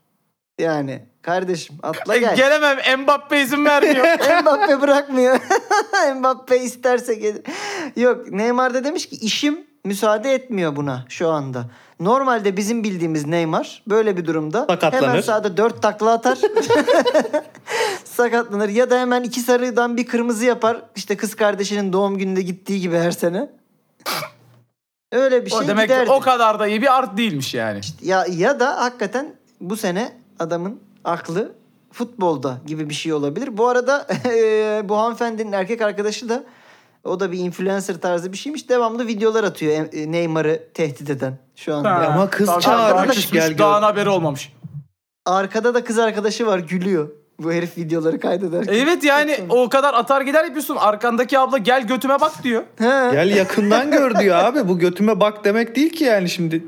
[0.59, 2.35] Yani kardeşim atla gel.
[2.35, 4.05] Gelemem Mbappe izin vermiyor.
[4.41, 5.39] Mbappe bırakmıyor.
[6.15, 7.41] Mbappe isterse gelir.
[7.95, 11.65] Yok Neymar da demiş ki işim müsaade etmiyor buna şu anda.
[11.99, 15.07] Normalde bizim bildiğimiz Neymar böyle bir durumda Sakatlanır.
[15.07, 16.37] hemen sahada dört takla atar.
[18.05, 20.81] sakatlanır ya da hemen iki sarıdan bir kırmızı yapar.
[20.95, 23.49] İşte kız kardeşinin doğum gününde gittiği gibi her sene.
[25.11, 26.11] Öyle bir şey o demek ki giderdi.
[26.11, 27.81] o kadar da iyi bir art değilmiş yani.
[28.01, 31.51] Ya ya da hakikaten bu sene adamın aklı
[31.91, 33.57] futbolda gibi bir şey olabilir.
[33.57, 34.07] Bu arada
[34.89, 36.43] bu hanımefendinin erkek arkadaşı da
[37.05, 38.69] o da bir influencer tarzı bir şeymiş.
[38.69, 41.91] Devamlı videolar atıyor e, Neymar'ı tehdit eden şu anda.
[41.91, 42.05] Ha.
[42.13, 43.57] Ama kız çağırmış, gel gör.
[43.57, 44.53] Daha haberi olmamış.
[45.25, 47.09] Arkada da kız arkadaşı var gülüyor.
[47.39, 48.73] Bu herif videoları kaydederken.
[48.73, 50.75] Evet yani o kadar atar gider yapıyorsun.
[50.75, 52.63] Arkandaki abla gel götüme bak diyor.
[52.77, 53.09] He.
[53.11, 54.67] Gel yakından gör diyor abi.
[54.67, 56.63] Bu götüme bak demek değil ki yani şimdi.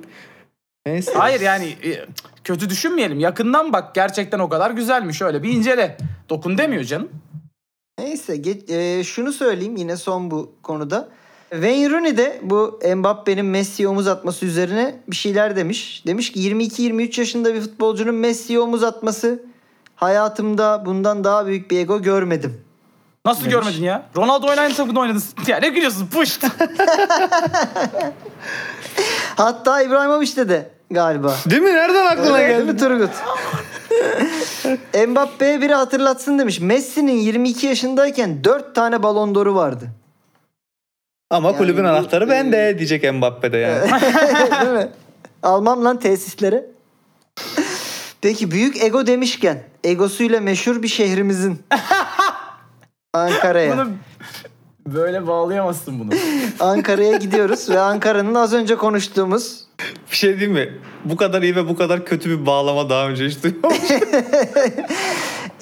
[0.86, 1.12] Neyse.
[1.16, 2.06] Hayır yani e,
[2.44, 3.20] kötü düşünmeyelim.
[3.20, 5.22] Yakından bak gerçekten o kadar güzelmiş.
[5.22, 5.98] Öyle bir incele.
[6.30, 7.10] Dokun demiyor canım.
[8.00, 11.08] Neyse geç- e, şunu söyleyeyim yine son bu konuda.
[11.52, 16.04] Wayne Rooney de bu Mbappe'nin Messi'ye omuz atması üzerine bir şeyler demiş.
[16.08, 19.44] Demiş ki 22-23 yaşında bir futbolcunun Messi'ye omuz atması
[19.96, 22.62] hayatımda bundan daha büyük bir ego görmedim.
[23.26, 23.54] Nasıl Demiş.
[23.56, 24.10] görmedin ya?
[24.18, 25.24] Ronaldo oynayan takımda oynadın.
[25.48, 26.08] Ya ne gülüyorsun?
[26.08, 26.46] Puşt.
[29.36, 31.36] Hatta İbrahimovic de de galiba.
[31.50, 31.74] Değil mi?
[31.74, 32.72] Nereden aklına Öyle değil geldi?
[32.74, 33.10] mi Turgut?
[35.08, 36.60] Mbappe'ye biri hatırlatsın demiş.
[36.60, 39.88] Messi'nin 22 yaşındayken 4 tane balon d'Or'u vardı.
[41.30, 43.92] Ama Yani kulübün bu- anahtarı bende diyecek Mbappe'de yani.
[44.62, 44.90] Değil mi?
[45.44, 46.66] Almam lan tesislere.
[48.22, 51.62] Peki büyük ego demişken egosuyla meşhur bir şehrimizin
[53.14, 53.78] Ankara'ya.
[53.78, 53.90] Bunu
[54.88, 56.10] böyle bağlayamazsın bunu.
[56.60, 59.67] Ankara'ya gidiyoruz ve Ankara'nın az önce konuştuğumuz
[60.12, 60.70] bir şey diyeyim mi?
[61.06, 64.00] Bu kadar iyi ve bu kadar kötü bir bağlama daha önce hiç duymamıştım.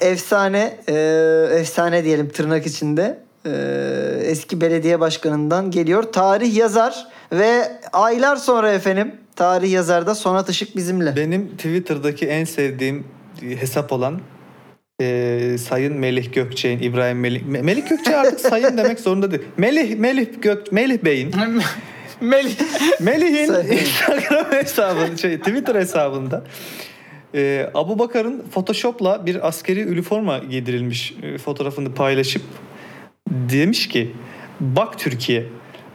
[0.00, 0.94] efsane e,
[1.60, 3.50] efsane diyelim tırnak içinde e,
[4.22, 6.02] eski belediye başkanından geliyor.
[6.02, 11.16] Tarih yazar ve aylar sonra efendim tarih yazarda Sonat Işık bizimle.
[11.16, 13.04] Benim Twitter'daki en sevdiğim
[13.40, 14.20] hesap olan
[15.00, 19.42] e, Sayın Melih Gökçe'nin İbrahim Melih Me- Melih Gökçe artık sayın demek zorunda değil.
[19.56, 21.34] Melih Melih Gök Melih Bey'in
[22.20, 22.56] Melih.
[23.00, 23.54] Melih'in.
[23.78, 26.44] Instagram hesabında şey Twitter hesabında
[27.34, 32.42] e, Abu Bakar'ın Photoshop'la bir askeri üniforma giydirilmiş e, fotoğrafını paylaşıp
[33.28, 34.12] demiş ki
[34.60, 35.46] bak Türkiye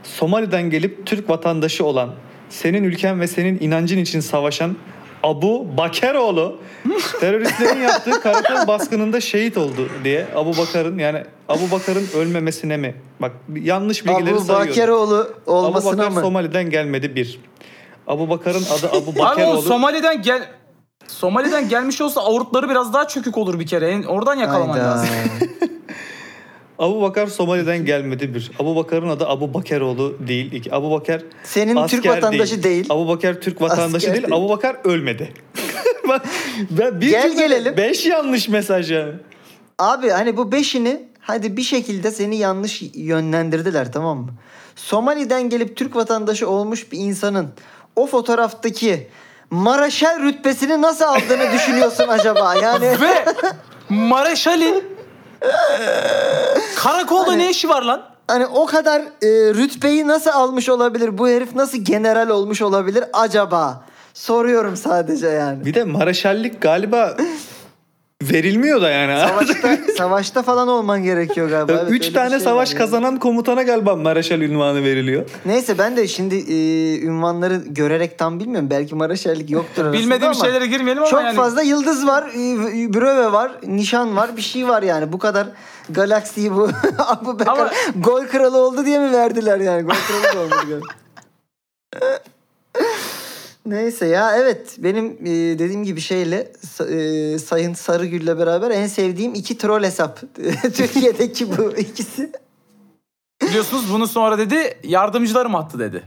[0.03, 2.15] Somali'den gelip Türk vatandaşı olan
[2.49, 4.75] senin ülken ve senin inancın için savaşan
[5.23, 6.57] Abu Bakeroğlu
[7.19, 12.95] teröristlerin yaptığı karakol baskınında şehit oldu diye Abu Bakar'ın yani Abu Bakar'ın ölmemesine mi?
[13.19, 14.69] Bak yanlış bilgileri Abu sayıyorum.
[14.69, 16.21] Bakeroğlu Abu olmasına Bakar mı?
[16.21, 17.39] Somali'den gelmedi bir.
[18.07, 19.61] Abu Bakar'ın adı Abu Abi o Bakeroğlu.
[19.61, 20.49] Somali'den gel...
[21.07, 24.07] Somali'den gelmiş olsa avurtları biraz daha çökük olur bir kere.
[24.07, 24.85] Oradan yakalaman Hayda.
[24.85, 25.09] lazım.
[26.81, 28.51] Abu Bakar Somali'den gelmedi bir.
[28.59, 30.51] Abu Bakar'ın adı Abu Bakeroğlu değil.
[30.51, 30.75] İki.
[30.75, 32.85] Abu Bakar Senin asker Türk vatandaşı değil.
[32.89, 34.23] Abu Bakar Türk vatandaşı Asker değil.
[34.23, 34.35] değil.
[34.35, 35.33] Abu Bakar ölmedi.
[36.07, 36.25] Bak,
[36.69, 37.77] ben bir Gel gelelim.
[37.77, 39.13] Beş yanlış mesaj yani.
[39.79, 44.29] Abi hani bu beşini hadi bir şekilde seni yanlış yönlendirdiler tamam mı?
[44.75, 47.47] Somali'den gelip Türk vatandaşı olmuş bir insanın
[47.95, 49.07] o fotoğraftaki
[49.49, 52.55] Maraşel rütbesini nasıl aldığını düşünüyorsun acaba?
[52.55, 53.25] Yani Ve
[53.89, 54.83] Mareşal'in
[56.75, 58.11] karakolda ne işi var lan?
[58.31, 61.17] hani o kadar e, rütbeyi nasıl almış olabilir?
[61.17, 63.83] Bu herif nasıl general olmuş olabilir acaba?
[64.13, 65.65] Soruyorum sadece yani.
[65.65, 67.17] Bir de Maraşallik galiba
[68.21, 69.29] verilmiyor da yani.
[69.29, 71.71] Savaşta, savaşta falan olman gerekiyor galiba.
[71.73, 72.77] Evet, Üç tane şey savaş yani.
[72.77, 75.25] kazanan komutana galiba Maraşal ünvanı veriliyor.
[75.45, 78.69] Neyse ben de şimdi e, ünvanları görerek tam bilmiyorum.
[78.69, 81.35] Belki Maraşerlik yoktur arasında Bilmediğim ama şeylere girmeyelim ama Çok yani.
[81.35, 85.13] fazla yıldız var, e, bröve var, nişan var, bir şey var yani.
[85.13, 85.47] Bu kadar
[85.89, 86.69] galaksiyi bu
[87.07, 89.81] Abu Bekar Ama- gol kralı oldu diye mi verdiler yani?
[89.81, 90.81] Gol kralı da olmadı.
[93.65, 96.51] Neyse ya evet benim e, dediğim gibi şeyle
[96.89, 100.19] e, Sayın Sarıgül'le beraber en sevdiğim iki troll hesap.
[100.75, 102.31] Türkiye'deki bu ikisi.
[103.41, 106.03] Biliyorsunuz bunu sonra dedi yardımcılarım attı dedi.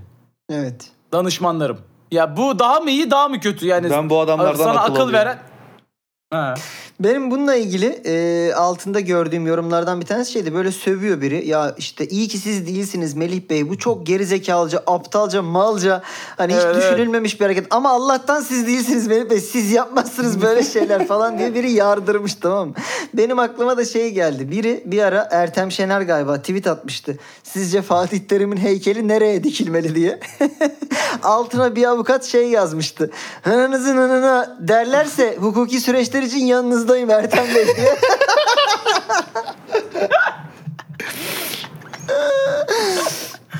[0.50, 0.90] Evet.
[1.12, 1.78] Danışmanlarım.
[2.10, 3.90] Ya bu daha mı iyi daha mı kötü yani?
[3.90, 5.38] Ben bu adamlardan sana akıl akıl veren.
[6.30, 6.54] Ha.
[7.00, 10.54] Benim bununla ilgili e, altında gördüğüm yorumlardan bir tanesi şeydi.
[10.54, 11.48] Böyle sövüyor biri.
[11.48, 13.68] Ya işte iyi ki siz değilsiniz Melih Bey.
[13.68, 16.02] Bu çok gerizekalıca, aptalca, malca.
[16.36, 17.66] Hani hiç Evet, düşünülmemiş bir hareket.
[17.70, 19.40] Ama Allah'tan siz değilsiniz Melih Bey.
[19.40, 22.74] Siz yapmazsınız böyle şeyler falan diye biri yardırmış tamam mı?
[23.14, 24.50] Benim aklıma da şey geldi.
[24.50, 27.18] Biri bir ara Ertem Şener galiba tweet atmıştı.
[27.42, 30.20] Sizce Fatih Terim'in heykeli nereye dikilmeli diye.
[31.22, 33.10] Altına bir avukat şey yazmıştı.
[33.42, 36.46] Hınınızın hınına derlerse hukuki süreçler için
[36.84, 37.96] yanınızdayım Ertem Bey diye.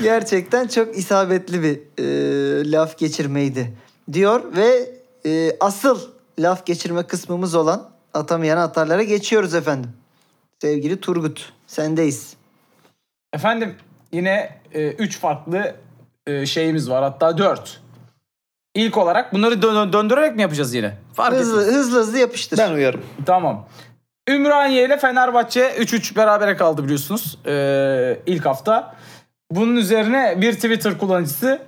[0.03, 3.73] Gerçekten çok isabetli bir e, laf geçirmeydi
[4.13, 4.91] diyor ve
[5.27, 6.01] e, asıl
[6.39, 9.91] laf geçirme kısmımız olan atamayan atarlara geçiyoruz efendim.
[10.61, 12.37] Sevgili Turgut sendeyiz.
[13.33, 13.75] Efendim
[14.13, 15.77] yine 3 farklı
[16.27, 17.84] e, şeyimiz var hatta 4.
[18.75, 20.93] İlk olarak bunları dö- döndürerek mi yapacağız yine?
[21.15, 21.77] Fark Hızlı etmez.
[21.77, 22.59] hızlı hızlı yapıştır.
[22.59, 23.01] Ben uyarım.
[23.27, 23.67] Tamam.
[24.29, 28.95] Ümraniye ile Fenerbahçe 3-3 berabere kaldı biliyorsunuz ee, ilk hafta.
[29.51, 31.59] Bunun üzerine bir Twitter kullanıcısı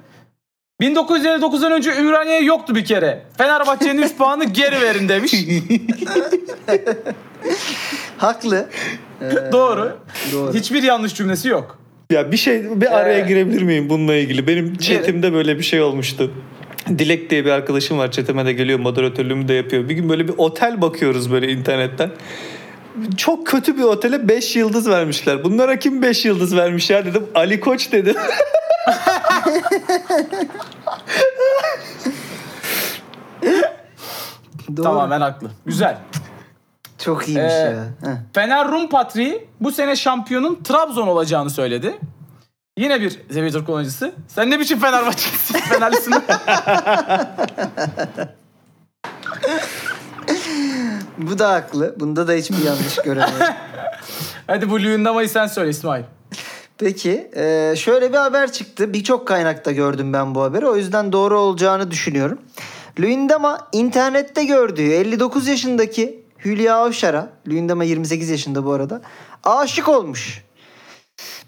[0.83, 3.23] 1959'dan önce Ümraniye yoktu bir kere.
[3.39, 5.35] Fenerbahçe'nin 3 puanı geri verin demiş.
[8.19, 8.69] Haklı.
[9.23, 9.99] Ee, Doğru.
[10.33, 10.55] Doğru.
[10.55, 11.79] Hiçbir yanlış cümlesi yok.
[12.11, 14.47] Ya bir şey bir araya Ee, girebilir miyim bununla ilgili?
[14.47, 16.33] Benim chatimde böyle bir şey olmuştu.
[16.89, 18.11] Dilek diye bir arkadaşım var.
[18.11, 18.79] Chatime de geliyor.
[18.79, 19.89] Moderatörlüğümü de yapıyor.
[19.89, 22.11] Bir gün böyle bir otel bakıyoruz böyle internetten.
[23.17, 25.45] Çok kötü bir otele 5 yıldız vermişler.
[25.45, 27.27] Bunlara kim 5 yıldız vermiş ya dedim.
[27.35, 28.17] Ali Koç dedim.
[34.77, 34.83] Doğru.
[34.85, 35.51] Tamamen haklı.
[35.67, 35.99] Güzel.
[36.99, 37.85] Çok iyiymiş Ee, ya.
[38.11, 38.17] Heh.
[38.33, 41.95] Fener Rum Patriği bu sene şampiyonun Trabzon olacağını söyledi.
[42.79, 44.13] Yine bir Twitter kullanıcısı.
[44.29, 45.59] Sen ne biçim Fenerbahçelisin?
[45.59, 46.15] Fenerlisin.
[51.19, 51.95] Bu da haklı.
[52.01, 53.47] Bunda da hiçbir yanlış göremiyorum.
[54.47, 56.05] Hadi bu Luyendama'yı sen söyle İsmail.
[56.79, 58.93] Peki e, şöyle bir haber çıktı.
[58.93, 60.67] Birçok kaynakta gördüm ben bu haberi.
[60.67, 62.39] O yüzden doğru olacağını düşünüyorum.
[63.01, 69.03] Luyendama internette gördüğü 59 yaşındaki Hülya Avşar'a, Luyendama 28 yaşında bu arada,
[69.45, 70.46] aşık olmuş.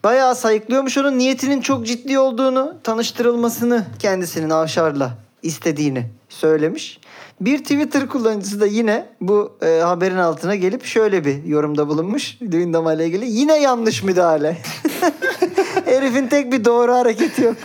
[0.04, 5.10] Bayağı sayıklıyormuş onun niyetinin çok ciddi olduğunu, tanıştırılmasını kendisinin Avşar'la
[5.42, 7.00] istediğini söylemiş.
[7.40, 12.92] Bir Twitter kullanıcısı da yine bu e, haberin altına gelip şöyle bir yorumda bulunmuş Luyendama
[12.94, 13.30] ile ilgili.
[13.30, 14.58] Yine yanlış müdahale.
[15.84, 17.56] Herifin tek bir doğru hareketi yok.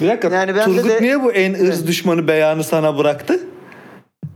[0.00, 0.28] Bir dakika.
[0.28, 3.40] Yani ben de Turgut de- niye bu en ırz düşmanı beyanı sana bıraktı?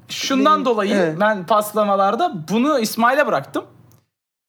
[0.09, 1.17] Şundan dolayı evet.
[1.21, 3.65] ben paslamalarda bunu İsmail'e bıraktım.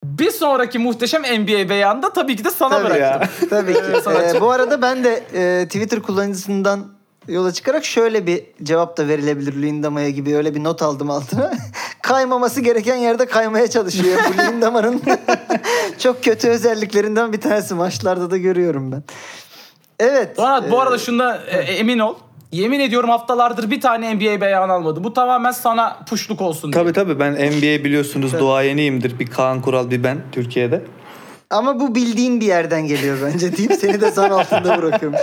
[0.04, 3.30] Bir sonraki muhteşem NBA beyanında tabii ki de sana Tabii bıraktım.
[3.42, 3.50] ya.
[3.50, 3.80] Tabii ki.
[4.36, 6.86] Ee, bu arada ben de e, Twitter kullanıcısından
[7.28, 11.54] yola çıkarak şöyle bir cevap da verilebilir Lindama'ya gibi öyle bir not aldım altına.
[12.02, 14.20] Kaymaması gereken yerde kaymaya çalışıyor.
[14.30, 15.02] Bu Lindama'nın
[16.00, 19.04] çok kötü özelliklerinden bir tanesi maçlarda da görüyorum ben.
[20.00, 20.38] Evet.
[20.38, 22.16] Donat bu e, arada şunda e, emin ol.
[22.54, 25.04] Yemin ediyorum haftalardır bir tane NBA beyanı almadı.
[25.04, 26.84] Bu tamamen sana puşluk olsun diye.
[26.84, 29.20] Tabii tabii ben NBA biliyorsunuz duayeniyimdir.
[29.20, 30.82] Bir Kaan Kural bir ben Türkiye'de.
[31.50, 35.22] Ama bu bildiğin bir yerden geliyor bence deyip seni de zan altında bırakıyormuş.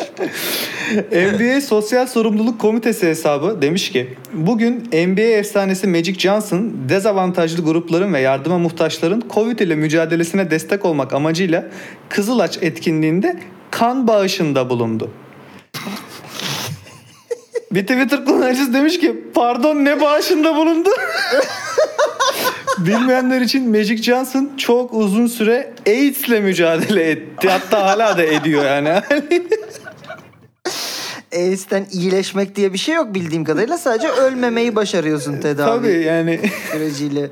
[1.13, 8.21] NBA Sosyal Sorumluluk Komitesi hesabı demiş ki bugün NBA efsanesi Magic Johnson dezavantajlı grupların ve
[8.21, 11.65] yardıma muhtaçların Covid ile mücadelesine destek olmak amacıyla
[12.09, 15.11] Kızılaç etkinliğinde kan bağışında bulundu.
[17.73, 20.91] Bir Twitter kullanıcısı demiş ki pardon ne bağışında bulundu?
[22.79, 27.49] Bilmeyenler için Magic Johnson çok uzun süre AIDS'le mücadele etti.
[27.49, 28.89] Hatta hala da ediyor yani.
[31.33, 33.79] AIDS'ten iyileşmek diye bir şey yok bildiğim kadarıyla.
[33.79, 36.41] Sadece ölmemeyi başarıyorsun tedavi Tabii yani.
[36.73, 37.31] süreciyle.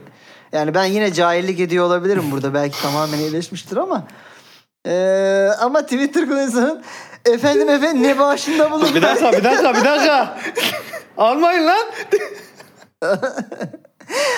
[0.52, 2.54] Yani ben yine cahillik ediyor olabilirim burada.
[2.54, 4.06] Belki tamamen iyileşmiştir ama.
[4.86, 6.82] Ee, ama Twitter kullanıcısının
[7.32, 8.94] efendim efendim ne bağışında bulun.
[8.94, 10.38] bir dakika, bir dakika, bir dakika.
[11.16, 11.86] Almayın lan.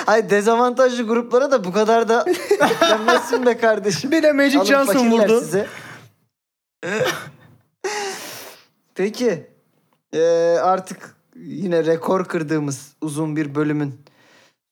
[0.07, 2.25] Hayır dezavantajlı gruplara da bu kadar da
[2.81, 4.11] denmesin be kardeşim.
[4.11, 5.41] Bir de Magic Alın Johnson vurdu.
[5.41, 5.67] Size.
[8.95, 9.51] Peki.
[10.15, 10.21] Ee,
[10.63, 14.01] artık yine rekor kırdığımız uzun bir bölümün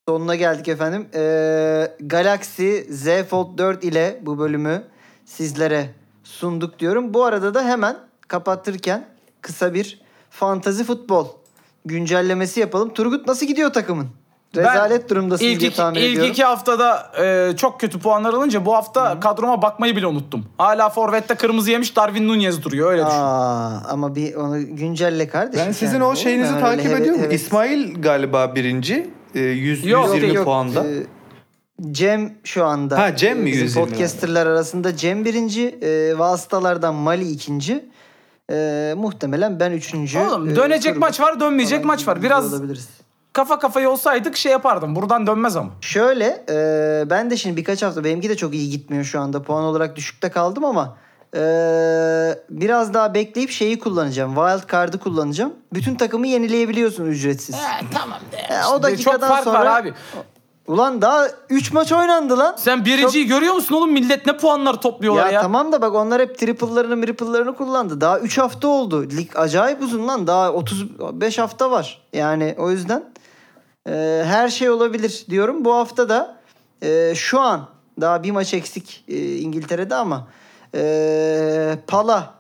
[0.08, 1.08] sonuna geldik efendim.
[1.14, 4.82] Ee, Galaxy Z Fold 4 ile bu bölümü
[5.24, 5.90] sizlere
[6.24, 7.14] sunduk diyorum.
[7.14, 7.96] Bu arada da hemen
[8.28, 9.06] kapatırken
[9.42, 10.00] kısa bir
[10.30, 11.26] fantazi futbol
[11.84, 12.94] güncellemesi yapalım.
[12.94, 14.06] Turgut nasıl gidiyor takımın?
[14.56, 16.30] Rezalet durumdasın İlk diye iki, tahmin ilk ediyorum.
[16.30, 20.46] iki haftada e, çok kötü puanlar alınca bu hafta kadroma bakmayı bile unuttum.
[20.58, 23.16] Hala forvette kırmızı yemiş Darwin Nunez duruyor öyle düşün.
[23.18, 25.66] Aa, ama bir onu güncelle kardeşim.
[25.66, 27.22] Ben sizin Yani o şeyinizi Yani takip heve- ediyorum.
[27.22, 29.10] heves- İsmail galiba birinci.
[29.34, 30.86] E, 100, Yok, 120 yok, puanda.
[30.86, 30.90] e,
[31.92, 32.98] Cem şu anda.
[32.98, 35.68] Ha, Cem mi Bizim 120 podcasterlar arasında Cem birinci.
[35.82, 37.84] E, vasıtalardan Mali ikinci.
[38.52, 40.18] E, muhtemelen ben üçüncü.
[40.18, 42.22] Oğlum E, dönecek Turgut maç var dönmeyecek maç var.
[42.22, 42.88] Biraz olabiliriz.
[43.32, 44.96] kafa kafaya olsaydık şey yapardım.
[44.96, 45.70] Buradan dönmez ama.
[45.80, 49.42] Şöyle e, ben de şimdi birkaç hafta benimki de çok iyi gitmiyor şu anda.
[49.42, 50.96] Puan olarak düşükte kaldım ama
[51.36, 51.40] e,
[52.50, 54.34] biraz daha bekleyip şeyi kullanacağım.
[54.34, 55.52] Wild card'ı kullanacağım.
[55.74, 57.56] Bütün takımı yenileyebiliyorsun ücretsiz.
[57.94, 58.36] tamam de.
[58.54, 59.94] E, o Çok dakikadan fark sonra var abi.
[60.68, 62.54] Ulan daha 3 maç oynandı lan.
[62.58, 63.92] Sen birinciyi görüyor musun oğlum?
[63.92, 65.42] Millet ne puanlar topluyorlar Ya, ya.
[65.42, 68.00] tamam da bak onlar hep triple'larını miriple'larını kullandı.
[68.00, 69.02] Daha 3 hafta oldu.
[69.10, 70.26] Lig acayip uzun lan.
[70.26, 72.02] Daha 35 hafta var.
[72.12, 73.04] Yani o yüzden
[73.88, 75.64] e, her şey olabilir diyorum.
[75.64, 76.36] Bu hafta da
[76.82, 77.68] e, şu an
[78.00, 80.28] daha bir maç eksik e, İngiltere'de ama
[80.74, 82.34] e, Pala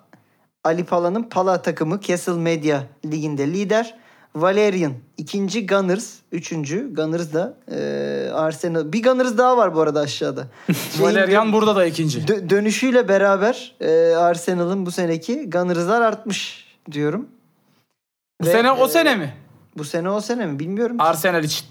[0.64, 3.98] Ali Pala'nın Pala takımı Castle Media liginde lider.
[4.36, 10.46] Valerian ikinci Gunners üçüncü Gunners da e, Arsenal bir Gunners daha var bu arada aşağıda.
[10.98, 12.20] Valerian burada da ikinci.
[12.20, 17.28] Dö- dönüşüyle beraber e, Arsenal'ın bu seneki Gunners'lar artmış diyorum.
[18.42, 19.34] Bu Ve, sene o e, sene mi?
[19.78, 20.98] Bu sene o sene mi bilmiyorum.
[20.98, 21.04] ki.
[21.04, 21.66] Arsenal için.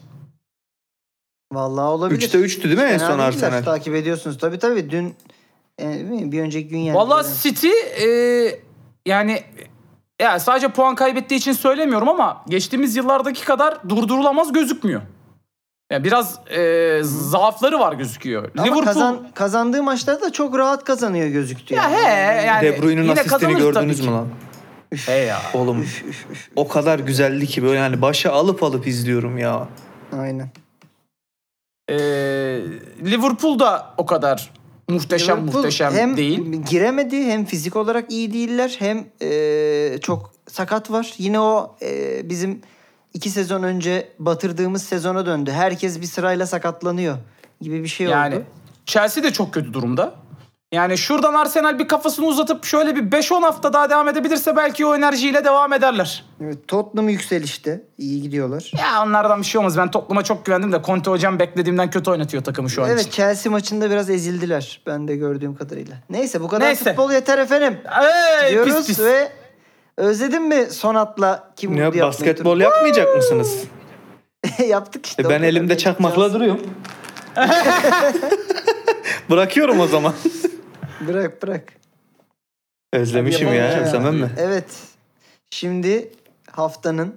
[1.54, 2.22] Vallahi olabilir.
[2.22, 3.64] 3'te 3'tü değil mi en Fena son değiller, Arsenal?
[3.64, 4.38] Takip ediyorsunuz.
[4.38, 5.16] Tabii tabii dün
[5.80, 6.32] e, değil mi?
[6.32, 6.98] bir önceki gün yani.
[6.98, 7.70] Vallahi City
[8.04, 8.08] e,
[9.06, 9.44] yani
[10.22, 15.02] ya sadece puan kaybettiği için söylemiyorum ama geçtiğimiz yıllardaki kadar durdurulamaz gözükmüyor.
[15.92, 18.52] Yani biraz e, zaafları var gözüküyor.
[18.58, 21.76] Ama Liverpool kazan, kazandığı maçlarda da çok rahat kazanıyor gözüktü.
[21.76, 21.96] ya yani.
[21.96, 24.28] he yani De Bruyne'nin yine asistini kazanır gördünüz mü lan?
[25.06, 25.38] He ya.
[25.54, 25.86] Oğlum
[26.56, 29.68] o kadar güzeldi ki böyle yani başa alıp alıp izliyorum ya.
[30.20, 30.50] Aynen.
[31.90, 31.96] E,
[33.06, 34.52] Liverpool da o kadar
[34.88, 36.64] muhteşem Liverpool muhteşem hem değil.
[36.70, 41.14] giremedi hem fizik olarak iyi değiller hem e, çok sakat var.
[41.18, 42.62] Yine o e, bizim
[43.14, 45.52] iki sezon önce batırdığımız sezona döndü.
[45.52, 47.18] Herkes bir sırayla sakatlanıyor
[47.62, 48.46] gibi bir şey Yani oldu.
[48.86, 50.16] Chelsea de çok kötü durumda.
[50.72, 54.96] Yani şuradan Arsenal bir kafasını uzatıp şöyle bir 5-10 hafta daha devam edebilirse belki o
[54.96, 56.26] enerjiyle devam ederler.
[56.44, 57.84] Evet, Tottenham yükselişte.
[57.98, 58.72] iyi gidiyorlar.
[58.80, 59.78] Ya onlardan bir şey olmaz.
[59.78, 63.12] Ben Tottenham'a çok güvendim de Conte hocam beklediğimden kötü oynatıyor takımı şu an Evet için.
[63.12, 64.82] Chelsea maçında biraz ezildiler.
[64.88, 65.96] Ben de gördüğüm kadarıyla.
[66.10, 66.84] Neyse bu kadar Neyse.
[66.90, 67.78] futbol yeter efendim.
[68.44, 69.00] Ey, Diyoruz pis pis.
[69.00, 69.32] ve
[69.98, 72.04] özledin mi Sonat'la kim vurdu Ne yapmayı?
[72.04, 73.64] basketbol yapmayacak mısınız?
[74.68, 75.24] Yaptık işte.
[75.24, 75.48] E o ben kadar.
[75.48, 76.62] elimde çakmakla duruyorum.
[79.30, 80.14] Bırakıyorum o zaman.
[81.02, 81.74] Bırak bırak.
[82.94, 83.54] Özlemişim ya.
[83.54, 83.86] Yapamayacağım.
[83.86, 84.32] Özlemem mi?
[84.38, 84.66] Evet.
[85.50, 86.12] Şimdi
[86.52, 87.16] haftanın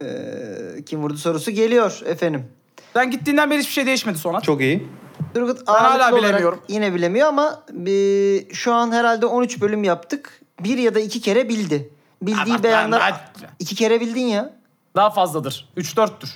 [0.00, 2.44] eee, kim vurdu sorusu geliyor efendim.
[2.92, 4.40] Sen gittiğinden beri hiçbir şey değişmedi sonra.
[4.40, 4.88] Çok iyi.
[5.34, 6.60] Turgut hala ağırlıklı olarak bilemiyorum.
[6.68, 10.40] Yine bilemiyor ama bir, şu an herhalde 13 bölüm yaptık.
[10.60, 11.90] Bir ya da iki kere bildi.
[12.22, 14.52] Bildiği beyanlar iki kere bildin ya.
[14.96, 15.68] Daha fazladır.
[15.76, 16.28] 3-4'tür.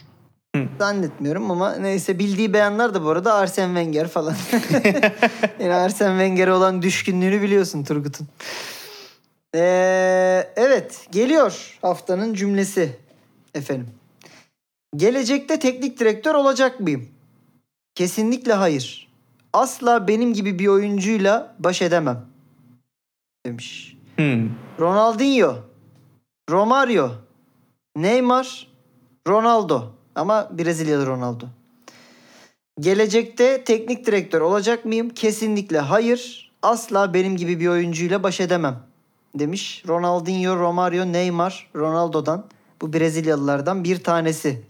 [0.78, 4.34] Zannetmiyorum ama neyse bildiği beyanlar da bu arada Arsene Wenger falan.
[5.60, 8.28] yani Arsene Wenger'e olan düşkünlüğünü biliyorsun Turgut'un.
[9.54, 12.96] Ee, evet geliyor haftanın cümlesi
[13.54, 13.90] efendim.
[14.96, 17.08] Gelecekte teknik direktör olacak mıyım?
[17.94, 19.08] Kesinlikle hayır.
[19.52, 22.26] Asla benim gibi bir oyuncuyla baş edemem.
[23.46, 23.96] Demiş.
[24.16, 24.50] Hmm.
[24.80, 25.56] Ronaldinho,
[26.50, 27.10] Romario,
[27.96, 28.68] Neymar,
[29.28, 31.44] Ronaldo ama Brezilyalı Ronaldo.
[32.80, 35.10] Gelecekte teknik direktör olacak mıyım?
[35.10, 36.52] Kesinlikle hayır.
[36.62, 38.80] Asla benim gibi bir oyuncuyla baş edemem
[39.34, 39.84] demiş.
[39.88, 42.44] Ronaldinho, Romario, Neymar, Ronaldo'dan
[42.82, 44.62] bu Brezilyalılardan bir tanesi.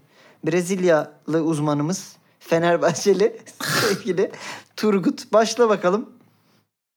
[0.45, 4.31] Brezilyalı uzmanımız Fenerbahçeli sevgili
[4.75, 5.33] Turgut.
[5.33, 6.09] Başla bakalım.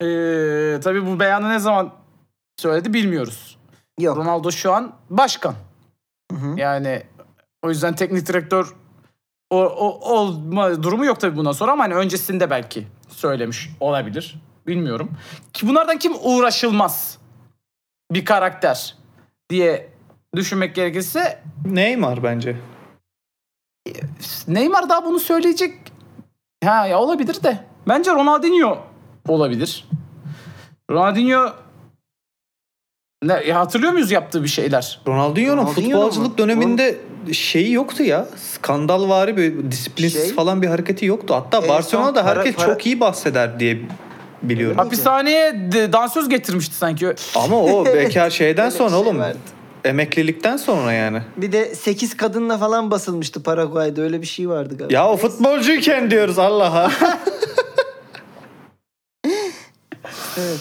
[0.01, 1.93] Ee, tabii bu beyanı ne zaman
[2.57, 3.59] söyledi bilmiyoruz.
[4.01, 4.17] Yok.
[4.17, 5.55] Ronaldo şu an başkan.
[6.33, 6.61] Hı hı.
[6.61, 7.03] Yani
[7.63, 8.75] o yüzden teknik direktör
[9.51, 14.37] o, o, olma durumu yok tabii bundan sonra ama hani öncesinde belki söylemiş olabilir.
[14.67, 15.11] Bilmiyorum.
[15.53, 17.19] Ki bunlardan kim uğraşılmaz
[18.13, 18.97] bir karakter
[19.51, 19.89] diye
[20.35, 22.57] düşünmek gerekirse Neymar bence.
[24.49, 25.79] Neymar daha bunu söyleyecek.
[26.65, 27.59] Ha ya olabilir de.
[27.89, 28.79] Bence Ronaldinho
[29.29, 29.89] olabilir.
[30.91, 31.53] Ronaldinho
[33.23, 35.01] ne ya hatırlıyor muyuz yaptığı bir şeyler?
[35.07, 36.39] Ronaldinho'nun Ronaldinho futbolculuk mu?
[36.39, 37.01] döneminde
[37.33, 38.27] şeyi yoktu ya.
[38.55, 41.35] Skandalvari bir disiplinsiz Şey- falan bir hareketi yoktu.
[41.35, 43.79] Hatta son Barcelona'da para- herkes para- çok iyi bahseder diye
[44.43, 44.77] biliyorum.
[44.79, 45.55] Hapishaneye
[45.93, 47.15] dansöz getirmişti sanki.
[47.35, 49.19] Ama o bekar şeyden sonra şey oğlum.
[49.19, 49.39] vardı.
[49.85, 51.23] Emeklilikten sonra yani.
[51.37, 54.03] Bir de 8 kadınla falan basılmıştı Paraguay'da.
[54.03, 54.95] Öyle bir şey vardı galiba.
[54.95, 56.91] Ya o futbolcuyken diyoruz Allah'a.
[60.39, 60.61] Evet.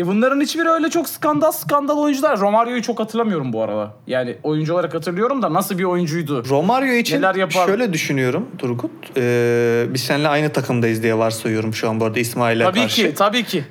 [0.00, 2.40] E bunların hiçbiri öyle çok skandal skandal oyuncular.
[2.40, 3.94] Romario'yu çok hatırlamıyorum bu arada.
[4.06, 6.44] Yani oyuncu olarak hatırlıyorum da nasıl bir oyuncuydu?
[6.48, 7.66] Romario için Neler yapar?
[7.66, 8.90] şöyle düşünüyorum Turgut.
[9.16, 13.02] Ee, biz seninle aynı takımdayız diye varsayıyorum şu an bu arada İsmail'e Tabii karşı.
[13.08, 13.64] ki, tabii ki.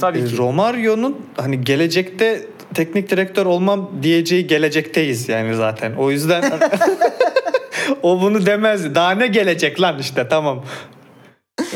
[0.00, 0.36] Tabii Ee, ki.
[0.38, 5.92] Romario'nun hani gelecekte teknik direktör olmam diyeceği gelecekteyiz yani zaten.
[5.94, 6.44] O yüzden
[8.02, 8.94] o bunu demezdi.
[8.94, 10.64] Daha ne gelecek lan işte tamam.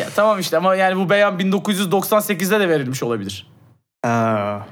[0.01, 3.47] Ya, tamam işte ama yani bu beyan 1998'de de verilmiş olabilir.
[4.05, 4.67] Ha.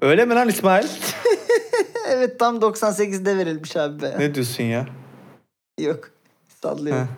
[0.00, 0.86] Öyle mi lan İsmail?
[2.08, 4.14] Evet tam 98'de verilmiş abi be.
[4.18, 4.86] ne diyorsun ya?
[5.80, 6.10] Yok.
[6.62, 7.08] Sallıyorum.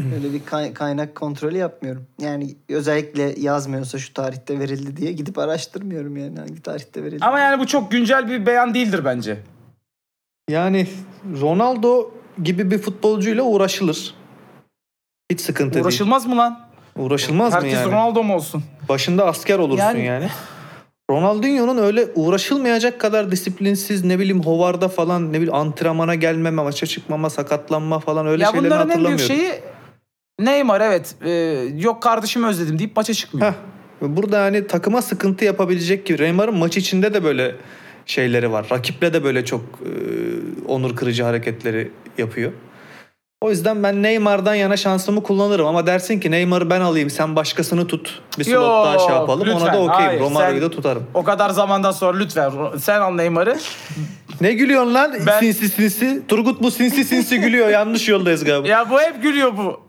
[0.14, 2.06] Öyle bir kay- kaynak kontrolü yapmıyorum.
[2.20, 7.24] Yani özellikle yazmıyorsa şu tarihte verildi diye gidip araştırmıyorum yani hangi tarihte verildi.
[7.24, 9.38] Ama yani bu çok güncel bir beyan değildir bence.
[10.50, 10.88] Yani
[11.40, 12.10] Ronaldo
[12.42, 14.14] gibi bir futbolcuyla uğraşılır.
[15.32, 15.84] Hiç sıkıntı değil.
[15.84, 16.65] Uğraşılmaz mı lan?
[16.96, 17.86] Uğraşılmaz mı Herkes yani?
[17.92, 18.64] Ronaldo mu olsun?
[18.88, 20.04] Başında asker olursun yani.
[20.04, 20.28] Yani-
[21.10, 27.30] Ronaldinho'nun öyle uğraşılmayacak kadar disiplinsiz ne bileyim hovarda falan ne bileyim antrenmana gelmeme, maça çıkmama,
[27.30, 29.36] sakatlanma falan öyle ya şeyleri bunların en büyük hatırlamıyorum.
[29.36, 29.60] şeyi
[30.40, 31.14] Neymar evet.
[31.24, 31.30] Ee,
[31.76, 33.46] yok kardeşimi özledim deyip maça çıkmıyor.
[33.48, 33.54] Heh.
[34.02, 36.22] Burada hani takıma sıkıntı yapabilecek gibi.
[36.22, 37.54] Neymar'ın maç içinde de böyle
[38.06, 38.66] şeyleri var.
[38.72, 39.90] Rakiple de böyle çok e,
[40.68, 42.52] onur kırıcı hareketleri yapıyor.
[43.40, 47.86] O yüzden ben Neymar'dan yana şansımı kullanırım ama dersin ki Neymar'ı ben alayım sen başkasını
[47.86, 48.22] tut.
[48.38, 49.48] Bir slot Yok, daha şey yapalım.
[49.48, 49.74] Ona lütfen.
[49.74, 50.20] da okeyim.
[50.22, 51.06] Romario'yu da tutarım.
[51.14, 53.56] O kadar zamandan sonra lütfen sen al Neymar'ı.
[54.40, 56.22] Ne gülüyorsun lan Ben- sinsi sinsi?
[56.28, 57.68] Turgut bu sinsi sinsi gülüyor.
[57.68, 58.68] Yanlış yoldayız galiba.
[58.68, 59.80] Ya bu hep gülüyor bu.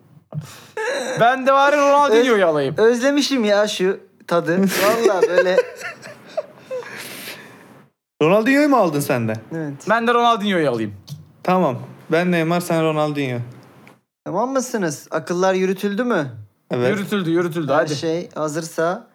[1.20, 2.76] Ben de bari Ronaldinho'yu alayım.
[2.78, 4.58] Özlemişim ya şu tadı.
[4.62, 5.56] Vallahi böyle
[8.22, 9.34] Ronaldinho'yu mu aldın sen de?
[9.56, 9.74] evet.
[9.90, 10.94] Ben de Ronaldinho'yu alayım.
[11.44, 11.78] Tamam.
[12.12, 13.40] Ben Neymar sen Ronaldinho.
[14.26, 15.08] Tamam mısınız?
[15.12, 16.32] Akıllar yürütüldü mü?
[16.72, 16.90] Evet.
[16.98, 17.96] Yürütüldü yürütüldü Her hadi.
[17.96, 19.08] şey hazırsa.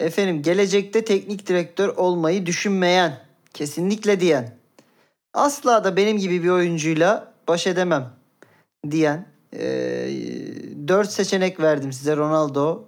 [0.00, 3.20] Efendim gelecekte teknik direktör olmayı düşünmeyen,
[3.54, 4.54] kesinlikle diyen,
[5.34, 8.10] asla da benim gibi bir oyuncuyla baş edemem
[8.90, 12.16] diyen, eee dört seçenek verdim size.
[12.16, 12.84] Ronaldo,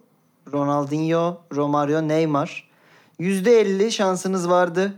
[0.53, 2.70] Ronaldinho, Romario, Neymar.
[3.19, 4.93] %50 şansınız vardı.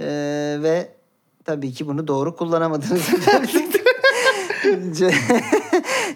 [0.00, 0.88] Eee, ve
[1.48, 3.02] tabii ki bunu doğru kullanamadınız.
[4.92, 5.14] Ce-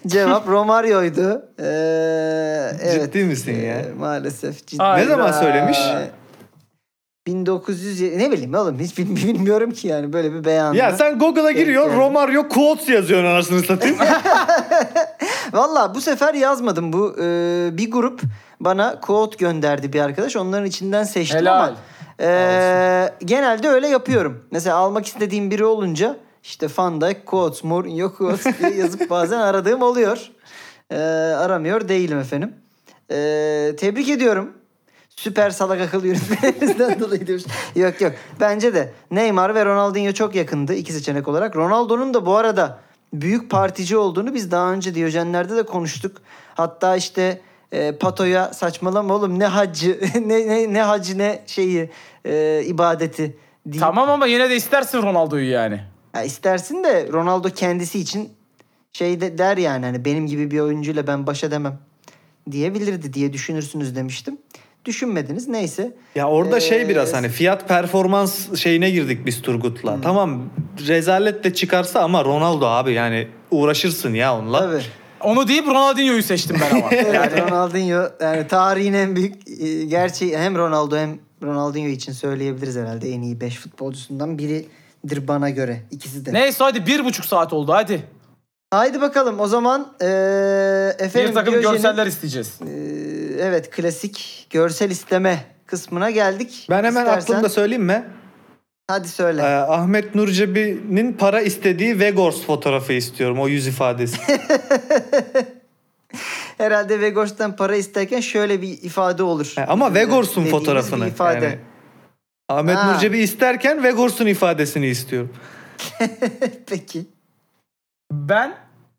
[0.07, 1.45] Cevap Romario'ydu.
[1.59, 1.65] Ee,
[2.83, 3.03] evet.
[3.13, 3.75] Ciddi misin ya?
[3.79, 4.67] Ee, maalesef.
[4.67, 4.83] Ciddi.
[4.83, 5.03] Hayda.
[5.03, 5.77] Ne zaman söylemiş?
[5.77, 6.09] Ee,
[7.27, 10.73] 1900 ye- ne bileyim oğlum hiç bil- bilmiyorum ki yani böyle bir beyan.
[10.73, 11.97] Ya sen Google'a giriyor Evet.
[11.97, 13.97] Romario quotes yazıyorsun anasını satayım.
[15.53, 16.93] Valla bu sefer yazmadım.
[16.93, 17.25] Bu e,
[17.77, 18.21] bir grup
[18.59, 20.35] bana quote gönderdi bir arkadaş.
[20.35, 21.63] Onların içinden seçtim Helal.
[21.63, 21.73] ama
[22.19, 24.45] e, genelde öyle yapıyorum.
[24.51, 29.81] Mesela almak istediğim biri olunca işte Van Dijk quotes, Mourinho quotes diye yazıp bazen aradığım
[29.81, 30.31] oluyor.
[30.91, 30.97] E,
[31.37, 32.55] aramıyor değilim efendim.
[33.11, 33.15] E,
[33.77, 34.53] tebrik ediyorum.
[35.15, 37.43] Süper salak akıl yürütmelerinizden dolayı demiş.
[37.75, 38.13] Yok yok.
[38.39, 41.55] Bence de Neymar ve Ronaldinho çok yakındı iki seçenek olarak.
[41.55, 42.79] Ronaldo'nun da bu arada
[43.13, 46.17] büyük partici olduğunu biz daha önce Diyojenler'de de konuştuk.
[46.55, 47.41] Hatta işte
[47.73, 51.89] e, Pato'ya saçmalama oğlum ne hacı ne, ne, ne hacı ne şeyi
[52.25, 53.37] e, ibadeti
[53.71, 53.79] diye.
[53.79, 55.79] Tamam ama yine de istersin Ronaldo'yu yani.
[56.15, 58.29] Ya istersin de Ronaldo kendisi için
[58.93, 61.77] şey de der yani hani benim gibi bir oyuncuyla ben baş edemem
[62.51, 64.37] diyebilirdi diye düşünürsünüz demiştim.
[64.85, 65.91] Düşünmediniz neyse.
[66.15, 70.01] ya orada Ee, şey biraz hani fiyat performans şeyine girdik biz Turgut'la.
[70.01, 70.43] Tamam
[70.87, 74.59] rezalet de çıkarsa ama Ronaldo abi yani uğraşırsın ya onunla.
[74.59, 74.83] Tabii.
[75.23, 76.93] Onu deyip Ronaldinho'yu seçtim ben ama.
[77.13, 83.09] Yani Ronaldinho yani tarihin en büyük e, gerçeği hem Ronaldo hem Ronaldinho için söyleyebiliriz herhalde
[83.09, 85.81] en iyi 5 futbolcusundan biridir bana göre.
[85.91, 86.33] İkisi de.
[86.33, 88.03] Neyse hadi bir buçuk saat oldu hadi.
[88.71, 90.07] Haydi bakalım o zaman eee
[90.99, 92.53] efendim bir takım Diyojen'in- görseller isteyeceğiz.
[92.61, 96.67] Eee, evet klasik görsel isteme kısmına geldik.
[96.69, 98.03] Ben hemen İstersen- aklımda söyleyeyim mi?
[98.87, 99.41] Hadi söyle.
[99.41, 103.39] Ee, Ahmet Nurcebi'nin para istediği Vegors fotoğrafı istiyorum.
[103.39, 104.17] O yüz ifadesi.
[106.57, 109.53] Herhalde Vegors'tan para isterken şöyle bir ifade olur.
[109.55, 111.05] He, Ama Ee, Vegors'un dediğimiz fotoğrafını.
[111.05, 111.45] Bir ifade.
[111.45, 111.59] yani.
[112.49, 112.93] Ahmet Ha.
[112.93, 115.33] Nurcebi isterken Vegors'un ifadesini istiyorum.
[116.67, 117.05] Peki.
[118.11, 118.55] Ben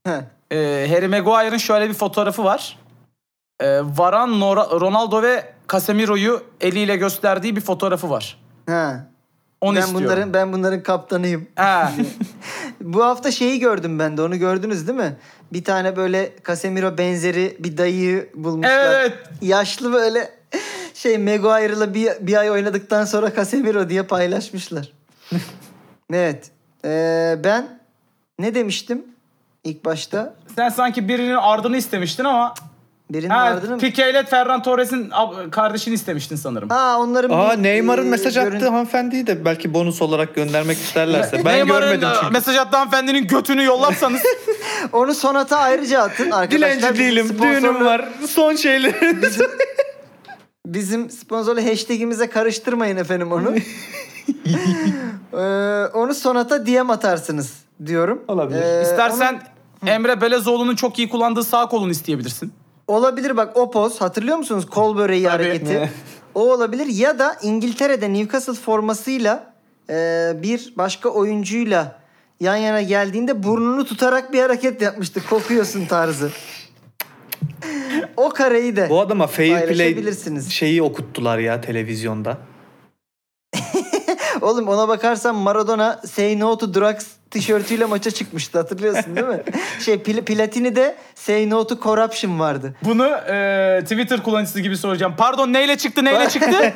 [0.07, 0.13] Heh.
[0.53, 2.79] e, Harry Maguire'ın şöyle bir fotoğrafı var.
[3.61, 8.39] E, Varan, Nora- Ronaldo ve Casemiro'yu eliyle gösterdiği bir fotoğrafı var.
[8.69, 9.07] Ha.
[9.65, 10.07] Onu ben istiyorum.
[10.07, 11.47] bunların ben bunların kaptanıyım.
[11.57, 11.93] Ha.
[12.81, 14.23] Bu hafta şeyi gördüm ben de.
[14.23, 15.17] Onu gördünüz değil mi?
[15.53, 18.95] Bir tane böyle Casemiro benzeri bir dayıyı bulmuşlar.
[18.95, 19.13] evet.
[19.43, 20.31] Yaşlı böyle
[20.95, 24.93] şey Maguire'la bir, bir ay oynadıktan sonra Casemiro diye paylaşmışlar.
[26.13, 26.51] evet.
[26.85, 27.79] Ee, ben
[28.39, 29.05] ne demiştim
[29.65, 30.35] ilk başta?
[30.57, 32.55] Sen sanki birinin ardını istemiştin ama
[33.11, 33.79] Birinin ha, ardını mı?
[33.79, 36.69] Pique ile Ferran Torres'in ab- kardeşini istemiştin sanırım.
[36.69, 40.79] Ha onların Aa bir, Neymar'ın e, mesaj görün- attığı hanımefendiyi de belki bonus olarak göndermek
[40.79, 41.45] isterlerse.
[41.45, 42.33] Ben Neymar'ın, görmedim e, çünkü.
[42.33, 44.23] Mesaj attığı hanımefendinin götünü yollarsanız.
[44.93, 46.51] Onu sonata ayrıca atın arkadaşlar.
[46.51, 48.09] Dilenci Bizim değilim, sponsorlu- düğünüm var.
[48.29, 49.17] Son şeyleri.
[50.67, 53.55] Bizim sponsorlu hashtagimize karıştırmayın efendim onu.
[55.33, 55.37] Ee,
[55.95, 57.53] onu sonata DM atarsınız
[57.87, 58.25] diyorum.
[58.29, 58.63] Olabilir.
[58.63, 59.43] Ee, İstersen
[59.87, 62.53] Emre Belezoğlu'nun çok iyi kullandığı sağ kolunu isteyebilirsin.
[62.87, 65.45] Olabilir bak o poz hatırlıyor musunuz kol böreği Tabii.
[65.45, 65.91] hareketi?
[66.35, 69.55] o olabilir ya da İngiltere'de Newcastle formasıyla
[69.91, 72.01] e, bir başka oyuncuyla
[72.41, 75.21] yan yana geldiğinde burnunu tutarak bir hareket yapmıştı.
[75.31, 76.31] Kokuyorsun tarzı.
[78.17, 80.13] o kareyi de Bu adama fair play
[80.51, 82.39] şeyi okuttular ya televizyonda.
[84.45, 89.43] Oğlum ona bakarsan Maradona Say No to Drugs tişörtüyle maça çıkmıştı hatırlıyorsun değil mi?
[89.81, 92.75] şey Pl- Platini de Say No to Corruption vardı.
[92.85, 95.15] Bunu e, Twitter kullanıcısı gibi soracağım.
[95.19, 96.51] Pardon neyle çıktı neyle çıktı?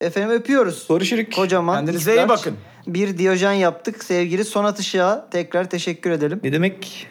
[0.00, 0.86] Efendim öpüyoruz.
[0.88, 1.34] Görüşürük.
[1.34, 1.76] Kocaman.
[1.76, 2.56] Kendinize iyi bakın.
[2.86, 6.40] Bir Diyojen yaptık sevgili Sonat Işık'a tekrar teşekkür edelim.
[6.44, 7.06] Ne demek?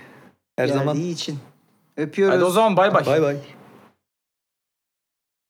[0.57, 0.97] Her Geldiği zaman.
[0.97, 1.39] için.
[1.97, 2.35] Öpüyoruz.
[2.35, 3.05] Hadi o zaman bay bay.
[3.05, 3.37] Bay bay.